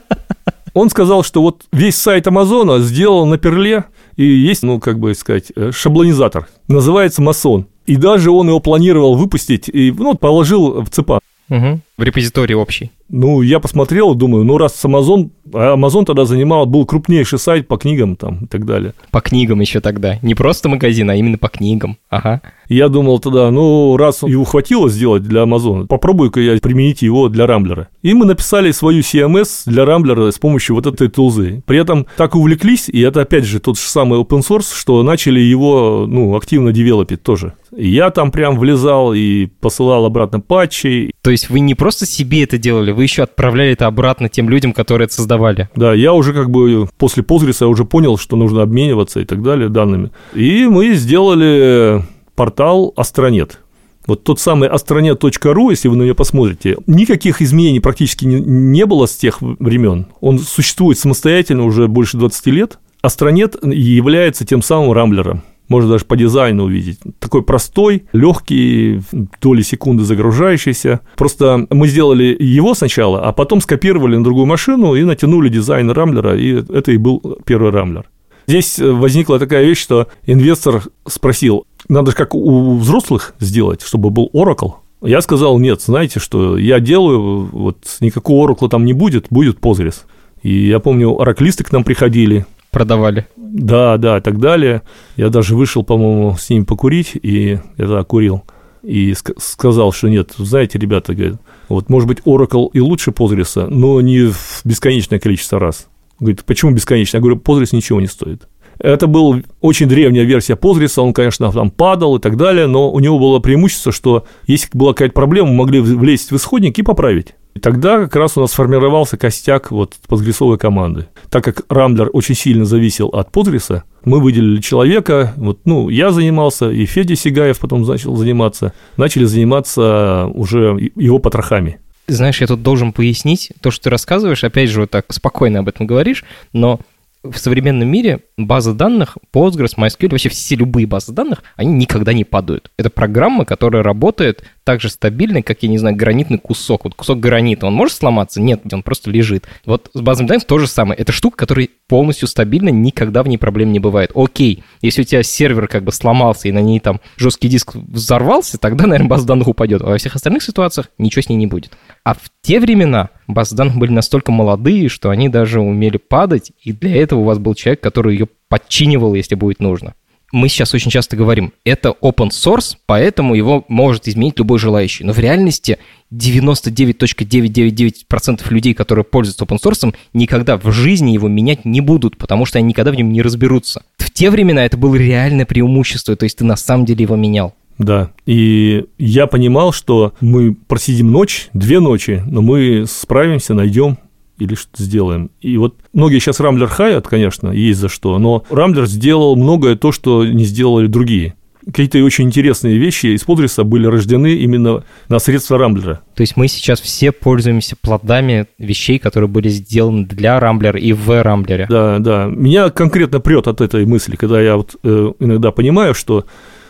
Он 0.78 0.90
сказал, 0.90 1.24
что 1.24 1.42
вот 1.42 1.66
весь 1.72 1.96
сайт 1.96 2.28
Амазона 2.28 2.80
сделал 2.80 3.26
на 3.26 3.38
перле, 3.38 3.86
и 4.16 4.26
есть, 4.26 4.64
ну, 4.64 4.80
как 4.80 5.00
бы 5.00 5.14
сказать, 5.16 5.52
э, 5.56 5.72
шаблонизатор. 5.72 6.48
Называется 6.68 7.22
Масон. 7.22 7.68
И 7.86 7.96
даже 7.96 8.32
он 8.32 8.48
его 8.50 8.60
планировал 8.60 9.16
выпустить, 9.16 9.70
и, 9.70 9.92
ну, 9.92 10.16
положил 10.16 10.82
в 10.82 10.90
ЦПА. 10.90 11.20
Угу. 11.50 11.82
В 11.98 12.04
репозитории 12.04 12.54
общий. 12.54 12.92
Ну, 13.10 13.42
я 13.42 13.60
посмотрел, 13.60 14.14
думаю, 14.14 14.44
ну, 14.44 14.60
раз 14.60 14.84
Amazon, 14.86 15.32
а 15.54 15.76
Amazon 15.76 16.06
тогда 16.06 16.26
занимал, 16.26 16.68
был 16.68 16.86
крупнейший 16.86 17.40
сайт 17.40 17.68
по 17.68 17.78
книгам 17.78 18.16
там 18.16 18.44
и 18.44 18.48
так 18.48 18.66
далее. 18.66 18.94
По 19.10 19.22
книгам 19.22 19.62
еще 19.62 19.80
тогда. 19.80 20.20
Не 20.22 20.36
просто 20.36 20.70
магазин, 20.70 21.10
а 21.10 21.16
именно 21.16 21.40
по 21.40 21.48
книгам. 21.48 21.98
Ага. 22.10 22.42
Я 22.70 22.90
думал 22.90 23.20
тогда, 23.20 23.50
ну, 23.50 23.96
раз 23.98 24.24
его 24.24 24.44
хватило 24.44 24.90
сделать 24.90 25.24
для 25.24 25.44
Amazon, 25.44 25.88
попробую-ка 25.88 26.42
я 26.42 26.60
применить 26.60 27.02
его 27.02 27.30
для 27.30 27.48
Рамблера. 27.48 27.88
И 28.02 28.14
мы 28.14 28.26
написали 28.26 28.72
свою 28.72 29.00
CMS 29.00 29.64
для 29.66 29.86
Рамблера 29.86 30.30
с 30.30 30.38
помощью 30.38 30.76
вот 30.76 30.86
этой 30.86 31.08
тулзы. 31.08 31.64
При 31.66 31.80
этом 31.80 32.06
так 32.18 32.36
увлеклись, 32.36 32.90
и 32.90 33.00
это 33.00 33.22
опять 33.22 33.46
же 33.46 33.60
тот 33.60 33.80
же 33.80 33.88
самый 33.88 34.20
open 34.20 34.42
source, 34.42 34.76
что 34.76 35.02
начали 35.02 35.40
его, 35.40 36.06
ну, 36.08 36.36
активно 36.36 36.74
девелопить 36.74 37.24
тоже. 37.24 37.54
И 37.76 37.88
я 37.88 38.10
там 38.10 38.32
прям 38.32 38.60
влезал 38.60 39.14
и 39.14 39.46
посылал 39.46 40.06
обратно 40.06 40.42
патчи. 40.42 41.12
То 41.22 41.32
есть 41.32 41.50
вы 41.50 41.62
не 41.62 41.74
просто 41.74 41.87
себе 41.96 42.44
это 42.44 42.58
делали, 42.58 42.92
вы 42.92 43.04
еще 43.04 43.24
отправляли 43.24 43.72
это 43.72 43.88
обратно 43.88 44.30
тем 44.30 44.50
людям, 44.50 44.74
которые 44.74 45.06
это 45.06 45.16
создавали. 45.16 45.70
Да, 45.76 45.94
я 45.94 46.14
уже 46.14 46.34
как 46.34 46.50
бы 46.50 46.88
после 46.98 47.24
Postgres 47.24 47.58
я 47.62 47.68
уже 47.68 47.86
понял, 47.86 48.18
что 48.18 48.36
нужно 48.36 48.62
обмениваться 48.62 49.20
и 49.20 49.26
так 49.26 49.42
далее 49.42 49.70
данными. 49.70 50.12
И 50.34 50.66
мы 50.66 50.94
сделали 50.94 52.04
портал 52.36 52.94
Астронет. 52.96 53.60
Вот 54.06 54.24
тот 54.24 54.40
самый 54.40 54.70
astronet.ru, 54.70 55.70
если 55.70 55.90
вы 55.90 55.98
на 55.98 56.04
него 56.04 56.16
посмотрите, 56.16 56.78
никаких 56.88 57.42
изменений 57.42 57.82
практически 57.82 58.26
не 58.26 58.86
было 58.86 59.06
с 59.06 59.18
тех 59.18 59.42
времен. 59.42 60.08
Он 60.22 60.40
существует 60.40 60.98
самостоятельно 60.98 61.66
уже 61.66 61.90
больше 61.90 62.18
20 62.18 62.46
лет. 62.48 62.80
Астронет 63.02 63.58
является 63.64 64.46
тем 64.46 64.62
самым 64.62 64.94
рамблером 64.94 65.44
можно 65.68 65.92
даже 65.92 66.06
по 66.06 66.16
дизайну 66.16 66.64
увидеть. 66.64 67.00
Такой 67.20 67.44
простой, 67.44 68.06
легкий, 68.14 69.02
доли 69.42 69.62
секунды 69.62 70.04
загружающийся. 70.04 71.02
Просто 71.16 71.68
мы 71.70 71.88
сделали 71.88 72.36
его 72.40 72.74
сначала, 72.74 73.22
а 73.22 73.32
потом 73.32 73.62
скопировали 73.62 74.16
на 74.16 74.24
другую 74.24 74.46
машину 74.46 74.96
и 74.96 75.04
натянули 75.04 75.50
дизайн 75.50 75.90
рамблера, 75.90 76.38
и 76.38 76.64
это 76.72 76.92
и 76.92 76.98
был 76.98 77.40
первый 77.46 77.72
рамблер. 77.72 78.10
Здесь 78.48 78.80
возникла 78.80 79.40
такая 79.40 79.66
вещь, 79.66 79.82
что 79.82 80.08
инвестор 80.26 80.84
спросил, 81.06 81.66
надо 81.90 82.12
же 82.12 82.18
как 82.18 82.34
у 82.34 82.78
взрослых 82.78 83.34
сделать, 83.40 83.82
чтобы 83.82 84.10
был 84.10 84.30
Oracle. 84.34 84.76
Я 85.02 85.22
сказал, 85.22 85.60
нет, 85.60 85.82
знаете, 85.82 86.20
что 86.20 86.58
я 86.58 86.80
делаю, 86.80 87.50
вот 87.52 87.78
никакого 88.00 88.50
Oracle 88.50 88.70
там 88.70 88.86
не 88.86 88.94
будет, 88.94 89.28
будет 89.30 89.60
Postgres. 89.60 90.06
И 90.44 90.68
я 90.68 90.80
помню, 90.80 91.20
ораклисты 91.20 91.64
к 91.64 91.72
нам 91.74 91.84
приходили, 91.84 92.46
продавали. 92.78 93.28
Да, 93.36 93.98
да, 93.98 94.18
и 94.18 94.22
так 94.22 94.40
далее. 94.40 94.84
Я 95.16 95.30
даже 95.30 95.56
вышел, 95.56 95.84
по-моему, 95.84 96.36
с 96.38 96.50
ними 96.50 96.64
покурить, 96.64 97.14
и 97.22 97.60
я 97.78 97.86
тогда 97.86 98.04
курил. 98.04 98.44
И 98.84 99.14
сказал, 99.38 99.92
что 99.92 100.08
нет, 100.08 100.34
знаете, 100.38 100.80
ребята, 100.80 101.14
говорят, 101.14 101.42
вот, 101.68 101.90
может 101.90 102.08
быть, 102.08 102.20
Oracle 102.26 102.70
и 102.74 102.80
лучше 102.80 103.12
Postgres, 103.12 103.68
но 103.68 104.00
не 104.02 104.32
в 104.32 104.62
бесконечное 104.64 105.20
количество 105.20 105.60
раз. 105.60 105.88
Говорит, 106.20 106.46
почему 106.46 106.72
бесконечно? 106.72 107.18
Я 107.18 107.22
говорю, 107.22 107.38
Postgres 107.38 107.70
ничего 107.76 108.00
не 108.00 108.08
стоит. 108.08 108.48
Это 108.80 109.08
была 109.08 109.42
очень 109.60 109.88
древняя 109.88 110.24
версия 110.24 110.54
Postgres, 110.54 111.02
он, 111.02 111.14
конечно, 111.14 111.52
там 111.52 111.72
падал 111.72 112.18
и 112.18 112.22
так 112.22 112.38
далее, 112.38 112.68
но 112.68 112.92
у 112.92 113.00
него 113.00 113.18
было 113.18 113.40
преимущество, 113.40 113.92
что 113.92 114.26
если 114.46 114.70
была 114.74 114.94
какая-то 114.94 115.14
проблема, 115.14 115.50
мы 115.50 115.56
могли 115.56 115.80
влезть 115.80 116.32
в 116.32 116.36
исходник 116.36 116.78
и 116.78 116.84
поправить. 116.84 117.34
И 117.58 117.60
тогда 117.60 118.02
как 118.02 118.16
раз 118.16 118.38
у 118.38 118.42
нас 118.42 118.52
сформировался 118.52 119.18
костяк 119.18 119.72
вот 119.72 119.96
постгрессовой 120.08 120.60
команды. 120.60 121.08
Так 121.32 121.44
как 121.44 121.64
Рамблер 121.70 122.12
очень 122.14 122.36
сильно 122.36 122.66
зависел 122.66 123.08
от 123.08 123.32
Postgres, 123.32 123.82
мы 124.06 124.22
выделили 124.22 124.62
человека, 124.62 125.34
вот, 125.38 125.62
ну, 125.66 125.90
я 125.90 126.12
занимался, 126.12 126.70
и 126.70 126.86
Федя 126.86 127.16
Сигаев 127.16 127.58
потом 127.58 127.82
начал 127.82 128.16
заниматься, 128.16 128.74
начали 128.96 129.26
заниматься 129.26 130.30
уже 130.36 130.92
его 130.96 131.18
потрохами. 131.18 131.80
Знаешь, 132.06 132.42
я 132.42 132.46
тут 132.46 132.62
должен 132.62 132.94
пояснить, 132.94 133.52
то, 133.60 133.72
что 133.72 133.86
ты 133.86 133.90
рассказываешь, 133.90 134.44
опять 134.44 134.70
же, 134.70 134.82
вот 134.82 134.92
так 134.92 135.12
спокойно 135.12 135.62
об 135.62 135.68
этом 135.68 135.88
говоришь, 135.88 136.26
но 136.54 136.80
в 137.24 137.38
современном 137.40 137.88
мире 137.88 138.20
базы 138.38 138.74
данных, 138.74 139.18
Postgres, 139.34 139.78
MySQL, 139.78 140.12
вообще 140.12 140.30
все 140.30 140.56
любые 140.56 140.86
базы 140.86 141.12
данных, 141.12 141.42
они 141.56 141.74
никогда 141.74 142.14
не 142.14 142.24
падают. 142.24 142.72
Это 142.78 142.92
программа, 142.92 143.46
которая 143.46 143.82
работает 143.82 144.44
так 144.68 144.82
же 144.82 144.90
стабильно, 144.90 145.42
как, 145.42 145.64
я 145.64 145.70
не 145.70 145.78
знаю, 145.78 145.96
гранитный 145.96 146.40
кусок. 146.40 146.84
Вот 146.84 146.94
кусок 146.94 147.22
гранита, 147.22 147.68
он 147.68 147.74
может 147.74 147.96
сломаться? 147.96 148.42
Нет, 148.42 148.64
он 148.74 148.84
просто 148.84 149.10
лежит. 149.10 149.48
Вот 149.66 149.90
с 149.94 150.02
базами 150.02 150.28
данных 150.28 150.44
то 150.44 150.60
же 150.60 150.68
самое. 150.68 151.00
Это 151.00 151.14
штука, 151.14 151.38
которая 151.38 151.70
полностью 151.88 152.28
стабильна, 152.28 152.68
никогда 152.68 153.24
в 153.24 153.30
ней 153.30 153.38
проблем 153.38 153.72
не 153.72 153.80
бывает. 153.80 154.12
Окей, 154.14 154.66
если 154.82 155.04
у 155.04 155.06
тебя 155.06 155.24
сервер 155.24 155.70
как 155.70 155.86
бы 155.86 155.94
сломался 155.94 156.50
и 156.50 156.52
на 156.52 156.60
ней 156.60 156.82
там 156.82 157.00
жесткий 157.16 157.48
диск 157.48 157.76
взорвался, 157.76 158.58
тогда, 158.58 158.88
наверное, 158.88 159.08
база 159.08 159.26
данных 159.26 159.48
упадет. 159.48 159.82
А 159.84 159.86
во 159.86 159.98
всех 159.98 160.18
остальных 160.18 160.44
ситуациях 160.44 160.90
ничего 160.98 161.22
с 161.22 161.30
ней 161.30 161.38
не 161.38 161.48
будет. 161.48 161.72
А 162.04 162.14
в 162.14 162.30
те 162.42 162.60
времена 162.60 163.12
базы 163.26 163.56
данных 163.56 163.78
были 163.78 163.94
настолько 163.94 164.34
молодые, 164.34 164.90
что 164.90 165.12
они 165.12 165.30
даже 165.30 165.62
умели 165.62 165.96
падать, 165.96 166.52
и 166.62 166.74
для 166.74 166.94
этого 167.02 167.22
у 167.22 167.24
вас 167.24 167.38
был 167.38 167.56
человек, 167.56 167.80
который 167.80 168.18
ее 168.18 168.28
подчинивал, 168.50 169.14
если 169.14 169.36
будет 169.36 169.62
нужно 169.62 169.94
мы 170.32 170.48
сейчас 170.50 170.74
очень 170.74 170.90
часто 170.92 171.16
говорим, 171.16 171.54
это 171.64 171.96
open 172.02 172.30
source, 172.30 172.76
поэтому 172.86 173.34
его 173.36 173.64
может 173.68 174.08
изменить 174.08 174.40
любой 174.40 174.60
желающий. 174.60 175.06
Но 175.06 175.14
в 175.14 175.20
реальности 175.20 175.78
99.999% 176.14 178.42
людей, 178.50 178.74
которые 178.74 179.06
пользуются 179.06 179.46
open 179.46 179.60
source, 179.64 179.96
никогда 180.14 180.58
в 180.58 180.72
жизни 180.72 181.12
его 181.12 181.28
менять 181.28 181.66
не 181.66 181.82
будут, 181.82 182.18
потому 182.18 182.46
что 182.46 182.58
они 182.60 182.70
никогда 182.70 182.92
в 182.92 182.96
нем 182.96 183.12
не 183.12 183.22
разберутся. 183.22 183.84
В 183.98 184.10
те 184.12 184.30
времена 184.30 184.66
это 184.66 184.78
было 184.78 184.96
реальное 184.96 185.46
преимущество, 185.46 186.16
то 186.16 186.24
есть 186.24 186.38
ты 186.38 186.46
на 186.46 186.58
самом 186.58 186.86
деле 186.86 187.04
его 187.04 187.16
менял. 187.16 187.54
Да, 187.78 188.10
и 188.26 188.86
я 188.98 189.28
понимал, 189.28 189.72
что 189.72 190.16
мы 190.20 190.56
просидим 190.56 191.12
ночь, 191.12 191.50
две 191.54 191.80
ночи, 191.80 192.24
но 192.26 192.42
мы 192.42 192.86
справимся, 192.88 193.54
найдем 193.54 194.00
или 194.40 194.56
что 194.56 194.70
сделаем. 194.78 195.32
И 195.42 195.58
вот 195.58 195.76
многие 195.94 196.20
сейчас 196.20 196.40
Рамблер 196.40 196.68
хаят, 196.68 197.08
конечно, 197.08 197.50
есть 197.50 197.80
за 197.80 197.90
что, 197.90 198.18
но 198.18 198.44
Рамблер 198.50 198.86
сделал 198.86 199.36
многое 199.36 199.76
то, 199.76 199.92
что 199.92 200.26
не 200.26 200.46
сделали 200.46 200.88
другие. 200.88 201.36
Какие-то 201.66 202.02
очень 202.02 202.26
интересные 202.26 202.78
вещи 202.78 203.08
из 203.08 203.26
Подриса 203.26 203.66
были 203.66 203.88
рождены 203.88 204.36
именно 204.36 204.86
на 205.10 205.20
средства 205.20 205.58
Рамблера. 205.58 206.00
То 206.16 206.22
есть 206.22 206.38
мы 206.38 206.48
сейчас 206.48 206.80
все 206.80 207.12
пользуемся 207.12 207.76
плодами 207.76 208.46
вещей, 208.58 209.00
которые 209.00 209.28
были 209.28 209.50
сделаны 209.50 210.06
для 210.06 210.40
Рамблера 210.40 210.80
и 210.80 210.94
в 210.94 211.22
Рамблере. 211.22 211.68
Да, 211.70 212.00
да. 212.00 212.28
Меня 212.28 212.70
конкретно 212.70 213.20
прет 213.20 213.48
от 213.48 213.60
этой 213.60 213.86
мысли, 213.86 214.16
когда 214.16 214.42
я 214.42 214.56
вот 214.56 214.78
э, 214.82 215.12
иногда 215.20 215.52
понимаю, 215.52 215.94
что 215.94 216.26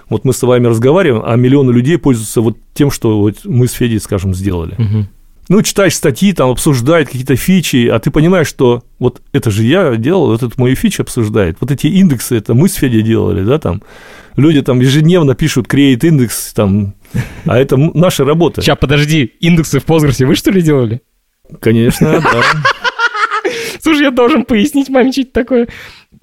вот 0.09 0.25
мы 0.25 0.33
с 0.33 0.41
вами 0.41 0.65
разговариваем, 0.65 1.21
а 1.23 1.35
миллионы 1.35 1.71
людей 1.71 1.99
пользуются 1.99 2.41
вот 2.41 2.57
тем, 2.73 2.89
что 2.89 3.19
вот 3.19 3.35
мы 3.43 3.67
с 3.67 3.73
Федей, 3.73 3.99
скажем, 3.99 4.33
сделали. 4.33 4.73
Угу 4.79 5.07
ну, 5.49 5.61
читаешь 5.61 5.95
статьи, 5.95 6.33
там 6.33 6.49
обсуждают 6.49 7.09
какие-то 7.09 7.35
фичи, 7.35 7.87
а 7.87 7.99
ты 7.99 8.11
понимаешь, 8.11 8.47
что 8.47 8.83
вот 8.99 9.21
это 9.31 9.49
же 9.49 9.63
я 9.63 9.95
делал, 9.95 10.27
вот 10.27 10.43
это 10.43 10.53
мои 10.59 10.75
фичи 10.75 11.01
обсуждает. 11.01 11.57
Вот 11.61 11.71
эти 11.71 11.87
индексы, 11.87 12.35
это 12.35 12.53
мы 12.53 12.67
с 12.67 12.73
Федей 12.73 13.01
делали, 13.01 13.43
да, 13.43 13.59
там. 13.59 13.81
Люди 14.35 14.61
там 14.61 14.79
ежедневно 14.81 15.33
пишут 15.33 15.67
create 15.67 16.05
индекс, 16.05 16.53
там, 16.53 16.93
а 17.45 17.57
это 17.57 17.75
наша 17.77 18.23
работа. 18.23 18.61
Сейчас, 18.61 18.77
подожди, 18.77 19.23
индексы 19.39 19.79
в 19.79 19.85
Postgres 19.85 20.23
вы 20.25 20.35
что 20.35 20.51
ли 20.51 20.61
делали? 20.61 21.01
Конечно, 21.59 22.21
да. 22.21 22.43
Слушай, 23.81 24.03
я 24.03 24.11
должен 24.11 24.43
пояснить 24.43 24.89
маме, 24.89 25.11
что 25.11 25.21
это 25.21 25.31
такое. 25.31 25.67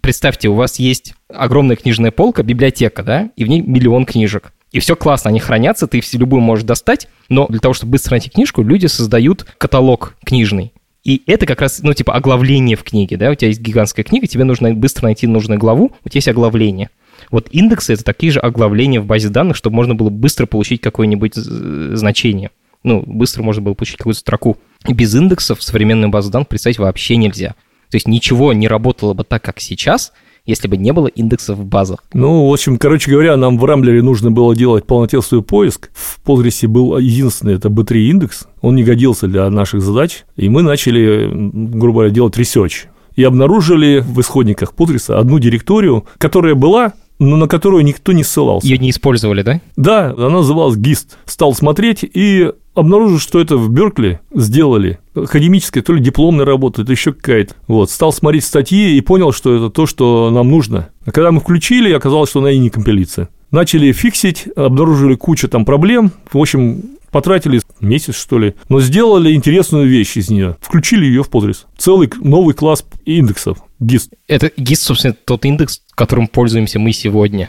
Представьте, 0.00 0.48
у 0.48 0.54
вас 0.54 0.78
есть 0.78 1.14
огромная 1.28 1.76
книжная 1.76 2.10
полка, 2.10 2.42
библиотека, 2.42 3.02
да, 3.02 3.30
и 3.36 3.44
в 3.44 3.48
ней 3.48 3.62
миллион 3.62 4.04
книжек. 4.04 4.52
И 4.74 4.80
все 4.80 4.96
классно, 4.96 5.30
они 5.30 5.38
хранятся, 5.38 5.86
ты 5.86 6.02
любую 6.14 6.42
можешь 6.42 6.64
достать, 6.64 7.06
но 7.28 7.46
для 7.46 7.60
того, 7.60 7.74
чтобы 7.74 7.92
быстро 7.92 8.14
найти 8.14 8.28
книжку, 8.28 8.60
люди 8.60 8.86
создают 8.86 9.46
каталог 9.56 10.16
книжный. 10.26 10.72
И 11.04 11.22
это 11.28 11.46
как 11.46 11.60
раз, 11.60 11.80
ну, 11.84 11.94
типа, 11.94 12.12
оглавление 12.12 12.76
в 12.76 12.82
книге, 12.82 13.16
да, 13.16 13.30
у 13.30 13.36
тебя 13.36 13.48
есть 13.48 13.60
гигантская 13.60 14.04
книга, 14.04 14.26
тебе 14.26 14.42
нужно 14.42 14.74
быстро 14.74 15.04
найти 15.04 15.28
нужную 15.28 15.60
главу, 15.60 15.92
у 16.04 16.08
тебя 16.08 16.18
есть 16.18 16.26
оглавление. 16.26 16.90
Вот 17.30 17.46
индексы— 17.52 17.92
это 17.94 18.02
такие 18.02 18.32
же 18.32 18.40
оглавления 18.40 19.00
в 19.00 19.06
базе 19.06 19.28
данных, 19.28 19.56
чтобы 19.56 19.76
можно 19.76 19.94
было 19.94 20.10
быстро 20.10 20.46
получить 20.46 20.80
какое-нибудь 20.80 21.36
значение. 21.36 22.50
Ну, 22.82 23.04
быстро 23.06 23.44
можно 23.44 23.62
было 23.62 23.74
получить 23.74 23.98
какую-то 23.98 24.18
строку. 24.18 24.56
И 24.88 24.92
без 24.92 25.14
индексов 25.14 25.62
современную 25.62 26.10
базу 26.10 26.32
данных 26.32 26.48
представить 26.48 26.78
вообще 26.78 27.14
нельзя. 27.14 27.50
То 27.90 27.94
есть 27.94 28.08
ничего 28.08 28.52
не 28.52 28.66
работало 28.66 29.14
бы 29.14 29.22
так, 29.22 29.40
как 29.40 29.60
сейчас— 29.60 30.12
если 30.46 30.68
бы 30.68 30.76
не 30.76 30.92
было 30.92 31.06
индексов 31.06 31.58
в 31.58 31.64
базах. 31.64 32.04
Ну, 32.12 32.48
в 32.48 32.52
общем, 32.52 32.76
короче 32.76 33.10
говоря, 33.10 33.36
нам 33.36 33.58
в 33.58 33.64
Рамблере 33.64 34.02
нужно 34.02 34.30
было 34.30 34.54
делать 34.54 34.86
полнотекстовый 34.86 35.44
поиск. 35.44 35.90
В 35.94 36.20
Postgres 36.24 36.68
был 36.68 36.98
единственный, 36.98 37.54
это 37.54 37.68
B-tree 37.68 37.96
индекс. 38.10 38.46
Он 38.60 38.74
не 38.74 38.84
годился 38.84 39.26
для 39.26 39.48
наших 39.48 39.80
задач. 39.80 40.24
И 40.36 40.48
мы 40.48 40.62
начали, 40.62 41.30
грубо 41.32 42.00
говоря, 42.00 42.10
делать 42.10 42.36
research. 42.36 42.86
И 43.16 43.22
обнаружили 43.22 44.00
в 44.00 44.20
исходниках 44.20 44.74
Postgres 44.76 45.14
одну 45.14 45.38
директорию, 45.38 46.04
которая 46.18 46.54
была 46.54 46.92
но 47.20 47.36
на 47.36 47.46
которую 47.46 47.84
никто 47.84 48.12
не 48.12 48.24
ссылался. 48.24 48.66
Ее 48.66 48.76
не 48.78 48.90
использовали, 48.90 49.42
да? 49.42 49.60
Да, 49.76 50.10
она 50.10 50.30
называлась 50.30 50.76
GiST. 50.76 51.10
Стал 51.26 51.54
смотреть 51.54 52.00
и 52.02 52.50
обнаружил, 52.74 53.18
что 53.18 53.40
это 53.40 53.56
в 53.56 53.70
Беркли 53.70 54.20
сделали. 54.34 54.98
Академическая, 55.14 55.82
то 55.82 55.92
ли 55.92 56.00
дипломная 56.00 56.44
работа, 56.44 56.84
то 56.84 56.92
еще 56.92 57.12
какая-то. 57.12 57.54
Вот, 57.66 57.90
стал 57.90 58.12
смотреть 58.12 58.44
статьи 58.44 58.96
и 58.96 59.00
понял, 59.00 59.32
что 59.32 59.54
это 59.54 59.70
то, 59.70 59.86
что 59.86 60.30
нам 60.30 60.50
нужно. 60.50 60.90
А 61.04 61.12
когда 61.12 61.32
мы 61.32 61.40
включили, 61.40 61.92
оказалось, 61.92 62.30
что 62.30 62.40
она 62.40 62.50
и 62.50 62.58
не 62.58 62.70
компилится. 62.70 63.28
Начали 63.50 63.92
фиксить, 63.92 64.48
обнаружили 64.56 65.14
кучу 65.14 65.48
там 65.48 65.64
проблем. 65.64 66.10
В 66.32 66.38
общем, 66.38 66.82
потратили 67.10 67.60
месяц, 67.80 68.16
что 68.16 68.40
ли, 68.40 68.54
но 68.68 68.80
сделали 68.80 69.32
интересную 69.32 69.86
вещь 69.86 70.16
из 70.16 70.28
нее. 70.30 70.56
Включили 70.60 71.04
ее 71.04 71.22
в 71.22 71.30
Postgres. 71.30 71.58
Целый 71.78 72.10
новый 72.20 72.54
класс 72.54 72.84
индексов. 73.04 73.58
GIST. 73.80 74.08
Это 74.26 74.48
GIST, 74.48 74.76
собственно, 74.76 75.14
тот 75.24 75.44
индекс, 75.44 75.82
которым 75.94 76.26
пользуемся 76.26 76.80
мы 76.80 76.92
сегодня. 76.92 77.48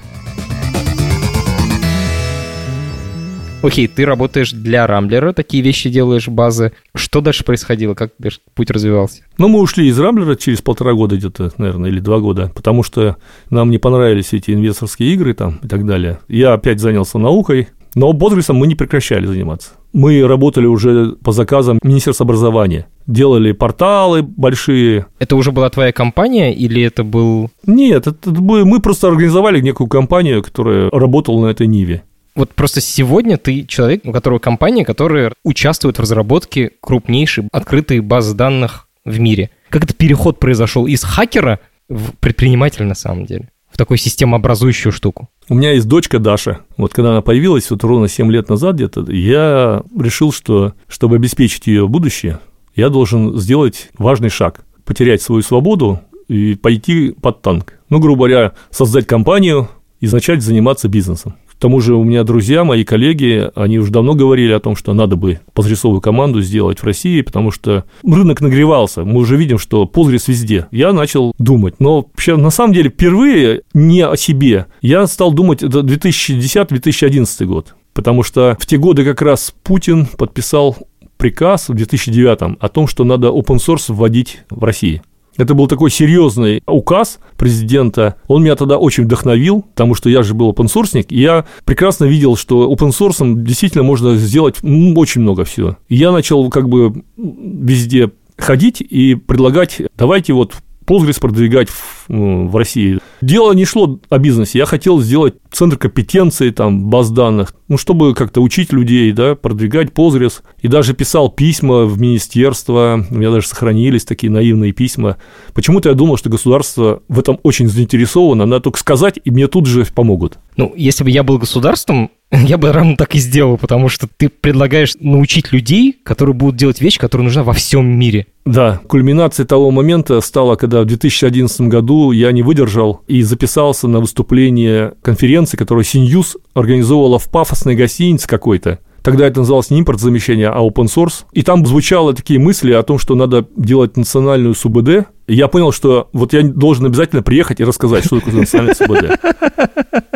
Окей, 3.65 3.87
ты 3.87 4.05
работаешь 4.05 4.51
для 4.51 4.85
Рамблера, 4.85 5.33
такие 5.33 5.63
вещи 5.63 5.89
делаешь, 5.89 6.27
базы. 6.27 6.71
Что 6.93 7.19
дальше 7.19 7.43
происходило? 7.43 7.95
Как 7.95 8.11
путь 8.53 8.69
развивался? 8.69 9.23
Ну, 9.39 9.47
мы 9.47 9.59
ушли 9.59 9.87
из 9.87 9.99
Рамблера 9.99 10.35
через 10.35 10.61
полтора 10.61 10.93
года 10.93 11.17
где-то, 11.17 11.51
наверное, 11.57 11.89
или 11.89 11.99
два 11.99 12.19
года, 12.19 12.51
потому 12.53 12.83
что 12.83 13.17
нам 13.49 13.71
не 13.71 13.79
понравились 13.79 14.33
эти 14.33 14.51
инвесторские 14.51 15.13
игры 15.13 15.33
там 15.33 15.59
и 15.63 15.67
так 15.67 15.83
далее. 15.85 16.19
Я 16.27 16.53
опять 16.53 16.79
занялся 16.79 17.17
наукой, 17.17 17.69
но 17.95 18.13
Бодрисом 18.13 18.57
мы 18.57 18.67
не 18.67 18.75
прекращали 18.75 19.25
заниматься. 19.25 19.71
Мы 19.93 20.27
работали 20.27 20.67
уже 20.67 21.15
по 21.23 21.31
заказам 21.31 21.79
Министерства 21.81 22.25
образования. 22.25 22.87
Делали 23.07 23.51
порталы 23.51 24.21
большие. 24.21 25.07
Это 25.17 25.35
уже 25.35 25.51
была 25.51 25.71
твоя 25.71 25.91
компания 25.91 26.53
или 26.53 26.83
это 26.83 27.03
был... 27.03 27.49
Нет, 27.65 28.05
это, 28.05 28.29
мы 28.29 28.79
просто 28.79 29.07
организовали 29.07 29.59
некую 29.59 29.87
компанию, 29.87 30.43
которая 30.43 30.91
работала 30.91 31.47
на 31.47 31.47
этой 31.47 31.65
Ниве. 31.65 32.03
Вот 32.35 32.53
просто 32.53 32.81
сегодня 32.81 33.37
ты 33.37 33.63
человек, 33.63 34.01
у 34.03 34.11
которого 34.11 34.39
компания, 34.39 34.83
которая 34.83 35.31
участвует 35.43 35.97
в 35.97 36.01
разработке 36.01 36.71
крупнейшей 36.81 37.47
открытой 37.53 38.01
базы 38.01 38.35
данных 38.35 38.89
в 39.05 39.19
мире. 39.19 39.51
Как 39.69 39.85
этот 39.85 39.95
переход 39.95 40.37
произошел 40.37 40.85
из 40.85 41.03
хакера 41.03 41.61
в 41.87 42.11
предпринимателя 42.19 42.85
на 42.85 42.95
самом 42.95 43.25
деле? 43.25 43.49
В 43.71 43.77
такую 43.77 43.97
системообразующую 43.97 44.91
штуку? 44.91 45.29
У 45.47 45.53
меня 45.53 45.71
есть 45.71 45.87
дочка 45.87 46.19
Даша. 46.19 46.59
Вот 46.75 46.93
когда 46.93 47.11
она 47.11 47.21
появилась, 47.21 47.69
вот 47.69 47.83
ровно 47.85 48.09
7 48.09 48.29
лет 48.31 48.49
назад 48.49 48.75
где-то, 48.75 49.09
я 49.11 49.83
решил, 49.97 50.33
что 50.33 50.73
чтобы 50.87 51.15
обеспечить 51.15 51.67
ее 51.67 51.87
будущее, 51.87 52.39
я 52.75 52.89
должен 52.89 53.37
сделать 53.37 53.89
важный 53.97 54.29
шаг. 54.29 54.65
Потерять 54.83 55.21
свою 55.21 55.41
свободу 55.41 56.01
и 56.27 56.55
пойти 56.55 57.11
под 57.11 57.41
танк. 57.41 57.79
Ну, 57.89 57.99
грубо 57.99 58.27
говоря, 58.27 58.53
создать 58.71 59.07
компанию 59.07 59.69
и 60.01 60.07
начать 60.07 60.41
заниматься 60.41 60.89
бизнесом. 60.89 61.35
К 61.57 61.61
тому 61.61 61.79
же 61.79 61.95
у 61.95 62.03
меня 62.03 62.23
друзья, 62.23 62.63
мои 62.63 62.83
коллеги, 62.83 63.49
они 63.55 63.79
уже 63.79 63.91
давно 63.91 64.13
говорили 64.13 64.51
о 64.51 64.59
том, 64.59 64.75
что 64.75 64.93
надо 64.93 65.15
бы 65.15 65.39
Postgres 65.53 66.01
команду 66.01 66.41
сделать 66.41 66.79
в 66.79 66.83
России, 66.83 67.21
потому 67.21 67.51
что 67.51 67.85
рынок 68.03 68.41
нагревался. 68.41 69.05
Мы 69.05 69.19
уже 69.21 69.37
видим, 69.37 69.57
что 69.57 69.89
Postgres 69.91 70.25
везде. 70.27 70.67
Я 70.71 70.91
начал 70.91 71.33
думать. 71.37 71.75
Но 71.79 71.97
вообще, 71.97 72.35
на 72.35 72.49
самом 72.49 72.73
деле, 72.73 72.89
впервые 72.89 73.61
не 73.73 74.01
о 74.01 74.17
себе. 74.17 74.65
Я 74.81 75.07
стал 75.07 75.31
думать, 75.31 75.63
это 75.63 75.79
2010-2011 75.79 77.45
год. 77.45 77.75
Потому 77.93 78.23
что 78.23 78.57
в 78.59 78.65
те 78.65 78.77
годы 78.77 79.05
как 79.05 79.21
раз 79.21 79.53
Путин 79.63 80.05
подписал 80.05 80.75
приказ 81.17 81.69
в 81.69 81.73
2009 81.73 82.57
о 82.59 82.69
том, 82.69 82.87
что 82.87 83.05
надо 83.05 83.27
open 83.29 83.57
source 83.57 83.85
вводить 83.93 84.41
в 84.49 84.63
России. 84.63 85.01
Это 85.37 85.53
был 85.53 85.67
такой 85.67 85.91
серьезный 85.91 86.61
указ 86.65 87.19
президента. 87.37 88.15
Он 88.27 88.43
меня 88.43 88.55
тогда 88.55 88.77
очень 88.77 89.03
вдохновил, 89.03 89.61
потому 89.61 89.95
что 89.95 90.09
я 90.09 90.23
же 90.23 90.33
был 90.33 90.53
source, 90.67 91.05
и 91.09 91.19
я 91.19 91.45
прекрасно 91.65 92.05
видел, 92.05 92.35
что 92.35 92.69
source 92.89 93.43
действительно 93.43 93.83
можно 93.83 94.15
сделать 94.15 94.57
очень 94.63 95.21
много 95.21 95.43
всего. 95.43 95.77
Я 95.89 96.11
начал 96.11 96.49
как 96.49 96.69
бы 96.69 97.03
везде 97.17 98.11
ходить 98.37 98.81
и 98.81 99.15
предлагать, 99.15 99.81
давайте 99.97 100.33
вот 100.33 100.55
Postgres 100.85 101.19
продвигать 101.19 101.69
в, 101.69 102.05
ну, 102.09 102.47
в 102.47 102.55
России. 102.55 102.99
Дело 103.21 103.53
не 103.53 103.65
шло 103.65 103.99
о 104.09 104.17
бизнесе. 104.17 104.59
Я 104.59 104.65
хотел 104.65 104.99
сделать 105.01 105.35
центр 105.51 105.77
компетенции, 105.77 106.51
там, 106.51 106.89
баз 106.89 107.09
данных, 107.09 107.53
ну, 107.67 107.77
чтобы 107.77 108.13
как-то 108.13 108.41
учить 108.41 108.71
людей, 108.71 109.11
да, 109.11 109.35
продвигать 109.35 109.89
Postgres. 109.89 110.41
И 110.61 110.67
даже 110.67 110.93
писал 110.93 111.29
письма 111.29 111.85
в 111.85 111.99
министерство, 111.99 113.05
у 113.09 113.15
меня 113.15 113.31
даже 113.31 113.47
сохранились 113.47 114.05
такие 114.05 114.31
наивные 114.31 114.71
письма. 114.71 115.17
Почему-то 115.53 115.89
я 115.89 115.95
думал, 115.95 116.17
что 116.17 116.29
государство 116.29 117.01
в 117.07 117.19
этом 117.19 117.39
очень 117.43 117.67
заинтересовано, 117.67 118.45
надо 118.45 118.63
только 118.63 118.79
сказать, 118.79 119.19
и 119.23 119.31
мне 119.31 119.47
тут 119.47 119.65
же 119.65 119.85
помогут. 119.85 120.37
Ну, 120.57 120.73
если 120.75 121.03
бы 121.03 121.09
я 121.09 121.23
был 121.23 121.37
государством, 121.37 122.11
я 122.31 122.57
бы 122.57 122.71
равно 122.71 122.95
так 122.95 123.15
и 123.15 123.19
сделал, 123.19 123.57
потому 123.57 123.89
что 123.89 124.07
ты 124.07 124.29
предлагаешь 124.29 124.93
научить 124.99 125.51
людей, 125.51 125.95
которые 126.03 126.33
будут 126.33 126.55
делать 126.55 126.81
вещь, 126.81 126.97
которая 126.97 127.25
нужна 127.25 127.43
во 127.43 127.53
всем 127.53 127.85
мире. 127.85 128.27
Да, 128.45 128.81
кульминацией 128.87 129.47
того 129.47 129.71
момента 129.71 130.21
стало, 130.21 130.55
когда 130.55 130.81
в 130.81 130.85
2011 130.85 131.61
году 131.61 132.11
я 132.11 132.31
не 132.31 132.43
выдержал 132.43 133.01
и 133.07 133.21
записался 133.21 133.87
на 133.87 133.99
выступление 133.99 134.93
конференции, 135.01 135.57
которую 135.57 135.83
Синьюз 135.83 136.37
организовывала 136.53 137.19
в 137.19 137.29
пафосной 137.29 137.75
гостинице 137.75 138.27
какой-то. 138.27 138.79
Тогда 139.03 139.27
это 139.27 139.41
называлось 139.41 139.69
не 139.69 139.81
импортозамещение, 139.81 140.49
а 140.49 140.65
open 140.65 140.85
source. 140.85 141.25
И 141.31 141.43
там 141.43 141.63
звучало 141.63 142.15
такие 142.15 142.39
мысли 142.39 142.71
о 142.71 142.81
том, 142.81 142.97
что 142.97 143.13
надо 143.13 143.47
делать 143.55 143.97
национальную 143.97 144.55
СУБД. 144.55 145.05
И 145.27 145.35
я 145.35 145.47
понял, 145.47 145.71
что 145.71 146.09
вот 146.11 146.33
я 146.33 146.41
должен 146.41 146.87
обязательно 146.87 147.21
приехать 147.21 147.59
и 147.59 147.63
рассказать, 147.63 148.03
что 148.03 148.19
такое 148.19 148.33
национальная 148.33 148.73
СУБД. 148.73 149.19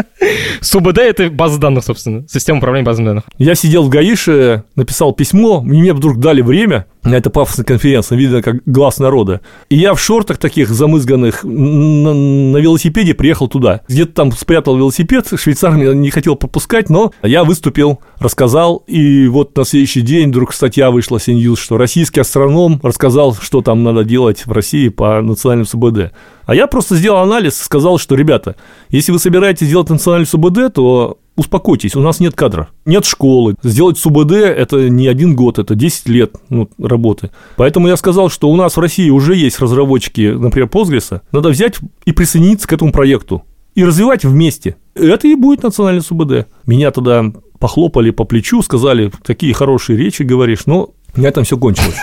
СУБД— 0.62 0.98
это 1.00 1.30
база 1.30 1.60
данных, 1.60 1.84
собственно, 1.84 2.26
система 2.28 2.60
управления 2.60 2.86
базами 2.86 3.08
данных. 3.08 3.24
Я 3.38 3.56
сидел 3.56 3.84
в 3.84 3.90
Гаише, 3.90 4.64
написал 4.76 5.14
письмо, 5.14 5.62
мне 5.62 5.94
вдруг 5.94 6.18
дали 6.20 6.42
время 6.42 6.86
на 7.04 7.16
этой 7.16 7.32
пафосной 7.32 7.66
конференции, 7.66 8.18
видно, 8.18 8.42
как 8.42 8.58
глаз 8.66 9.00
народа. 9.00 9.40
И 9.70 9.78
я 9.78 9.94
в 9.94 10.02
шортах 10.02 10.38
таких 10.38 10.70
замызганных 10.70 11.44
на, 11.44 12.14
на 12.14 12.58
велосипеде 12.58 13.14
приехал 13.14 13.48
туда. 13.48 13.82
Где-то 13.88 14.14
там 14.14 14.32
спрятал 14.34 14.76
велосипед, 14.78 15.28
швейцар 15.36 15.72
меня 15.72 15.94
не 15.94 16.10
хотел 16.10 16.36
пропускать, 16.36 16.90
но 16.90 17.14
я 17.24 17.46
выступил, 17.46 18.00
рассказал, 18.20 18.84
и 18.88 19.28
вот 19.28 19.56
на 19.56 19.64
следующий 19.64 20.02
день 20.02 20.30
вдруг 20.30 20.54
статья 20.54 20.92
вышла 20.92 21.18
CNews, 21.18 21.56
что 21.56 21.78
российский 21.78 22.20
астроном 22.20 22.80
рассказал, 22.84 23.34
что 23.36 23.62
там 23.62 23.84
надо 23.84 24.04
делать 24.04 24.46
в 24.46 24.52
России 24.52 24.90
по 24.90 25.22
национальным 25.22 25.66
СУБД. 25.66 26.12
А 26.46 26.56
я 26.56 26.66
просто 26.66 26.96
сделал 26.96 27.20
анализ 27.20 27.56
сказал, 27.62 28.00
что, 28.00 28.16
ребята, 28.16 28.56
если 28.90 29.12
вы 29.12 29.20
собираетесь 29.20 29.70
делать 29.70 29.90
национальный 29.90 30.09
СУБД, 30.26 30.74
то 30.74 31.18
успокойтесь, 31.36 31.96
у 31.96 32.02
нас 32.02 32.20
нет 32.20 32.36
кадра, 32.36 32.70
нет 32.86 33.06
школы. 33.06 33.56
Сделать 33.64 33.98
СУБД– 33.98 34.32
это 34.34 34.90
не 34.90 35.08
один 35.08 35.36
год, 35.36 35.58
это 35.58 35.76
10 35.76 36.10
лет 36.10 36.36
ну, 36.50 36.70
работы. 36.78 37.32
Поэтому 37.56 37.88
я 37.88 37.98
сказал, 37.98 38.30
что 38.30 38.50
у 38.50 38.56
нас 38.56 38.76
в 38.76 38.80
России 38.80 39.10
уже 39.10 39.36
есть 39.36 39.60
разработчики, 39.60 40.34
например, 40.34 40.68
Postgres, 40.68 41.22
надо 41.32 41.50
взять 41.50 41.80
и 42.06 42.12
присоединиться 42.12 42.68
к 42.68 42.74
этому 42.74 42.92
проекту 42.92 43.44
и 43.76 43.84
развивать 43.84 44.26
вместе. 44.26 44.76
Это 44.96 45.28
и 45.28 45.36
будет 45.36 45.64
национальный 45.64 46.02
СУБД. 46.02 46.48
Меня 46.66 46.92
тогда 46.92 47.24
похлопали 47.60 48.12
по 48.12 48.26
плечу, 48.26 48.62
сказали, 48.62 49.12
такие 49.24 49.54
хорошие 49.54 49.98
речи 49.98 50.24
говоришь, 50.24 50.66
но 50.66 50.90
на 51.16 51.28
этом 51.28 51.44
все 51.44 51.58
кончилось 51.58 51.96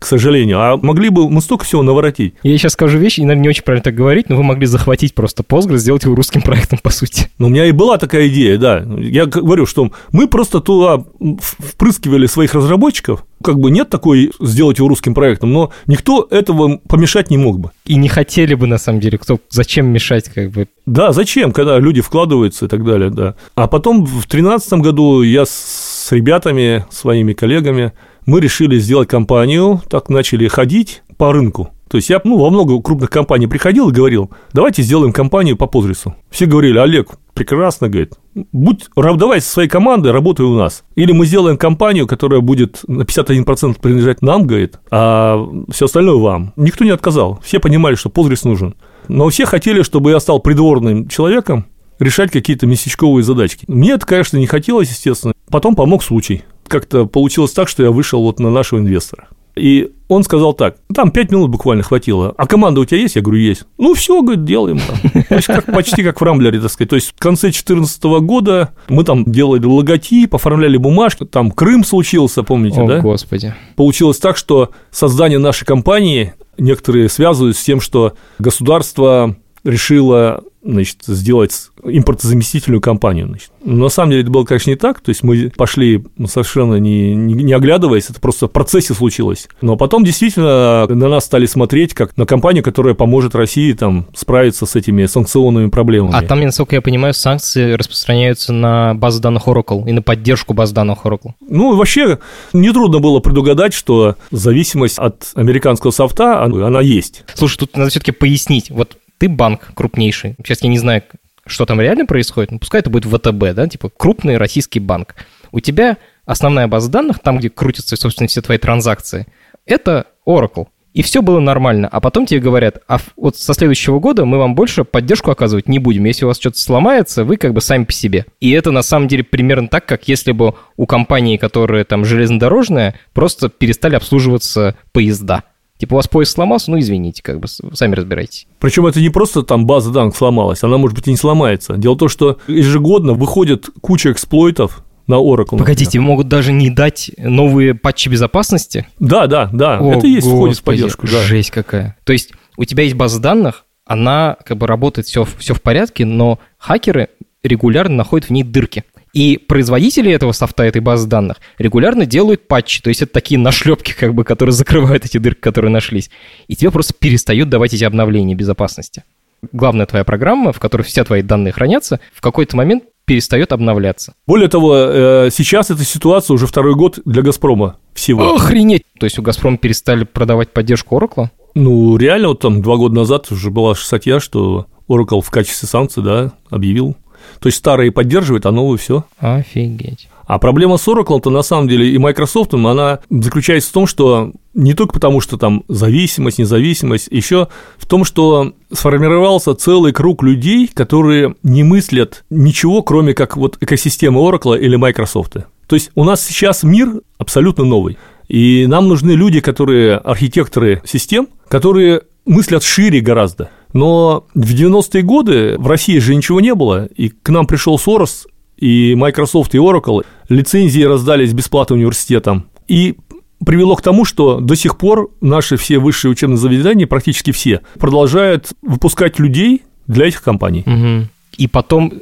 к 0.00 0.06
сожалению. 0.06 0.58
А 0.60 0.78
могли 0.78 1.10
бы 1.10 1.28
мы 1.28 1.42
столько 1.42 1.64
всего 1.64 1.82
наворотить. 1.82 2.34
Я 2.42 2.56
сейчас 2.56 2.72
скажу 2.72 2.98
вещь, 2.98 3.18
и, 3.18 3.22
наверное, 3.22 3.42
не 3.42 3.48
очень 3.50 3.62
правильно 3.62 3.84
так 3.84 3.94
говорить, 3.94 4.30
но 4.30 4.36
вы 4.36 4.42
могли 4.42 4.66
захватить 4.66 5.14
просто 5.14 5.42
Postgres, 5.42 5.76
сделать 5.76 6.04
его 6.04 6.14
русским 6.14 6.40
проектом, 6.40 6.78
по 6.82 6.90
сути. 6.90 7.28
Ну, 7.38 7.46
у 7.46 7.50
меня 7.50 7.66
и 7.66 7.72
была 7.72 7.98
такая 7.98 8.26
идея, 8.28 8.56
да. 8.56 8.84
Я 8.98 9.26
говорю, 9.26 9.66
что 9.66 9.92
мы 10.10 10.26
просто 10.26 10.60
туда 10.60 11.04
впрыскивали 11.38 12.26
своих 12.26 12.54
разработчиков, 12.54 13.26
как 13.42 13.58
бы 13.58 13.70
нет 13.70 13.90
такой 13.90 14.32
сделать 14.40 14.78
его 14.78 14.88
русским 14.88 15.14
проектом, 15.14 15.52
но 15.52 15.70
никто 15.86 16.26
этого 16.30 16.78
помешать 16.88 17.30
не 17.30 17.36
мог 17.36 17.60
бы. 17.60 17.70
И 17.84 17.96
не 17.96 18.08
хотели 18.08 18.54
бы, 18.54 18.66
на 18.66 18.78
самом 18.78 19.00
деле, 19.00 19.18
кто, 19.18 19.38
зачем 19.50 19.86
мешать, 19.86 20.30
как 20.30 20.50
бы. 20.50 20.66
Да, 20.86 21.12
зачем, 21.12 21.52
когда 21.52 21.78
люди 21.78 22.00
вкладываются 22.00 22.64
и 22.64 22.68
так 22.68 22.84
далее, 22.84 23.10
да. 23.10 23.34
А 23.54 23.66
потом 23.66 24.04
в 24.06 24.26
2013 24.26 24.72
году 24.74 25.22
я 25.22 25.44
с 25.44 26.08
ребятами, 26.10 26.86
своими 26.90 27.34
коллегами 27.34 27.92
мы 28.30 28.40
решили 28.40 28.78
сделать 28.78 29.08
компанию, 29.08 29.82
так 29.90 30.08
начали 30.08 30.46
ходить 30.46 31.02
по 31.18 31.32
рынку. 31.32 31.70
То 31.90 31.96
есть 31.96 32.08
я 32.08 32.20
ну, 32.22 32.38
во 32.38 32.48
много 32.50 32.80
крупных 32.80 33.10
компаний 33.10 33.48
приходил 33.48 33.90
и 33.90 33.92
говорил, 33.92 34.30
давайте 34.52 34.82
сделаем 34.82 35.12
компанию 35.12 35.56
по 35.56 35.66
Позрису. 35.66 36.14
Все 36.30 36.46
говорили, 36.46 36.78
Олег, 36.78 37.08
прекрасно, 37.34 37.88
говорит, 37.88 38.12
будь, 38.52 38.88
давай 38.94 39.40
со 39.40 39.50
своей 39.50 39.68
командой 39.68 40.12
работай 40.12 40.46
у 40.46 40.54
нас. 40.54 40.84
Или 40.94 41.10
мы 41.10 41.26
сделаем 41.26 41.58
компанию, 41.58 42.06
которая 42.06 42.40
будет 42.40 42.82
на 42.86 43.02
51% 43.02 43.80
принадлежать 43.80 44.22
нам, 44.22 44.46
говорит, 44.46 44.78
а 44.92 45.44
все 45.72 45.86
остальное 45.86 46.14
вам. 46.14 46.52
Никто 46.54 46.84
не 46.84 46.90
отказал. 46.90 47.40
Все 47.42 47.58
понимали, 47.58 47.96
что 47.96 48.10
Позрис 48.10 48.44
нужен. 48.44 48.76
Но 49.08 49.28
все 49.28 49.44
хотели, 49.44 49.82
чтобы 49.82 50.12
я 50.12 50.20
стал 50.20 50.38
придворным 50.38 51.08
человеком, 51.08 51.66
решать 51.98 52.30
какие-то 52.30 52.68
местечковые 52.68 53.24
задачки. 53.24 53.64
Мне 53.66 53.90
это, 53.90 54.06
конечно, 54.06 54.36
не 54.36 54.46
хотелось, 54.46 54.90
естественно. 54.90 55.34
Потом 55.50 55.74
помог 55.74 56.04
случай 56.04 56.44
как-то 56.70 57.06
получилось 57.06 57.52
так, 57.52 57.68
что 57.68 57.82
я 57.82 57.90
вышел 57.90 58.22
вот 58.22 58.40
на 58.40 58.50
нашего 58.50 58.78
инвестора. 58.78 59.28
И 59.56 59.90
он 60.08 60.22
сказал 60.22 60.54
так, 60.54 60.76
там 60.94 61.10
5 61.10 61.32
минут 61.32 61.50
буквально 61.50 61.82
хватило. 61.82 62.34
А 62.36 62.46
команда 62.46 62.80
у 62.80 62.84
тебя 62.84 63.00
есть? 63.00 63.16
Я 63.16 63.22
говорю, 63.22 63.40
есть. 63.40 63.64
Ну, 63.78 63.94
все, 63.94 64.22
говорит, 64.22 64.44
делаем 64.44 64.78
там. 64.78 65.22
То 65.28 65.34
есть, 65.34 65.46
как, 65.46 65.66
почти 65.66 66.02
как 66.02 66.20
в 66.20 66.24
Рамблере, 66.24 66.60
так 66.60 66.70
сказать. 66.70 66.90
То 66.90 66.96
есть, 66.96 67.12
в 67.14 67.18
конце 67.18 67.48
2014 67.48 68.02
года 68.22 68.70
мы 68.88 69.04
там 69.04 69.24
делали 69.24 69.64
логотип, 69.64 70.34
оформляли 70.34 70.76
бумажки, 70.76 71.24
там 71.24 71.50
Крым 71.50 71.84
случился, 71.84 72.42
помните, 72.42 72.80
О, 72.80 72.86
да? 72.86 73.00
господи. 73.00 73.54
Получилось 73.76 74.18
так, 74.18 74.36
что 74.36 74.70
создание 74.90 75.38
нашей 75.38 75.64
компании 75.64 76.34
некоторые 76.56 77.08
связывают 77.08 77.56
с 77.56 77.62
тем, 77.62 77.80
что 77.80 78.14
государство 78.38 79.36
решило 79.64 80.42
значит, 80.62 80.98
сделать 81.06 81.70
импортозаместительную 81.82 82.80
компанию. 82.80 83.28
Значит. 83.28 83.50
Но 83.64 83.84
на 83.84 83.88
самом 83.88 84.10
деле 84.10 84.22
это 84.22 84.30
было, 84.30 84.44
конечно, 84.44 84.70
не 84.70 84.76
так. 84.76 85.00
То 85.00 85.08
есть 85.08 85.22
мы 85.22 85.50
пошли 85.56 86.04
совершенно 86.26 86.74
не, 86.76 87.14
не, 87.14 87.34
не 87.34 87.52
оглядываясь, 87.52 88.10
это 88.10 88.20
просто 88.20 88.46
в 88.46 88.50
процессе 88.50 88.92
случилось. 88.94 89.48
Но 89.62 89.76
потом 89.76 90.04
действительно 90.04 90.86
на 90.86 91.08
нас 91.08 91.24
стали 91.24 91.46
смотреть 91.46 91.94
как 91.94 92.16
на 92.16 92.26
компанию, 92.26 92.62
которая 92.62 92.94
поможет 92.94 93.34
России 93.34 93.72
там, 93.72 94.06
справиться 94.14 94.66
с 94.66 94.76
этими 94.76 95.06
санкционными 95.06 95.70
проблемами. 95.70 96.14
А 96.14 96.22
там, 96.22 96.40
насколько 96.40 96.74
я 96.74 96.82
понимаю, 96.82 97.14
санкции 97.14 97.72
распространяются 97.72 98.52
на 98.52 98.94
базы 98.94 99.20
данных 99.20 99.48
Oracle 99.48 99.88
и 99.88 99.92
на 99.92 100.02
поддержку 100.02 100.52
баз 100.52 100.72
данных 100.72 100.98
Oracle. 101.04 101.32
Ну, 101.40 101.74
вообще, 101.76 102.18
нетрудно 102.52 102.98
было 102.98 103.20
предугадать, 103.20 103.72
что 103.72 104.16
зависимость 104.30 104.98
от 104.98 105.30
американского 105.34 105.90
софта, 105.90 106.42
она 106.44 106.80
есть. 106.80 107.24
Слушай, 107.34 107.58
тут 107.58 107.76
надо 107.76 107.90
все-таки 107.90 108.12
пояснить. 108.12 108.70
Вот 108.70 108.96
ты 109.20 109.28
банк 109.28 109.72
крупнейший. 109.74 110.34
Сейчас 110.38 110.62
я 110.62 110.70
не 110.70 110.78
знаю, 110.78 111.02
что 111.46 111.66
там 111.66 111.78
реально 111.78 112.06
происходит, 112.06 112.50
но 112.50 112.58
пускай 112.58 112.80
это 112.80 112.88
будет 112.88 113.04
ВТБ, 113.04 113.54
да, 113.54 113.68
типа 113.68 113.90
крупный 113.94 114.38
российский 114.38 114.80
банк. 114.80 115.14
У 115.52 115.60
тебя 115.60 115.98
основная 116.24 116.68
база 116.68 116.90
данных, 116.90 117.18
там, 117.18 117.38
где 117.38 117.50
крутятся, 117.50 117.96
собственно, 117.96 118.28
все 118.28 118.40
твои 118.40 118.56
транзакции, 118.56 119.26
это 119.66 120.06
Oracle. 120.26 120.68
И 120.94 121.02
все 121.02 121.22
было 121.22 121.38
нормально. 121.38 121.86
А 121.86 122.00
потом 122.00 122.26
тебе 122.26 122.40
говорят, 122.40 122.78
а 122.88 122.98
вот 123.16 123.36
со 123.36 123.54
следующего 123.54 124.00
года 124.00 124.24
мы 124.24 124.38
вам 124.38 124.56
больше 124.56 124.84
поддержку 124.84 125.30
оказывать 125.30 125.68
не 125.68 125.78
будем. 125.78 126.04
Если 126.04 126.24
у 126.24 126.28
вас 126.28 126.38
что-то 126.38 126.58
сломается, 126.58 127.24
вы 127.24 127.36
как 127.36 127.52
бы 127.52 127.60
сами 127.60 127.84
по 127.84 127.92
себе. 127.92 128.26
И 128.40 128.50
это 128.50 128.72
на 128.72 128.82
самом 128.82 129.06
деле 129.06 129.22
примерно 129.22 129.68
так, 129.68 129.86
как 129.86 130.08
если 130.08 130.32
бы 130.32 130.54
у 130.76 130.86
компании, 130.86 131.36
которая 131.36 131.84
там 131.84 132.04
железнодорожная, 132.04 132.98
просто 133.12 133.50
перестали 133.50 133.94
обслуживаться 133.94 134.76
поезда. 134.92 135.44
Типа 135.80 135.94
у 135.94 135.96
вас 135.96 136.08
поезд 136.08 136.32
сломался, 136.32 136.70
ну 136.70 136.78
извините, 136.78 137.22
как 137.22 137.40
бы 137.40 137.48
сами 137.48 137.94
разбирайтесь. 137.94 138.46
Причем 138.58 138.84
это 138.84 139.00
не 139.00 139.08
просто 139.08 139.42
там 139.42 139.64
база 139.64 139.90
данных 139.90 140.14
сломалась, 140.14 140.62
она 140.62 140.76
может 140.76 140.94
быть 140.94 141.08
и 141.08 141.10
не 141.10 141.16
сломается. 141.16 141.78
Дело 141.78 141.94
в 141.94 141.98
том, 141.98 142.10
что 142.10 142.38
ежегодно 142.46 143.14
выходит 143.14 143.70
куча 143.80 144.12
эксплойтов 144.12 144.84
на 145.06 145.14
Oracle. 145.14 145.56
Погодите, 145.56 145.98
например. 145.98 146.06
могут 146.06 146.28
даже 146.28 146.52
не 146.52 146.68
дать 146.68 147.10
новые 147.16 147.74
патчи 147.74 148.10
безопасности? 148.10 148.86
Да, 148.98 149.26
да, 149.26 149.48
да. 149.54 149.78
О, 149.78 149.94
это 149.94 150.06
и 150.06 150.10
есть 150.10 150.26
входит 150.26 150.58
в 150.58 150.62
поддержку. 150.62 151.06
Да. 151.06 151.22
Жесть 151.22 151.50
какая. 151.50 151.96
То 152.04 152.12
есть 152.12 152.32
у 152.58 152.64
тебя 152.66 152.82
есть 152.82 152.94
база 152.94 153.18
данных, 153.18 153.64
она 153.86 154.36
как 154.44 154.58
бы 154.58 154.66
работает 154.66 155.06
все, 155.06 155.24
все 155.38 155.54
в 155.54 155.62
порядке, 155.62 156.04
но 156.04 156.38
хакеры 156.58 157.08
регулярно 157.42 157.96
находят 157.96 158.28
в 158.28 158.32
ней 158.32 158.42
дырки. 158.42 158.84
И 159.12 159.38
производители 159.38 160.12
этого 160.12 160.32
софта, 160.32 160.64
этой 160.64 160.80
базы 160.80 161.08
данных, 161.08 161.38
регулярно 161.58 162.06
делают 162.06 162.46
патчи, 162.46 162.80
то 162.80 162.88
есть 162.88 163.02
это 163.02 163.12
такие 163.12 163.38
нашлепки, 163.38 163.92
как 163.92 164.14
бы, 164.14 164.24
которые 164.24 164.52
закрывают 164.54 165.04
эти 165.04 165.18
дырки, 165.18 165.40
которые 165.40 165.70
нашлись. 165.70 166.10
И 166.48 166.56
тебе 166.56 166.70
просто 166.70 166.94
перестают 166.94 167.48
давать 167.48 167.74
эти 167.74 167.84
обновления 167.84 168.34
безопасности. 168.34 169.04
Главная 169.52 169.86
твоя 169.86 170.04
программа, 170.04 170.52
в 170.52 170.60
которой 170.60 170.82
все 170.82 171.02
твои 171.02 171.22
данные 171.22 171.52
хранятся, 171.52 171.98
в 172.12 172.20
какой-то 172.20 172.56
момент 172.56 172.84
перестает 173.06 173.52
обновляться. 173.52 174.14
Более 174.26 174.48
того, 174.48 174.76
э, 174.76 175.30
сейчас 175.32 175.70
эта 175.70 175.82
ситуация 175.82 176.34
уже 176.34 176.46
второй 176.46 176.76
год 176.76 177.00
для 177.04 177.22
«Газпрома» 177.22 177.78
всего. 177.94 178.34
Охренеть! 178.34 178.84
То 179.00 179.06
есть 179.06 179.18
у 179.18 179.22
«Газпрома» 179.22 179.56
перестали 179.56 180.04
продавать 180.04 180.52
поддержку 180.52 180.96
Oracle? 180.96 181.28
Ну, 181.54 181.96
реально, 181.96 182.28
вот 182.28 182.40
там 182.40 182.62
два 182.62 182.76
года 182.76 182.94
назад 182.94 183.32
уже 183.32 183.50
была 183.50 183.74
статья, 183.74 184.20
что 184.20 184.66
Oracle 184.88 185.22
в 185.22 185.30
качестве 185.30 185.66
санкций, 185.66 186.02
да, 186.04 186.32
объявил. 186.50 186.96
То 187.40 187.46
есть 187.46 187.58
старые 187.58 187.92
поддерживают, 187.92 188.46
а 188.46 188.52
новые 188.52 188.78
все. 188.78 189.04
Офигеть. 189.18 190.08
А 190.30 190.38
проблема 190.38 190.76
с 190.76 190.86
Oracle-то 190.86 191.28
на 191.28 191.42
самом 191.42 191.66
деле 191.66 191.90
и 191.90 191.98
Microsoft, 191.98 192.54
она 192.54 193.00
заключается 193.10 193.70
в 193.70 193.72
том, 193.72 193.88
что 193.88 194.30
не 194.54 194.74
только 194.74 194.94
потому, 194.94 195.20
что 195.20 195.36
там 195.36 195.64
зависимость, 195.66 196.38
независимость, 196.38 197.08
еще 197.10 197.48
в 197.78 197.86
том, 197.86 198.04
что 198.04 198.52
сформировался 198.72 199.56
целый 199.56 199.92
круг 199.92 200.22
людей, 200.22 200.70
которые 200.72 201.34
не 201.42 201.64
мыслят 201.64 202.24
ничего, 202.30 202.84
кроме 202.84 203.12
как 203.12 203.36
вот 203.36 203.56
экосистемы 203.60 204.20
Oracle 204.20 204.56
или 204.56 204.76
Microsoft. 204.76 205.32
То 205.66 205.74
есть 205.74 205.90
у 205.96 206.04
нас 206.04 206.24
сейчас 206.24 206.62
мир 206.62 207.00
абсолютно 207.18 207.64
новый. 207.64 207.98
И 208.28 208.66
нам 208.68 208.86
нужны 208.86 209.10
люди, 209.10 209.40
которые 209.40 209.96
архитекторы 209.96 210.80
систем, 210.84 211.26
которые 211.48 212.02
мыслят 212.24 212.62
шире 212.62 213.00
гораздо. 213.00 213.50
Но 213.72 214.26
в 214.34 214.52
90-е 214.54 215.02
годы 215.02 215.56
в 215.58 215.66
России 215.66 215.98
же 215.98 216.14
ничего 216.14 216.40
не 216.40 216.54
было, 216.54 216.86
и 216.86 217.08
к 217.08 217.28
нам 217.28 217.46
пришел 217.46 217.78
Сорос, 217.78 218.26
и 218.56 218.94
Microsoft, 218.94 219.54
и 219.54 219.58
Oracle, 219.58 220.04
лицензии 220.28 220.82
раздались 220.82 221.32
бесплатно 221.32 221.76
университетам. 221.76 222.46
И 222.68 222.96
привело 223.44 223.74
к 223.74 223.82
тому, 223.82 224.04
что 224.04 224.40
до 224.40 224.54
сих 224.54 224.76
пор 224.76 225.10
наши 225.20 225.56
все 225.56 225.78
высшие 225.78 226.10
учебные 226.10 226.36
заведения, 226.36 226.86
практически 226.86 227.32
все, 227.32 227.62
продолжают 227.78 228.52
выпускать 228.62 229.18
людей 229.18 229.62
для 229.86 230.06
этих 230.06 230.22
компаний. 230.22 230.64
Угу. 230.66 231.08
И 231.38 231.46
потом 231.46 231.92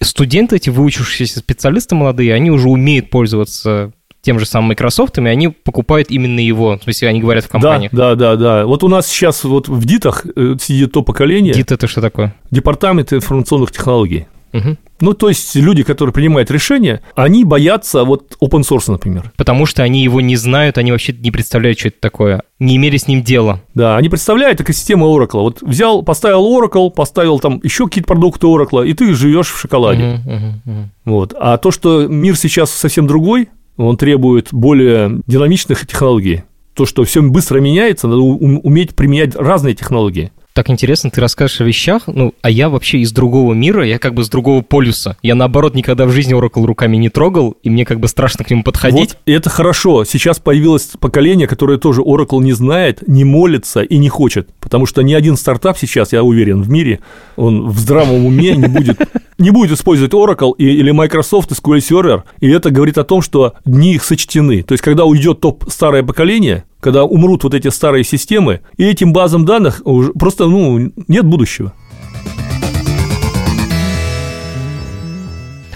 студенты, 0.00 0.56
эти 0.56 0.70
выучившиеся 0.70 1.38
специалисты 1.38 1.94
молодые, 1.94 2.34
они 2.34 2.50
уже 2.50 2.68
умеют 2.68 3.10
пользоваться 3.10 3.92
тем 4.22 4.38
же 4.38 4.46
самым 4.46 4.68
Microsoft, 4.68 5.18
и 5.18 5.26
они 5.26 5.48
покупают 5.48 6.10
именно 6.10 6.40
его, 6.40 6.78
в 6.78 6.82
смысле, 6.82 7.08
они 7.08 7.20
говорят 7.20 7.44
в 7.44 7.48
компаниях. 7.48 7.92
Да, 7.92 8.14
да, 8.14 8.36
да, 8.36 8.60
да. 8.60 8.66
Вот 8.66 8.84
у 8.84 8.88
нас 8.88 9.06
сейчас 9.06 9.44
вот 9.44 9.68
в 9.68 9.84
ДИТах 9.84 10.24
э, 10.34 10.56
сидит 10.60 10.92
то 10.92 11.02
поколение. 11.02 11.52
ДИТ 11.52 11.72
это 11.72 11.86
что 11.88 12.00
такое? 12.00 12.34
Департамент 12.50 13.12
информационных 13.12 13.72
технологий. 13.72 14.26
Угу. 14.52 14.76
Ну, 15.00 15.14
то 15.14 15.28
есть 15.28 15.56
люди, 15.56 15.82
которые 15.82 16.12
принимают 16.12 16.50
решения, 16.50 17.00
они 17.16 17.44
боятся 17.44 18.04
вот 18.04 18.36
open 18.40 18.60
source, 18.60 18.90
например. 18.90 19.32
Потому 19.36 19.66
что 19.66 19.82
они 19.82 20.04
его 20.04 20.20
не 20.20 20.36
знают, 20.36 20.78
они 20.78 20.92
вообще 20.92 21.12
не 21.12 21.30
представляют, 21.30 21.78
что 21.78 21.88
это 21.88 21.98
такое. 22.00 22.42
Не 22.58 22.76
имели 22.76 22.98
с 22.98 23.08
ним 23.08 23.22
дела. 23.22 23.60
Да, 23.74 23.96
они 23.96 24.08
представляют 24.08 24.60
экосистему 24.60 25.06
Oracle. 25.06 25.40
Вот 25.40 25.62
взял, 25.62 26.02
поставил 26.02 26.46
Oracle, 26.46 26.90
поставил 26.90 27.40
там 27.40 27.60
еще 27.62 27.86
какие-то 27.86 28.08
продукты 28.08 28.46
Oracle, 28.46 28.86
и 28.86 28.92
ты 28.92 29.14
живешь 29.14 29.48
в 29.48 29.58
шоколаде. 29.58 30.20
Угу, 30.24 30.34
угу, 30.34 30.46
угу. 30.66 30.88
Вот. 31.06 31.34
А 31.38 31.56
то, 31.56 31.70
что 31.70 32.06
мир 32.06 32.36
сейчас 32.36 32.70
совсем 32.70 33.06
другой, 33.06 33.48
он 33.76 33.96
требует 33.96 34.48
более 34.52 35.20
динамичных 35.26 35.86
технологий. 35.86 36.42
То, 36.74 36.86
что 36.86 37.04
все 37.04 37.22
быстро 37.22 37.60
меняется, 37.60 38.08
надо 38.08 38.20
уметь 38.22 38.94
применять 38.94 39.34
разные 39.36 39.74
технологии 39.74 40.32
так 40.52 40.70
интересно, 40.70 41.10
ты 41.10 41.20
расскажешь 41.20 41.60
о 41.60 41.64
вещах, 41.64 42.02
ну, 42.06 42.34
а 42.42 42.50
я 42.50 42.68
вообще 42.68 42.98
из 42.98 43.12
другого 43.12 43.54
мира, 43.54 43.86
я 43.86 43.98
как 43.98 44.14
бы 44.14 44.24
с 44.24 44.28
другого 44.28 44.62
полюса. 44.62 45.16
Я, 45.22 45.34
наоборот, 45.34 45.74
никогда 45.74 46.04
в 46.06 46.10
жизни 46.10 46.36
Oracle 46.36 46.64
руками 46.64 46.96
не 46.96 47.08
трогал, 47.08 47.56
и 47.62 47.70
мне 47.70 47.84
как 47.84 48.00
бы 48.00 48.08
страшно 48.08 48.44
к 48.44 48.50
нему 48.50 48.62
подходить. 48.62 49.10
Вот, 49.10 49.18
и 49.26 49.32
это 49.32 49.50
хорошо. 49.50 50.04
Сейчас 50.04 50.38
появилось 50.38 50.90
поколение, 51.00 51.46
которое 51.46 51.78
тоже 51.78 52.02
Oracle 52.02 52.42
не 52.42 52.52
знает, 52.52 53.06
не 53.06 53.24
молится 53.24 53.80
и 53.80 53.96
не 53.96 54.08
хочет. 54.08 54.48
Потому 54.60 54.86
что 54.86 55.02
ни 55.02 55.14
один 55.14 55.36
стартап 55.36 55.78
сейчас, 55.78 56.12
я 56.12 56.22
уверен, 56.22 56.62
в 56.62 56.70
мире, 56.70 57.00
он 57.36 57.68
в 57.68 57.78
здравом 57.78 58.26
уме 58.26 58.54
не 58.54 58.68
будет, 58.68 58.98
не 59.38 59.50
будет 59.50 59.72
использовать 59.72 60.12
Oracle 60.12 60.54
или 60.58 60.90
Microsoft 60.90 61.50
SQL 61.52 61.78
Server. 61.78 62.22
И 62.40 62.50
это 62.50 62.70
говорит 62.70 62.98
о 62.98 63.04
том, 63.04 63.22
что 63.22 63.54
дни 63.64 63.94
их 63.94 64.04
сочтены. 64.04 64.62
То 64.62 64.72
есть, 64.72 64.84
когда 64.84 65.04
уйдет 65.04 65.40
топ 65.40 65.64
старое 65.68 66.02
поколение, 66.02 66.64
когда 66.82 67.04
умрут 67.04 67.44
вот 67.44 67.54
эти 67.54 67.68
старые 67.68 68.02
системы, 68.02 68.60
и 68.76 68.84
этим 68.84 69.12
базам 69.12 69.44
данных 69.44 69.82
просто 70.18 70.46
ну, 70.46 70.92
нет 71.06 71.24
будущего. 71.24 71.72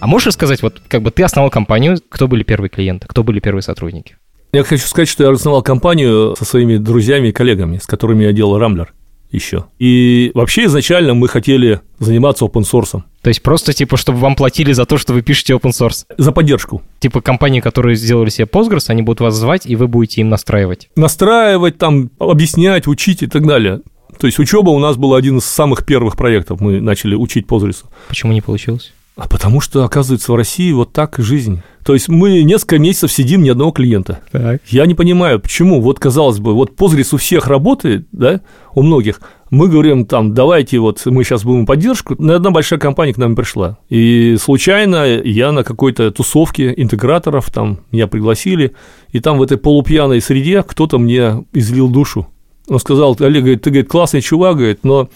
А 0.00 0.06
можешь 0.08 0.26
рассказать, 0.26 0.62
вот 0.62 0.82
как 0.88 1.02
бы 1.02 1.12
ты 1.12 1.22
основал 1.22 1.50
компанию, 1.50 1.96
кто 2.08 2.26
были 2.26 2.42
первые 2.42 2.70
клиенты, 2.70 3.06
кто 3.06 3.22
были 3.22 3.38
первые 3.38 3.62
сотрудники? 3.62 4.16
Я 4.52 4.64
хочу 4.64 4.86
сказать, 4.86 5.08
что 5.08 5.22
я 5.22 5.30
основал 5.30 5.62
компанию 5.62 6.34
со 6.36 6.44
своими 6.44 6.76
друзьями 6.76 7.28
и 7.28 7.32
коллегами, 7.32 7.78
с 7.78 7.86
которыми 7.86 8.24
я 8.24 8.32
делал 8.32 8.58
Рамблер 8.58 8.92
еще. 9.30 9.66
И 9.78 10.30
вообще 10.34 10.64
изначально 10.64 11.14
мы 11.14 11.28
хотели 11.28 11.80
заниматься 11.98 12.44
open 12.44 12.62
source. 12.62 13.02
То 13.22 13.28
есть 13.28 13.42
просто 13.42 13.72
типа, 13.72 13.96
чтобы 13.96 14.18
вам 14.18 14.36
платили 14.36 14.72
за 14.72 14.86
то, 14.86 14.98
что 14.98 15.12
вы 15.12 15.22
пишете 15.22 15.54
open 15.54 15.70
source? 15.70 16.04
За 16.16 16.32
поддержку. 16.32 16.82
Типа 16.98 17.20
компании, 17.20 17.60
которые 17.60 17.96
сделали 17.96 18.30
себе 18.30 18.46
Postgres, 18.46 18.84
они 18.88 19.02
будут 19.02 19.20
вас 19.20 19.34
звать, 19.34 19.66
и 19.66 19.76
вы 19.76 19.88
будете 19.88 20.20
им 20.20 20.28
настраивать? 20.28 20.88
Настраивать, 20.96 21.78
там, 21.78 22.10
объяснять, 22.18 22.86
учить 22.86 23.22
и 23.22 23.26
так 23.26 23.46
далее. 23.46 23.80
То 24.18 24.26
есть 24.26 24.38
учеба 24.38 24.70
у 24.70 24.78
нас 24.78 24.96
был 24.96 25.14
один 25.14 25.38
из 25.38 25.44
самых 25.44 25.84
первых 25.84 26.16
проектов. 26.16 26.60
Мы 26.60 26.80
начали 26.80 27.14
учить 27.14 27.46
Postgres. 27.46 27.84
Почему 28.08 28.32
не 28.32 28.40
получилось? 28.40 28.92
А 29.16 29.26
потому 29.28 29.62
что, 29.62 29.82
оказывается, 29.82 30.30
в 30.30 30.36
России 30.36 30.70
вот 30.72 30.92
так 30.92 31.14
жизнь. 31.16 31.62
То 31.86 31.94
есть 31.94 32.10
мы 32.10 32.42
несколько 32.42 32.78
месяцев 32.78 33.10
сидим 33.10 33.42
ни 33.42 33.48
одного 33.48 33.70
клиента. 33.70 34.20
Так. 34.30 34.60
Я 34.66 34.84
не 34.84 34.94
понимаю, 34.94 35.40
почему. 35.40 35.80
Вот, 35.80 35.98
казалось 35.98 36.38
бы, 36.38 36.52
вот 36.52 36.72
Postgres 36.78 37.14
у 37.14 37.16
всех 37.16 37.46
работает, 37.46 38.06
да, 38.12 38.42
у 38.74 38.82
многих. 38.82 39.22
Мы 39.48 39.68
говорим 39.68 40.04
там, 40.04 40.34
давайте 40.34 40.80
вот 40.80 41.00
мы 41.06 41.24
сейчас 41.24 41.44
будем 41.44 41.64
поддержку. 41.64 42.14
Но 42.18 42.34
одна 42.34 42.50
большая 42.50 42.78
компания 42.78 43.14
к 43.14 43.16
нам 43.16 43.34
пришла. 43.36 43.78
И 43.88 44.36
случайно 44.38 45.06
я 45.06 45.50
на 45.50 45.64
какой-то 45.64 46.10
тусовке 46.10 46.74
интеграторов, 46.76 47.50
там 47.50 47.78
меня 47.92 48.08
пригласили, 48.08 48.74
и 49.12 49.20
там 49.20 49.38
в 49.38 49.42
этой 49.42 49.56
полупьяной 49.56 50.20
среде 50.20 50.62
кто-то 50.62 50.98
мне 50.98 51.42
излил 51.54 51.88
душу. 51.88 52.26
Он 52.68 52.80
сказал, 52.80 53.16
Олег, 53.20 53.44
говорит, 53.44 53.62
ты, 53.62 53.70
говорит, 53.70 53.88
классный 53.88 54.20
чувак, 54.20 54.56
говорит, 54.56 54.80
но 54.82 55.08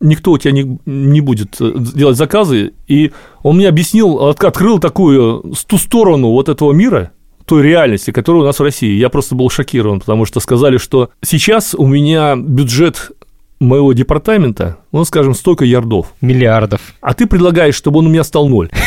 никто 0.00 0.32
у 0.32 0.38
тебя 0.38 0.52
не, 0.52 0.78
не 0.86 1.20
будет 1.20 1.56
э, 1.60 1.72
делать 1.76 2.16
заказы. 2.16 2.72
И 2.88 3.12
он 3.42 3.56
мне 3.56 3.68
объяснил, 3.68 4.28
открыл 4.28 4.78
такую 4.78 5.54
ту 5.66 5.78
сторону 5.78 6.30
вот 6.30 6.48
этого 6.48 6.72
мира, 6.72 7.12
той 7.44 7.62
реальности, 7.62 8.10
которая 8.10 8.42
у 8.42 8.46
нас 8.46 8.58
в 8.58 8.62
России. 8.62 8.98
Я 8.98 9.08
просто 9.08 9.34
был 9.34 9.48
шокирован, 9.50 10.00
потому 10.00 10.24
что 10.24 10.40
сказали, 10.40 10.78
что 10.78 11.10
сейчас 11.22 11.74
у 11.74 11.86
меня 11.86 12.36
бюджет 12.36 13.12
моего 13.60 13.92
департамента, 13.92 14.78
он, 14.92 15.04
скажем, 15.06 15.34
столько 15.34 15.64
ярдов. 15.64 16.12
Миллиардов. 16.20 16.80
А 17.00 17.14
ты 17.14 17.26
предлагаешь, 17.26 17.74
чтобы 17.74 18.00
он 18.00 18.06
у 18.06 18.10
меня 18.10 18.24
стал 18.24 18.48
ноль. 18.48 18.70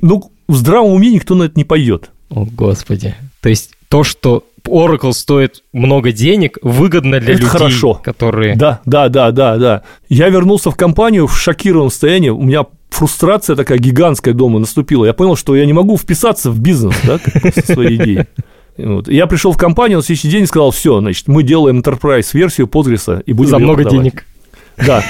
Ну, 0.00 0.30
в 0.46 0.54
здравом 0.54 0.92
уме 0.92 1.10
никто 1.10 1.34
на 1.34 1.44
это 1.44 1.54
не 1.56 1.64
пойдет. 1.64 2.10
О, 2.30 2.44
Господи. 2.44 3.14
То 3.40 3.48
есть 3.48 3.72
то, 3.88 4.04
что 4.04 4.44
Oracle 4.68 5.12
стоит 5.12 5.62
много 5.72 6.12
денег, 6.12 6.58
выгодно 6.62 7.20
для 7.20 7.32
Это 7.32 7.42
людей, 7.42 7.48
хорошо. 7.48 7.94
которые... 8.02 8.56
Да, 8.56 8.80
да, 8.84 9.08
да, 9.08 9.30
да, 9.30 9.56
да. 9.56 9.82
Я 10.08 10.28
вернулся 10.28 10.70
в 10.70 10.76
компанию 10.76 11.26
в 11.26 11.36
шокированном 11.36 11.90
состоянии, 11.90 12.28
у 12.30 12.42
меня 12.42 12.66
фрустрация 12.90 13.56
такая 13.56 13.78
гигантская 13.78 14.34
дома 14.34 14.58
наступила. 14.58 15.04
Я 15.04 15.14
понял, 15.14 15.36
что 15.36 15.56
я 15.56 15.64
не 15.66 15.72
могу 15.72 15.96
вписаться 15.96 16.50
в 16.50 16.60
бизнес, 16.60 16.94
да, 17.04 17.18
со 17.54 17.72
своей 17.72 17.96
идеей. 17.96 18.26
Вот. 18.78 19.08
Я 19.08 19.26
пришел 19.26 19.52
в 19.52 19.58
компанию 19.58 19.98
на 19.98 20.02
следующий 20.04 20.28
день 20.28 20.44
и 20.44 20.46
сказал, 20.46 20.70
все, 20.70 20.98
значит, 21.00 21.28
мы 21.28 21.42
делаем 21.42 21.80
enterprise 21.80 22.28
версию 22.32 22.68
Postgres 22.68 23.22
и 23.24 23.32
будем 23.32 23.50
За 23.50 23.58
много 23.58 23.82
продавать. 23.82 23.98
денег. 23.98 24.26
Да. 24.78 25.02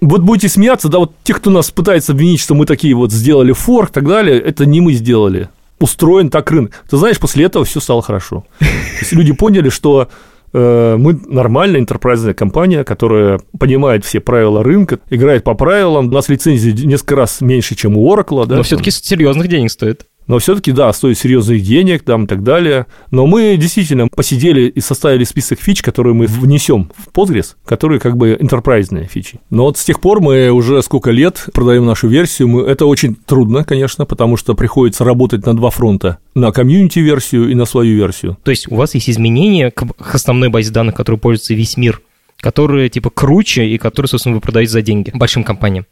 Вот 0.00 0.22
будете 0.22 0.48
смеяться, 0.48 0.88
да, 0.88 0.98
вот 0.98 1.12
те, 1.22 1.34
кто 1.34 1.50
нас 1.50 1.70
пытается 1.70 2.12
обвинить, 2.12 2.40
что 2.40 2.54
мы 2.54 2.64
такие 2.66 2.94
вот 2.94 3.12
сделали 3.12 3.52
форк 3.52 3.90
и 3.90 3.92
так 3.92 4.08
далее, 4.08 4.40
это 4.40 4.64
не 4.66 4.80
мы 4.80 4.94
сделали 4.94 5.50
устроен 5.80 6.30
так 6.30 6.50
рынок. 6.50 6.72
Ты 6.88 6.96
знаешь, 6.96 7.18
после 7.18 7.46
этого 7.46 7.64
все 7.64 7.80
стало 7.80 8.02
хорошо. 8.02 8.44
То 8.58 8.66
есть 9.00 9.12
люди 9.12 9.32
поняли, 9.32 9.70
что 9.70 10.08
э, 10.52 10.96
мы 10.98 11.18
нормальная 11.26 11.80
интерпрайзная 11.80 12.34
компания, 12.34 12.84
которая 12.84 13.40
понимает 13.58 14.04
все 14.04 14.20
правила 14.20 14.62
рынка, 14.62 15.00
играет 15.08 15.42
по 15.42 15.54
правилам. 15.54 16.08
У 16.08 16.12
нас 16.12 16.28
лицензии 16.28 16.70
несколько 16.86 17.16
раз 17.16 17.40
меньше, 17.40 17.74
чем 17.74 17.96
у 17.96 18.14
Oracle. 18.14 18.46
Да, 18.46 18.56
Но 18.56 18.62
все-таки 18.62 18.90
серьезных 18.90 19.48
денег 19.48 19.70
стоит 19.70 20.06
но 20.30 20.38
все-таки, 20.38 20.70
да, 20.70 20.92
стоит 20.92 21.18
серьезных 21.18 21.60
денег 21.60 22.04
там 22.04 22.22
и 22.22 22.26
так 22.28 22.44
далее. 22.44 22.86
Но 23.10 23.26
мы 23.26 23.56
действительно 23.56 24.06
посидели 24.06 24.68
и 24.68 24.78
составили 24.78 25.24
список 25.24 25.58
фич, 25.58 25.82
которые 25.82 26.14
мы 26.14 26.26
внесем 26.26 26.92
в 26.96 27.08
Postgres, 27.08 27.56
которые 27.64 27.98
как 27.98 28.16
бы 28.16 28.38
enterprise 28.40 29.08
фичи. 29.08 29.40
Но 29.50 29.64
вот 29.64 29.76
с 29.76 29.84
тех 29.84 30.00
пор 30.00 30.20
мы 30.20 30.50
уже 30.50 30.82
сколько 30.82 31.10
лет 31.10 31.46
продаем 31.52 31.84
нашу 31.84 32.06
версию. 32.06 32.46
Мы... 32.46 32.62
Это 32.62 32.86
очень 32.86 33.16
трудно, 33.16 33.64
конечно, 33.64 34.06
потому 34.06 34.36
что 34.36 34.54
приходится 34.54 35.02
работать 35.02 35.44
на 35.46 35.56
два 35.56 35.70
фронта. 35.70 36.18
На 36.36 36.52
комьюнити-версию 36.52 37.50
и 37.50 37.56
на 37.56 37.64
свою 37.64 37.96
версию. 37.96 38.38
То 38.44 38.52
есть 38.52 38.70
у 38.70 38.76
вас 38.76 38.94
есть 38.94 39.10
изменения 39.10 39.72
к 39.72 40.14
основной 40.14 40.48
базе 40.48 40.70
данных, 40.70 40.94
которой 40.94 41.16
пользуется 41.16 41.54
весь 41.54 41.76
мир, 41.76 42.02
которые 42.36 42.88
типа 42.88 43.10
круче 43.10 43.66
и 43.66 43.78
которые, 43.78 44.08
собственно, 44.08 44.36
вы 44.36 44.40
продаете 44.40 44.70
за 44.70 44.82
деньги 44.82 45.10
большим 45.12 45.42
компаниям. 45.42 45.86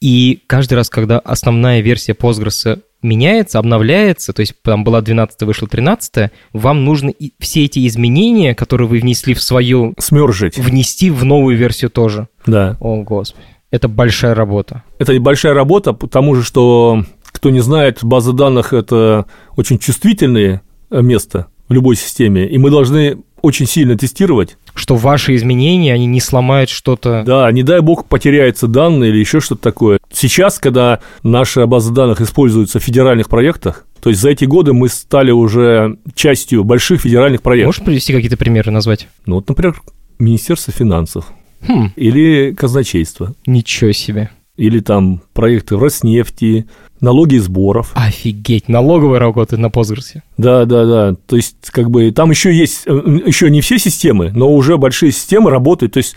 И 0.00 0.42
каждый 0.48 0.74
раз, 0.74 0.90
когда 0.90 1.20
основная 1.20 1.80
версия 1.80 2.12
Postgres 2.12 2.80
меняется, 3.04 3.58
обновляется, 3.58 4.32
то 4.32 4.40
есть 4.40 4.54
там 4.62 4.82
была 4.82 5.00
12 5.00 5.42
вышла 5.42 5.68
13 5.68 6.30
вам 6.52 6.84
нужно 6.84 7.10
и 7.10 7.32
все 7.38 7.64
эти 7.64 7.86
изменения, 7.86 8.54
которые 8.54 8.88
вы 8.88 8.98
внесли 8.98 9.34
в 9.34 9.42
свою... 9.42 9.94
Смержить. 9.98 10.58
Внести 10.58 11.10
в 11.10 11.24
новую 11.24 11.56
версию 11.56 11.90
тоже. 11.90 12.28
Да. 12.46 12.76
О, 12.80 13.02
господи. 13.02 13.44
Это 13.70 13.88
большая 13.88 14.34
работа. 14.34 14.82
Это 14.98 15.18
большая 15.20 15.54
работа, 15.54 15.92
потому 15.92 16.36
что, 16.42 17.04
кто 17.26 17.50
не 17.50 17.60
знает, 17.60 17.98
базы 18.02 18.32
данных– 18.32 18.72
это 18.72 19.26
очень 19.56 19.78
чувствительное 19.78 20.62
место 20.90 21.48
в 21.68 21.72
любой 21.72 21.96
системе, 21.96 22.46
и 22.46 22.58
мы 22.58 22.70
должны 22.70 23.18
очень 23.42 23.66
сильно 23.66 23.96
тестировать. 23.96 24.56
Что 24.74 24.96
ваши 24.96 25.36
изменения, 25.36 25.92
они 25.92 26.06
не 26.06 26.20
сломают 26.20 26.70
что-то. 26.70 27.22
Да, 27.26 27.50
не 27.52 27.62
дай 27.62 27.80
бог 27.80 28.06
потеряются 28.06 28.66
данные 28.66 29.10
или 29.10 29.18
еще 29.18 29.40
что-то 29.40 29.62
такое. 29.62 29.98
Сейчас, 30.12 30.58
когда 30.58 31.00
наша 31.22 31.66
база 31.66 31.92
данных 31.92 32.20
используется 32.20 32.80
в 32.80 32.82
федеральных 32.82 33.28
проектах, 33.28 33.86
то 34.00 34.08
есть 34.10 34.20
за 34.20 34.30
эти 34.30 34.44
годы 34.44 34.72
мы 34.72 34.88
стали 34.88 35.30
уже 35.30 35.98
частью 36.14 36.64
больших 36.64 37.02
федеральных 37.02 37.42
проектов. 37.42 37.68
Можешь 37.68 37.84
привести 37.84 38.12
какие-то 38.12 38.36
примеры 38.36 38.70
назвать? 38.70 39.08
Ну 39.26 39.36
вот, 39.36 39.48
например, 39.48 39.80
Министерство 40.18 40.72
финансов 40.72 41.26
Хм, 41.66 41.92
или 41.96 42.52
казначейство, 42.52 43.34
ничего 43.46 43.92
себе. 43.92 44.30
Или 44.56 44.80
там 44.80 45.22
проекты 45.32 45.76
в 45.76 45.82
Роснефти, 45.82 46.66
налоги 47.00 47.36
и 47.36 47.38
сборов. 47.38 47.92
Офигеть, 47.94 48.68
налоговая 48.68 49.18
работает 49.18 49.60
на 49.60 49.66
Postgres. 49.66 50.20
Да, 50.36 50.64
да, 50.64 50.84
да. 50.84 51.16
То 51.26 51.36
есть, 51.36 51.56
как 51.70 51.90
бы 51.90 52.10
там 52.12 52.30
еще 52.30 52.54
есть, 52.54 52.82
э, 52.86 52.92
еще 53.26 53.50
не 53.50 53.60
все 53.60 53.78
системы, 53.78 54.30
но 54.34 54.52
уже 54.52 54.76
большие 54.76 55.12
системы 55.12 55.50
работают. 55.50 55.94
То 55.94 55.98
есть, 55.98 56.16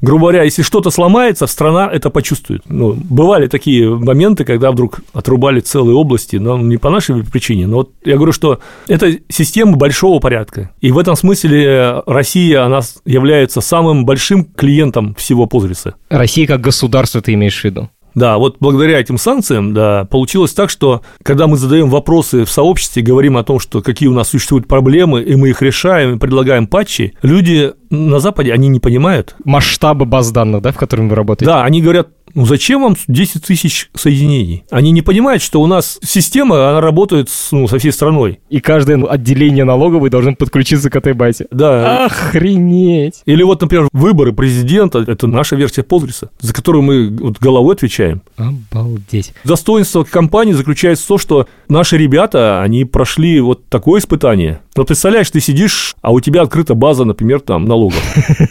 грубо 0.00 0.26
говоря, 0.26 0.42
если 0.42 0.62
что-то 0.62 0.90
сломается, 0.90 1.46
страна 1.46 1.90
это 1.92 2.10
почувствует. 2.10 2.62
Ну, 2.68 2.94
бывали 2.94 3.46
такие 3.46 3.88
моменты, 3.88 4.44
когда 4.44 4.70
вдруг 4.70 5.00
отрубали 5.12 5.60
целые 5.60 5.96
области, 5.96 6.36
но 6.36 6.58
не 6.58 6.76
по 6.76 6.90
нашей 6.90 7.22
причине. 7.24 7.66
Но 7.66 7.76
вот 7.76 7.90
я 8.04 8.16
говорю, 8.16 8.32
что 8.32 8.60
это 8.88 9.12
система 9.28 9.76
большого 9.76 10.20
порядка. 10.20 10.70
И 10.80 10.92
в 10.92 10.98
этом 10.98 11.16
смысле 11.16 12.02
Россия, 12.06 12.64
она 12.64 12.80
является 13.04 13.60
самым 13.60 14.04
большим 14.04 14.44
клиентом 14.44 15.14
всего 15.14 15.46
Postgres. 15.46 15.94
Россия 16.08 16.46
как 16.46 16.60
государство 16.60 17.20
ты 17.20 17.34
имеешь 17.34 17.60
в 17.60 17.64
виду? 17.64 17.90
Да, 18.16 18.38
вот 18.38 18.56
благодаря 18.60 18.98
этим 18.98 19.18
санкциям, 19.18 19.74
да, 19.74 20.06
получилось 20.06 20.54
так, 20.54 20.70
что 20.70 21.02
когда 21.22 21.46
мы 21.46 21.58
задаем 21.58 21.90
вопросы 21.90 22.46
в 22.46 22.50
сообществе, 22.50 23.02
говорим 23.02 23.36
о 23.36 23.44
том, 23.44 23.60
что 23.60 23.82
какие 23.82 24.08
у 24.08 24.14
нас 24.14 24.30
существуют 24.30 24.66
проблемы, 24.66 25.22
и 25.22 25.36
мы 25.36 25.50
их 25.50 25.60
решаем, 25.60 26.16
и 26.16 26.18
предлагаем 26.18 26.66
патчи, 26.66 27.12
люди 27.20 27.74
на 27.90 28.18
Западе, 28.18 28.54
они 28.54 28.68
не 28.68 28.80
понимают. 28.80 29.36
Масштабы 29.44 30.06
баз 30.06 30.32
данных, 30.32 30.62
да, 30.62 30.72
в 30.72 30.76
которыми 30.76 31.10
вы 31.10 31.14
работаете? 31.14 31.52
Да, 31.52 31.62
они 31.62 31.82
говорят, 31.82 32.08
ну 32.36 32.46
зачем 32.46 32.82
вам 32.82 32.96
10 33.08 33.42
тысяч 33.44 33.90
соединений? 33.94 34.62
Они 34.70 34.92
не 34.92 35.02
понимают, 35.02 35.42
что 35.42 35.60
у 35.60 35.66
нас 35.66 35.98
система, 36.04 36.68
она 36.70 36.80
работает 36.80 37.28
с- 37.28 37.50
ну, 37.50 37.66
со 37.66 37.78
всей 37.78 37.90
страной. 37.92 38.38
И 38.48 38.60
каждое 38.60 39.02
отделение 39.04 39.64
налоговой 39.64 40.10
должно 40.10 40.34
подключиться 40.36 40.88
к 40.90 40.94
этой 40.96 41.14
базе. 41.14 41.46
Да. 41.50 42.04
Охренеть! 42.06 43.22
Или 43.26 43.42
вот, 43.42 43.60
например, 43.60 43.88
выборы 43.92 44.32
президента, 44.32 44.98
это 45.00 45.26
наша 45.26 45.56
версия 45.56 45.82
Postgres, 45.82 46.28
за 46.38 46.54
которую 46.54 46.82
мы 46.82 47.08
вот 47.08 47.38
головой 47.38 47.74
отвечаем. 47.74 48.22
Обалдеть. 48.36 49.32
Достоинство 49.44 50.04
компании 50.04 50.52
заключается 50.52 51.04
в 51.04 51.08
том, 51.08 51.18
что 51.18 51.48
наши 51.68 51.96
ребята, 51.96 52.60
они 52.62 52.84
прошли 52.84 53.40
вот 53.40 53.66
такое 53.68 54.00
испытание. 54.00 54.60
Вот 54.76 54.88
представляешь, 54.88 55.30
ты 55.30 55.40
сидишь, 55.40 55.96
а 56.02 56.12
у 56.12 56.20
тебя 56.20 56.42
открыта 56.42 56.74
база, 56.74 57.04
например, 57.04 57.40
там, 57.40 57.64
налогов. 57.64 58.02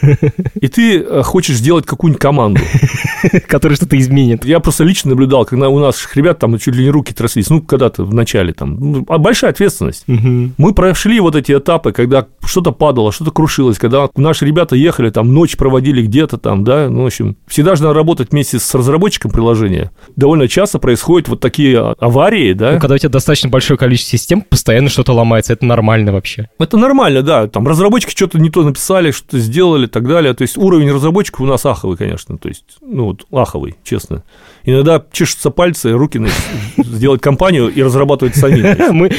И 0.60 0.68
ты 0.68 0.98
э, 0.98 1.22
хочешь 1.22 1.56
сделать 1.56 1.86
какую-нибудь 1.86 2.20
команду. 2.20 2.60
Который 3.46 3.76
что-то 3.76 3.98
изменит. 3.98 4.44
Я 4.44 4.60
просто 4.60 4.84
лично 4.84 5.10
наблюдал, 5.10 5.44
когда 5.44 5.68
у 5.68 5.78
нас 5.78 6.06
ребят 6.14 6.38
там 6.38 6.58
чуть 6.58 6.74
ли 6.74 6.84
не 6.84 6.90
руки 6.90 7.14
тряслись, 7.14 7.48
ну, 7.48 7.62
когда-то 7.62 8.04
в 8.04 8.12
начале 8.12 8.52
там. 8.52 8.76
Ну, 8.78 9.04
а 9.08 9.18
большая 9.18 9.52
ответственность. 9.52 10.04
Мы 10.06 10.74
прошли 10.74 11.20
вот 11.20 11.36
эти 11.36 11.52
этапы, 11.52 11.92
когда 11.92 12.26
что-то 12.44 12.72
падало, 12.72 13.12
что-то 13.12 13.30
крушилось, 13.30 13.78
когда 13.78 14.08
наши 14.16 14.44
ребята 14.44 14.76
ехали, 14.76 15.10
там, 15.10 15.32
ночь 15.32 15.56
проводили 15.56 16.02
где-то 16.02 16.38
там, 16.38 16.64
да, 16.64 16.88
ну, 16.88 17.02
в 17.02 17.06
общем, 17.06 17.36
всегда 17.46 17.76
же 17.76 17.82
надо 17.82 17.94
работать 17.94 18.32
вместе 18.32 18.58
с 18.58 18.74
разработчиком 18.74 19.30
приложения. 19.30 19.90
Довольно 20.16 20.48
часто 20.48 20.78
происходят 20.78 21.28
вот 21.28 21.40
такие 21.40 21.78
а- 21.78 21.94
аварии, 21.98 22.52
да. 22.52 22.72
Ну, 22.72 22.80
когда 22.80 22.94
у 22.94 22.98
тебя 22.98 23.10
достаточно 23.10 23.48
большое 23.48 23.78
количество 23.78 24.16
систем, 24.18 24.40
постоянно 24.40 24.88
что-то 24.88 25.12
ломается, 25.12 25.52
это 25.52 25.64
нормально 25.64 26.15
вообще. 26.16 26.48
Это 26.58 26.76
нормально, 26.76 27.22
да. 27.22 27.46
Там 27.46 27.66
разработчики 27.66 28.10
что-то 28.10 28.38
не 28.38 28.50
то 28.50 28.62
написали, 28.62 29.10
что-то 29.10 29.38
сделали 29.38 29.86
и 29.86 29.88
так 29.88 30.06
далее. 30.06 30.34
То 30.34 30.42
есть 30.42 30.58
уровень 30.58 30.90
разработчиков 30.92 31.40
у 31.40 31.46
нас 31.46 31.64
аховый, 31.64 31.96
конечно. 31.96 32.36
То 32.38 32.48
есть, 32.48 32.64
ну 32.82 33.04
вот, 33.04 33.26
аховый, 33.32 33.76
честно. 33.84 34.24
Иногда 34.64 35.02
чешутся 35.12 35.50
пальцы, 35.50 35.92
руки 35.92 36.20
сделать 36.76 37.20
компанию 37.20 37.68
и 37.68 37.82
разрабатывать 37.82 38.36
сами. 38.36 38.56
Мы, 38.92 39.10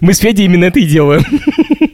мы 0.00 0.12
с 0.12 0.18
Федей 0.18 0.46
именно 0.46 0.64
это 0.64 0.80
и 0.80 0.86
делаем. 0.86 1.22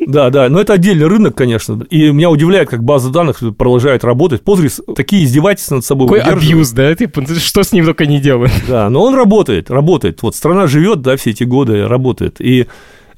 Да, 0.07 0.31
да, 0.31 0.49
но 0.49 0.61
это 0.61 0.75
отдельный 0.75 1.07
рынок, 1.07 1.35
конечно. 1.35 1.85
И 1.89 2.11
меня 2.11 2.31
удивляет, 2.31 2.69
как 2.69 2.85
база 2.85 3.11
данных 3.11 3.41
продолжает 3.57 4.05
работать. 4.05 4.43
Postgres 4.43 4.95
такие 4.95 5.25
издевательства 5.25 5.77
над 5.77 5.85
собой 5.85 6.07
Какой 6.07 6.21
абьюз, 6.21 6.71
да? 6.73 6.95
Типа, 6.95 7.23
что 7.39 7.63
с 7.63 7.73
ним 7.73 7.85
только 7.85 8.07
не 8.07 8.21
делают. 8.21 8.53
Да, 8.69 8.91
но 8.91 9.03
он 9.03 9.15
работает, 9.15 9.71
работает. 9.71 10.23
Вот 10.23 10.35
страна 10.35 10.67
живет, 10.67 11.01
да, 11.01 11.17
все 11.17 11.31
эти 11.31 11.45
годы 11.45 11.87
работает. 11.87 12.41
И 12.41 12.67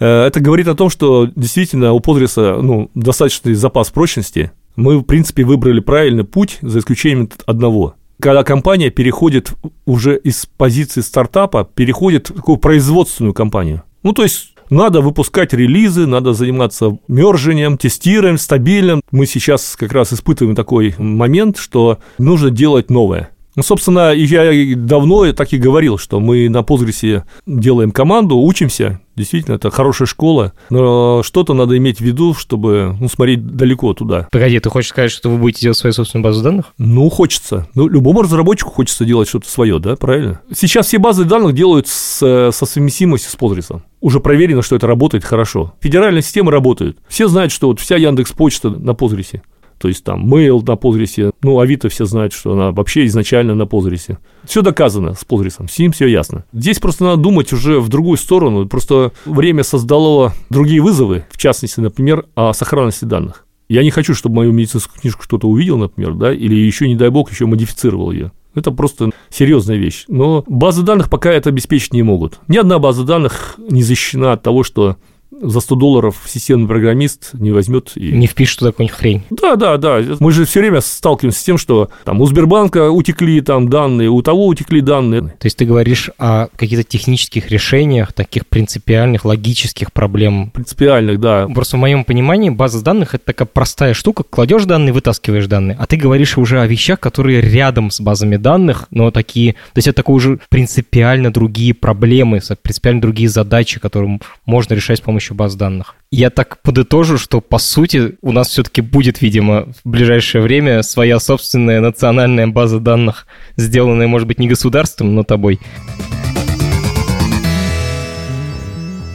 это 0.04 0.40
говорит 0.40 0.68
о 0.68 0.74
том, 0.74 0.90
что 0.90 1.28
действительно 1.34 1.92
у 1.92 2.00
Postgres 2.00 2.60
ну, 2.60 2.90
достаточный 2.94 3.54
запас 3.54 3.90
прочности. 3.90 4.52
Мы, 4.76 4.98
в 4.98 5.02
принципе, 5.02 5.44
выбрали 5.44 5.80
правильный 5.80 6.24
путь, 6.24 6.58
за 6.60 6.80
исключением 6.80 7.30
одного. 7.46 7.94
Когда 8.20 8.42
компания 8.42 8.90
переходит 8.90 9.52
уже 9.86 10.16
из 10.16 10.46
позиции 10.46 11.00
стартапа, 11.00 11.64
переходит 11.64 12.30
в 12.30 12.34
такую 12.34 12.58
производственную 12.58 13.34
компанию. 13.34 13.82
Ну, 14.02 14.12
то 14.12 14.22
есть 14.22 14.54
надо 14.70 15.00
выпускать 15.00 15.52
релизы, 15.52 16.06
надо 16.06 16.32
заниматься 16.32 16.98
мержением, 17.08 17.76
тестированием, 17.76 18.38
стабильным. 18.38 19.02
Мы 19.10 19.26
сейчас 19.26 19.76
как 19.76 19.92
раз 19.92 20.12
испытываем 20.12 20.56
такой 20.56 20.94
момент, 20.98 21.58
что 21.58 21.98
нужно 22.18 22.50
делать 22.50 22.90
новое. 22.90 23.30
Ну, 23.56 23.62
собственно, 23.62 24.12
я 24.12 24.76
давно 24.76 25.32
так 25.32 25.52
и 25.52 25.58
говорил, 25.58 25.98
что 25.98 26.20
мы 26.20 26.48
на 26.48 26.58
Postgres 26.58 27.22
делаем 27.46 27.92
команду, 27.92 28.36
учимся, 28.36 29.00
действительно, 29.16 29.54
это 29.54 29.70
хорошая 29.70 30.06
школа, 30.06 30.52
но 30.70 31.22
что-то 31.22 31.54
надо 31.54 31.76
иметь 31.76 31.98
в 31.98 32.00
виду, 32.00 32.34
чтобы 32.34 32.96
ну, 32.98 33.08
смотреть 33.08 33.46
далеко 33.46 33.94
туда. 33.94 34.28
Погоди, 34.30 34.58
ты 34.58 34.70
хочешь 34.70 34.90
сказать, 34.90 35.10
что 35.10 35.30
вы 35.30 35.38
будете 35.38 35.62
делать 35.62 35.78
свою 35.78 35.92
собственную 35.92 36.24
базу 36.24 36.42
данных? 36.42 36.66
Ну, 36.78 37.08
хочется. 37.10 37.68
Ну, 37.74 37.88
любому 37.88 38.22
разработчику 38.22 38.70
хочется 38.70 39.04
делать 39.04 39.28
что-то 39.28 39.48
свое, 39.48 39.78
да, 39.78 39.96
правильно? 39.96 40.40
Сейчас 40.54 40.86
все 40.86 40.98
базы 40.98 41.24
данных 41.24 41.54
делают 41.54 41.86
с, 41.88 42.50
со 42.52 42.66
совместимостью 42.66 43.30
с 43.30 43.36
Postgres. 43.36 43.80
Уже 44.00 44.20
проверено, 44.20 44.62
что 44.62 44.76
это 44.76 44.86
работает 44.86 45.24
хорошо. 45.24 45.74
Федеральные 45.80 46.22
системы 46.22 46.50
работают. 46.50 46.98
Все 47.08 47.28
знают, 47.28 47.52
что 47.52 47.68
вот 47.68 47.80
вся 47.80 47.96
Яндекс 47.96 48.32
Почта 48.32 48.70
на 48.70 48.90
Postgres. 48.90 49.40
То 49.78 49.88
есть 49.88 50.04
там 50.04 50.32
Mail 50.32 50.62
на 50.66 50.72
Postgres, 50.72 51.34
ну, 51.42 51.60
Авито 51.60 51.88
все 51.88 52.04
знают, 52.04 52.32
что 52.32 52.52
она 52.52 52.72
вообще 52.72 53.06
изначально 53.06 53.54
на 53.54 53.62
Postgres. 53.62 54.18
Все 54.44 54.62
доказано 54.62 55.14
с 55.14 55.24
Postgres, 55.24 55.68
с 55.68 55.78
ним 55.78 55.92
все 55.92 56.06
ясно. 56.06 56.44
Здесь 56.52 56.78
просто 56.78 57.04
надо 57.04 57.22
думать 57.22 57.52
уже 57.52 57.80
в 57.80 57.88
другую 57.88 58.16
сторону. 58.16 58.66
Просто 58.66 59.12
время 59.24 59.62
создало 59.62 60.32
другие 60.50 60.80
вызовы, 60.80 61.24
в 61.30 61.38
частности, 61.38 61.80
например, 61.80 62.26
о 62.34 62.52
сохранности 62.52 63.04
данных. 63.04 63.46
Я 63.68 63.82
не 63.82 63.90
хочу, 63.90 64.14
чтобы 64.14 64.36
мою 64.36 64.52
медицинскую 64.52 65.00
книжку 65.00 65.22
кто-то 65.24 65.48
увидел, 65.48 65.78
например, 65.78 66.14
да, 66.14 66.32
или 66.32 66.54
еще, 66.54 66.86
не 66.86 66.96
дай 66.96 67.08
бог, 67.08 67.30
еще 67.30 67.46
модифицировал 67.46 68.10
ее. 68.10 68.32
Это 68.54 68.70
просто 68.70 69.10
серьезная 69.30 69.76
вещь. 69.76 70.04
Но 70.06 70.44
базы 70.46 70.82
данных 70.82 71.10
пока 71.10 71.32
это 71.32 71.48
обеспечить 71.48 71.92
не 71.92 72.02
могут. 72.02 72.38
Ни 72.46 72.56
одна 72.56 72.78
база 72.78 73.04
данных 73.04 73.56
не 73.58 73.82
защищена 73.82 74.32
от 74.32 74.42
того, 74.42 74.62
что 74.62 74.96
за 75.40 75.60
100 75.60 75.74
долларов 75.74 76.22
системный 76.26 76.68
программист 76.68 77.30
не 77.34 77.50
возьмет 77.50 77.92
и... 77.96 78.12
Не 78.12 78.26
впишешь 78.26 78.56
туда 78.56 78.70
какую-нибудь 78.72 78.96
хрень. 78.96 79.22
Да, 79.30 79.56
да, 79.56 79.76
да. 79.76 80.00
Мы 80.20 80.32
же 80.32 80.44
все 80.44 80.60
время 80.60 80.80
сталкиваемся 80.80 81.40
с 81.40 81.44
тем, 81.44 81.58
что 81.58 81.90
там 82.04 82.20
у 82.20 82.26
Сбербанка 82.26 82.90
утекли 82.90 83.40
там 83.40 83.68
данные, 83.68 84.08
у 84.08 84.22
того 84.22 84.46
утекли 84.46 84.80
данные. 84.80 85.22
То 85.22 85.46
есть 85.46 85.56
ты 85.56 85.64
говоришь 85.64 86.10
о 86.18 86.48
каких-то 86.56 86.84
технических 86.84 87.50
решениях, 87.50 88.12
таких 88.12 88.46
принципиальных, 88.46 89.24
логических 89.24 89.92
проблем. 89.92 90.50
Принципиальных, 90.50 91.20
да. 91.20 91.48
Просто 91.54 91.76
в 91.76 91.80
моем 91.80 92.04
понимании 92.04 92.50
база 92.50 92.82
данных 92.82 93.14
это 93.14 93.24
такая 93.26 93.46
простая 93.46 93.94
штука. 93.94 94.22
Кладешь 94.22 94.64
данные, 94.64 94.92
вытаскиваешь 94.92 95.46
данные. 95.46 95.76
А 95.80 95.86
ты 95.86 95.96
говоришь 95.96 96.38
уже 96.38 96.60
о 96.60 96.66
вещах, 96.66 97.00
которые 97.00 97.40
рядом 97.40 97.90
с 97.90 98.00
базами 98.00 98.36
данных, 98.36 98.86
но 98.90 99.10
такие... 99.10 99.54
То 99.54 99.78
есть 99.78 99.88
это 99.88 99.96
такое 99.96 100.16
уже 100.16 100.40
принципиально 100.48 101.32
другие 101.32 101.74
проблемы, 101.74 102.40
принципиально 102.62 103.00
другие 103.00 103.28
задачи, 103.28 103.80
которые 103.80 104.20
можно 104.46 104.74
решать 104.74 104.98
с 104.98 105.00
помощью 105.00 105.23
баз 105.32 105.54
данных. 105.54 105.94
Я 106.10 106.28
так 106.28 106.60
подытожу, 106.60 107.16
что 107.16 107.40
по 107.40 107.58
сути 107.58 108.16
у 108.20 108.32
нас 108.32 108.48
все-таки 108.48 108.82
будет, 108.82 109.22
видимо, 109.22 109.72
в 109.84 109.88
ближайшее 109.88 110.42
время 110.42 110.82
своя 110.82 111.18
собственная 111.18 111.80
национальная 111.80 112.46
база 112.46 112.80
данных, 112.80 113.26
сделанная, 113.56 114.06
может 114.06 114.28
быть, 114.28 114.38
не 114.38 114.48
государством, 114.48 115.14
но 115.14 115.22
тобой. 115.22 115.58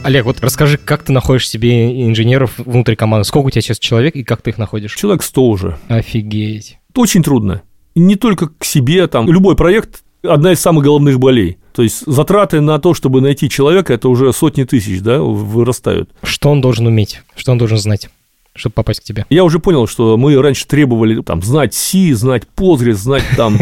Олег, 0.02 0.24
вот 0.24 0.40
расскажи, 0.40 0.78
как 0.78 1.02
ты 1.02 1.12
находишь 1.12 1.48
себе 1.48 2.08
инженеров 2.08 2.54
внутри 2.56 2.96
команды? 2.96 3.24
Сколько 3.24 3.48
у 3.48 3.50
тебя 3.50 3.60
сейчас 3.60 3.78
человек 3.78 4.16
и 4.16 4.24
как 4.24 4.40
ты 4.40 4.50
их 4.50 4.58
находишь? 4.58 4.96
Человек 4.96 5.22
100 5.22 5.46
уже. 5.46 5.78
Офигеть. 5.88 6.78
Это 6.90 7.02
очень 7.02 7.22
трудно. 7.22 7.62
Не 7.94 8.16
только 8.16 8.48
к 8.48 8.64
себе, 8.64 9.06
там, 9.06 9.30
любой 9.30 9.56
проект– 9.56 10.02
одна 10.22 10.52
из 10.52 10.60
самых 10.60 10.84
головных 10.84 11.18
болей. 11.18 11.58
То 11.72 11.82
есть 11.82 12.04
затраты 12.06 12.60
на 12.60 12.78
то, 12.78 12.94
чтобы 12.94 13.20
найти 13.20 13.48
человека, 13.48 13.92
это 13.92 14.08
уже 14.08 14.32
сотни 14.32 14.64
тысяч, 14.64 15.00
да, 15.00 15.20
вырастают. 15.20 16.10
Что 16.22 16.50
он 16.50 16.60
должен 16.60 16.86
уметь? 16.86 17.22
Что 17.36 17.52
он 17.52 17.58
должен 17.58 17.78
знать? 17.78 18.08
чтобы 18.54 18.74
попасть 18.74 19.00
к 19.00 19.04
тебе? 19.04 19.26
Я 19.30 19.44
уже 19.44 19.58
понял, 19.58 19.86
что 19.86 20.16
мы 20.16 20.40
раньше 20.40 20.66
требовали 20.66 21.22
там 21.22 21.42
знать 21.42 21.74
Си, 21.74 22.12
знать 22.12 22.46
Позрис, 22.46 22.98
знать 22.98 23.24
там 23.36 23.58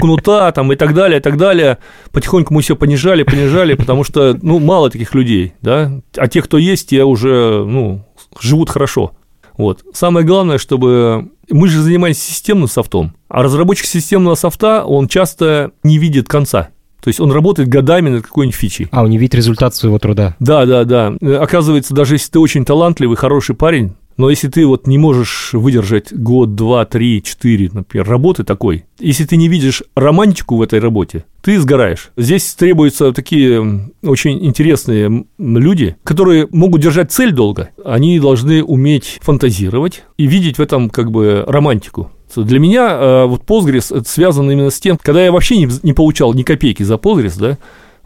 Кнута 0.00 0.50
там 0.52 0.72
и 0.72 0.76
так 0.76 0.94
далее, 0.94 1.18
и 1.18 1.22
так 1.22 1.36
далее. 1.36 1.78
Потихоньку 2.12 2.54
мы 2.54 2.62
все 2.62 2.76
понижали, 2.76 3.22
понижали, 3.22 3.74
потому 3.74 4.04
что, 4.04 4.36
ну, 4.40 4.58
мало 4.58 4.90
таких 4.90 5.14
людей, 5.14 5.54
да, 5.62 6.00
а 6.16 6.28
те, 6.28 6.42
кто 6.42 6.58
есть, 6.58 6.90
те 6.90 7.04
уже, 7.04 7.64
ну, 7.64 8.04
живут 8.40 8.70
хорошо. 8.70 9.12
Вот. 9.56 9.84
Самое 9.92 10.26
главное, 10.26 10.58
чтобы... 10.58 11.30
Мы 11.50 11.68
же 11.68 11.82
занимаемся 11.82 12.22
системным 12.22 12.68
софтом, 12.68 13.14
а 13.28 13.42
разработчик 13.42 13.86
системного 13.86 14.34
софта, 14.34 14.84
он 14.84 15.08
часто 15.08 15.72
не 15.82 15.98
видит 15.98 16.26
конца. 16.26 16.70
То 17.04 17.08
есть 17.08 17.20
он 17.20 17.30
работает 17.30 17.68
годами 17.68 18.08
над 18.08 18.24
какой-нибудь 18.24 18.56
фичей. 18.56 18.88
А, 18.90 19.02
он 19.02 19.10
не 19.10 19.18
видит 19.18 19.34
результат 19.34 19.74
своего 19.74 19.98
труда. 19.98 20.36
Да, 20.40 20.64
да, 20.64 20.84
да. 20.84 21.14
Оказывается, 21.38 21.92
даже 21.92 22.14
если 22.14 22.30
ты 22.30 22.38
очень 22.38 22.64
талантливый, 22.64 23.18
хороший 23.18 23.54
парень, 23.54 23.92
но 24.16 24.30
если 24.30 24.48
ты 24.48 24.64
вот 24.64 24.86
не 24.86 24.96
можешь 24.96 25.50
выдержать 25.52 26.14
год, 26.14 26.54
два, 26.54 26.86
три, 26.86 27.22
четыре, 27.22 27.68
например, 27.70 28.08
работы 28.08 28.42
такой, 28.42 28.86
если 28.98 29.24
ты 29.24 29.36
не 29.36 29.48
видишь 29.48 29.82
романтику 29.94 30.56
в 30.56 30.62
этой 30.62 30.78
работе, 30.78 31.26
ты 31.42 31.60
сгораешь. 31.60 32.10
Здесь 32.16 32.54
требуются 32.54 33.12
такие 33.12 33.90
очень 34.02 34.42
интересные 34.42 35.26
люди, 35.36 35.96
которые 36.04 36.48
могут 36.52 36.80
держать 36.80 37.12
цель 37.12 37.32
долго. 37.32 37.68
Они 37.84 38.18
должны 38.18 38.64
уметь 38.64 39.18
фантазировать 39.20 40.04
и 40.16 40.26
видеть 40.26 40.56
в 40.56 40.62
этом 40.62 40.88
как 40.88 41.10
бы 41.10 41.44
романтику. 41.46 42.10
Для 42.34 42.58
меня 42.58 42.90
э, 42.90 43.26
вот 43.26 43.42
Postgres 43.42 43.96
это 43.96 44.08
связано 44.08 44.50
именно 44.50 44.70
с 44.70 44.80
тем, 44.80 44.98
когда 45.00 45.24
я 45.24 45.30
вообще 45.30 45.56
не, 45.56 45.68
не 45.82 45.92
получал 45.92 46.34
ни 46.34 46.42
копейки 46.42 46.82
за 46.82 46.94
Postgres, 46.94 47.38
да, 47.38 47.58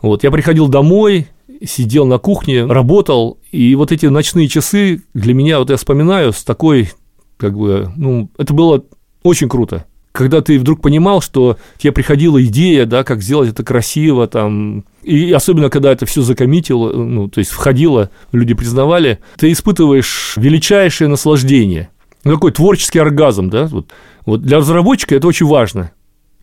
вот 0.02 0.22
я 0.22 0.30
приходил 0.30 0.68
домой, 0.68 1.28
сидел 1.64 2.06
на 2.06 2.18
кухне, 2.18 2.64
работал, 2.64 3.38
и 3.50 3.74
вот 3.74 3.92
эти 3.92 4.06
ночные 4.06 4.48
часы 4.48 5.02
для 5.14 5.34
меня, 5.34 5.58
вот 5.58 5.70
я 5.70 5.76
вспоминаю, 5.76 6.32
с 6.32 6.44
такой, 6.44 6.90
как 7.36 7.56
бы, 7.56 7.90
ну, 7.96 8.30
это 8.38 8.54
было 8.54 8.84
очень 9.22 9.48
круто. 9.48 9.84
Когда 10.12 10.40
ты 10.40 10.58
вдруг 10.58 10.80
понимал, 10.80 11.20
что 11.20 11.58
тебе 11.76 11.92
приходила 11.92 12.42
идея, 12.44 12.86
да, 12.86 13.04
как 13.04 13.22
сделать 13.22 13.50
это 13.50 13.62
красиво, 13.62 14.26
там, 14.26 14.84
и 15.02 15.32
особенно, 15.32 15.70
когда 15.70 15.92
это 15.92 16.06
все 16.06 16.22
закоммитило, 16.22 16.92
ну, 16.92 17.28
то 17.28 17.38
есть 17.38 17.50
входило, 17.50 18.10
люди 18.32 18.54
признавали, 18.54 19.18
ты 19.36 19.52
испытываешь 19.52 20.34
величайшее 20.36 21.08
наслаждение. 21.08 21.90
Ну, 22.24 22.32
такой 22.34 22.52
творческий 22.52 22.98
оргазм, 22.98 23.50
да, 23.50 23.66
вот. 23.66 23.90
Вот 24.26 24.42
для 24.42 24.58
разработчика 24.58 25.14
это 25.14 25.26
очень 25.26 25.46
важно. 25.46 25.92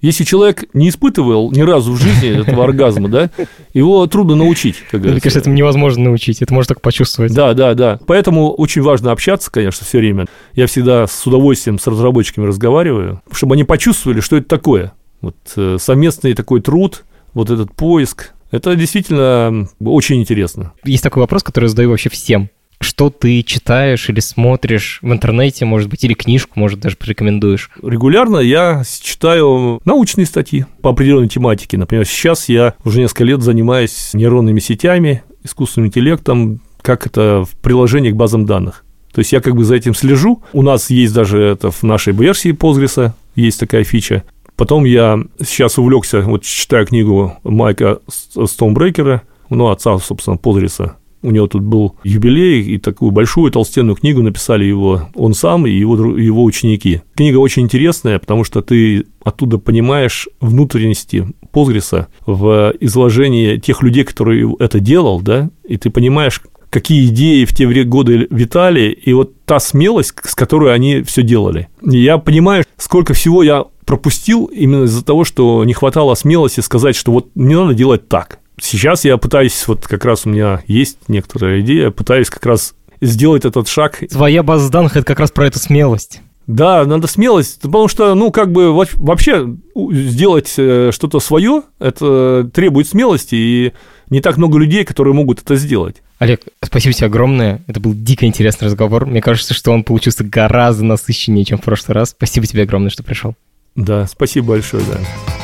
Если 0.01 0.23
человек 0.23 0.65
не 0.73 0.89
испытывал 0.89 1.51
ни 1.51 1.61
разу 1.61 1.93
в 1.93 1.97
жизни 1.97 2.29
этого 2.41 2.63
оргазма, 2.63 3.09
да, 3.09 3.29
его 3.73 4.05
трудно 4.07 4.35
научить. 4.35 4.77
Как 4.91 5.01
Мне 5.01 5.19
кажется, 5.19 5.39
этому 5.39 5.55
невозможно 5.55 6.03
научить, 6.03 6.41
это 6.41 6.53
можно 6.53 6.69
только 6.69 6.81
почувствовать. 6.81 7.33
Да, 7.33 7.53
да, 7.53 7.73
да. 7.73 7.99
Поэтому 8.05 8.51
очень 8.51 8.81
важно 8.81 9.11
общаться, 9.11 9.49
конечно, 9.49 9.85
все 9.85 9.99
время. 9.99 10.27
Я 10.53 10.67
всегда 10.67 11.07
с 11.07 11.25
удовольствием 11.25 11.79
с 11.79 11.87
разработчиками 11.87 12.45
разговариваю, 12.45 13.21
чтобы 13.31 13.55
они 13.55 13.63
почувствовали, 13.63 14.19
что 14.19 14.37
это 14.37 14.47
такое. 14.47 14.93
Вот 15.21 15.35
э, 15.55 15.77
совместный 15.79 16.33
такой 16.33 16.61
труд, 16.61 17.03
вот 17.33 17.49
этот 17.49 17.73
поиск, 17.73 18.33
это 18.51 18.75
действительно 18.75 19.67
очень 19.79 20.19
интересно. 20.19 20.73
Есть 20.83 21.03
такой 21.03 21.21
вопрос, 21.21 21.43
который 21.43 21.65
я 21.65 21.69
задаю 21.69 21.89
вообще 21.89 22.09
всем 22.09 22.49
что 22.79 23.09
ты 23.09 23.41
читаешь 23.43 24.09
или 24.09 24.19
смотришь 24.19 24.99
в 25.01 25.11
интернете, 25.11 25.65
может 25.65 25.89
быть, 25.89 26.03
или 26.03 26.13
книжку, 26.13 26.59
может, 26.59 26.79
даже 26.79 26.97
порекомендуешь? 26.97 27.69
Регулярно 27.81 28.37
я 28.37 28.83
читаю 29.01 29.79
научные 29.85 30.25
статьи 30.25 30.65
по 30.81 30.91
определенной 30.91 31.27
тематике. 31.27 31.77
Например, 31.77 32.05
сейчас 32.05 32.49
я 32.49 32.73
уже 32.83 32.99
несколько 32.99 33.23
лет 33.23 33.41
занимаюсь 33.41 34.11
нейронными 34.13 34.59
сетями, 34.59 35.23
искусственным 35.43 35.87
интеллектом, 35.87 36.61
как 36.81 37.07
это 37.07 37.43
в 37.45 37.55
приложении 37.61 38.11
к 38.11 38.15
базам 38.15 38.45
данных. 38.45 38.83
То 39.11 39.19
есть 39.19 39.31
я 39.31 39.39
как 39.39 39.55
бы 39.55 39.63
за 39.63 39.75
этим 39.75 39.95
слежу. 39.95 40.43
У 40.51 40.61
нас 40.61 40.89
есть 40.89 41.13
даже 41.13 41.41
это 41.41 41.71
в 41.71 41.83
нашей 41.83 42.13
версии 42.13 42.51
Postgres, 42.51 43.11
есть 43.35 43.59
такая 43.59 43.83
фича. 43.83 44.23
Потом 44.57 44.85
я 44.85 45.19
сейчас 45.39 45.77
увлекся, 45.77 46.21
вот 46.21 46.43
читаю 46.43 46.85
книгу 46.85 47.37
Майка 47.43 47.99
Стоунбрекера, 48.09 49.23
ну, 49.49 49.69
отца, 49.69 49.97
собственно, 49.99 50.35
Postgres, 50.35 50.91
у 51.25 51.31
него 51.31 51.47
тут 51.47 51.63
был 51.63 51.95
юбилей, 52.03 52.61
и 52.61 52.77
такую 52.77 53.11
большую 53.11 53.51
толстенную 53.51 53.95
книгу 53.95 54.21
написали 54.21 54.63
его 54.65 55.09
он 55.15 55.33
сам 55.33 55.65
и 55.65 55.71
его, 55.71 56.17
его 56.17 56.43
ученики. 56.43 57.01
Книга 57.15 57.37
очень 57.37 57.63
интересная, 57.63 58.19
потому 58.19 58.43
что 58.43 58.61
ты 58.61 59.05
оттуда 59.23 59.57
понимаешь 59.57 60.27
внутренности 60.39 61.27
Позгриса 61.51 62.07
в 62.25 62.73
изложении 62.79 63.57
тех 63.57 63.81
людей, 63.81 64.03
которые 64.03 64.55
это 64.59 64.79
делал, 64.79 65.21
да, 65.21 65.49
и 65.67 65.77
ты 65.77 65.89
понимаешь, 65.89 66.41
какие 66.69 67.07
идеи 67.07 67.45
в 67.45 67.55
те 67.55 67.65
годы 67.83 68.27
витали, 68.29 68.89
и 68.89 69.13
вот 69.13 69.45
та 69.45 69.59
смелость, 69.59 70.13
с 70.23 70.35
которой 70.35 70.73
они 70.73 71.01
все 71.03 71.23
делали. 71.23 71.69
Я 71.81 72.17
понимаю, 72.17 72.65
сколько 72.77 73.13
всего 73.13 73.43
я 73.43 73.65
пропустил 73.85 74.45
именно 74.45 74.83
из-за 74.83 75.05
того, 75.05 75.23
что 75.23 75.63
не 75.63 75.73
хватало 75.73 76.15
смелости 76.15 76.59
сказать, 76.59 76.95
что 76.95 77.11
вот 77.11 77.29
не 77.35 77.55
надо 77.55 77.73
делать 77.73 78.07
так. 78.09 78.39
Сейчас 78.59 79.05
я 79.05 79.17
пытаюсь, 79.17 79.67
вот 79.67 79.87
как 79.87 80.05
раз 80.05 80.25
у 80.25 80.29
меня 80.29 80.61
есть 80.67 80.97
некоторая 81.07 81.61
идея, 81.61 81.91
пытаюсь 81.91 82.29
как 82.29 82.45
раз 82.45 82.75
сделать 83.01 83.45
этот 83.45 83.67
шаг. 83.67 84.01
Твоя 84.09 84.43
база 84.43 84.71
данных– 84.71 84.95
это 84.97 85.05
как 85.05 85.19
раз 85.19 85.31
про 85.31 85.47
эту 85.47 85.59
смелость. 85.59 86.21
Да, 86.47 86.85
надо 86.85 87.07
смелость, 87.07 87.61
потому 87.61 87.87
что, 87.87 88.13
ну, 88.13 88.31
как 88.31 88.51
бы 88.51 88.71
вообще 88.71 89.55
сделать 89.75 90.53
э, 90.57 90.91
что-то 90.93 91.19
свое, 91.19 91.63
это 91.79 92.49
требует 92.53 92.87
смелости, 92.87 93.35
и 93.35 93.73
не 94.11 94.21
так 94.21 94.37
много 94.37 94.59
людей, 94.59 94.85
которые 94.85 95.15
могут 95.15 95.41
это 95.41 95.55
сделать. 95.55 96.03
Олег, 96.19 96.41
спасибо 96.63 96.93
тебе 96.93 97.07
огромное. 97.07 97.63
Это 97.67 97.79
был 97.79 97.93
дико 97.93 98.25
интересный 98.25 98.65
разговор. 98.67 99.05
Мне 99.07 99.21
кажется, 99.21 99.53
что 99.53 99.71
он 99.71 99.83
получился 99.83 100.23
гораздо 100.23 100.85
насыщеннее, 100.85 101.45
чем 101.45 101.57
в 101.57 101.61
прошлый 101.61 101.95
раз. 101.95 102.11
Спасибо 102.11 102.45
тебе 102.45 102.63
огромное, 102.63 102.91
что 102.91 103.03
пришел. 103.03 103.35
Да, 103.75 104.05
спасибо 104.05 104.49
большое, 104.49 104.83
да. 104.85 105.34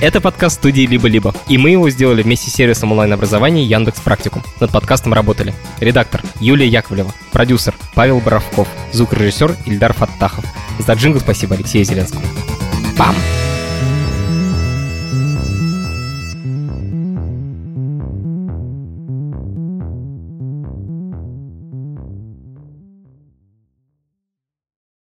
Это 0.00 0.20
подкаст 0.20 0.56
студии 0.56 0.82
«Либо-либо», 0.82 1.34
и 1.48 1.56
мы 1.56 1.70
его 1.70 1.88
сделали 1.88 2.22
вместе 2.22 2.50
с 2.50 2.54
сервисом 2.54 2.92
онлайн-образования 2.92 3.64
Яндекс 3.64 4.00
Практикум. 4.00 4.42
Над 4.60 4.70
подкастом 4.70 5.14
работали 5.14 5.54
редактор 5.80 6.22
Юлия 6.40 6.66
Яковлева, 6.66 7.14
продюсер 7.32 7.74
Павел 7.94 8.20
Боровков, 8.20 8.68
звукорежиссер 8.92 9.56
Ильдар 9.66 9.92
Фаттахов. 9.94 10.44
За 10.78 10.92
джингл 10.94 11.20
спасибо 11.20 11.54
Алексею 11.54 11.84
Зеленскому. 11.84 12.26
Пам! 12.98 13.14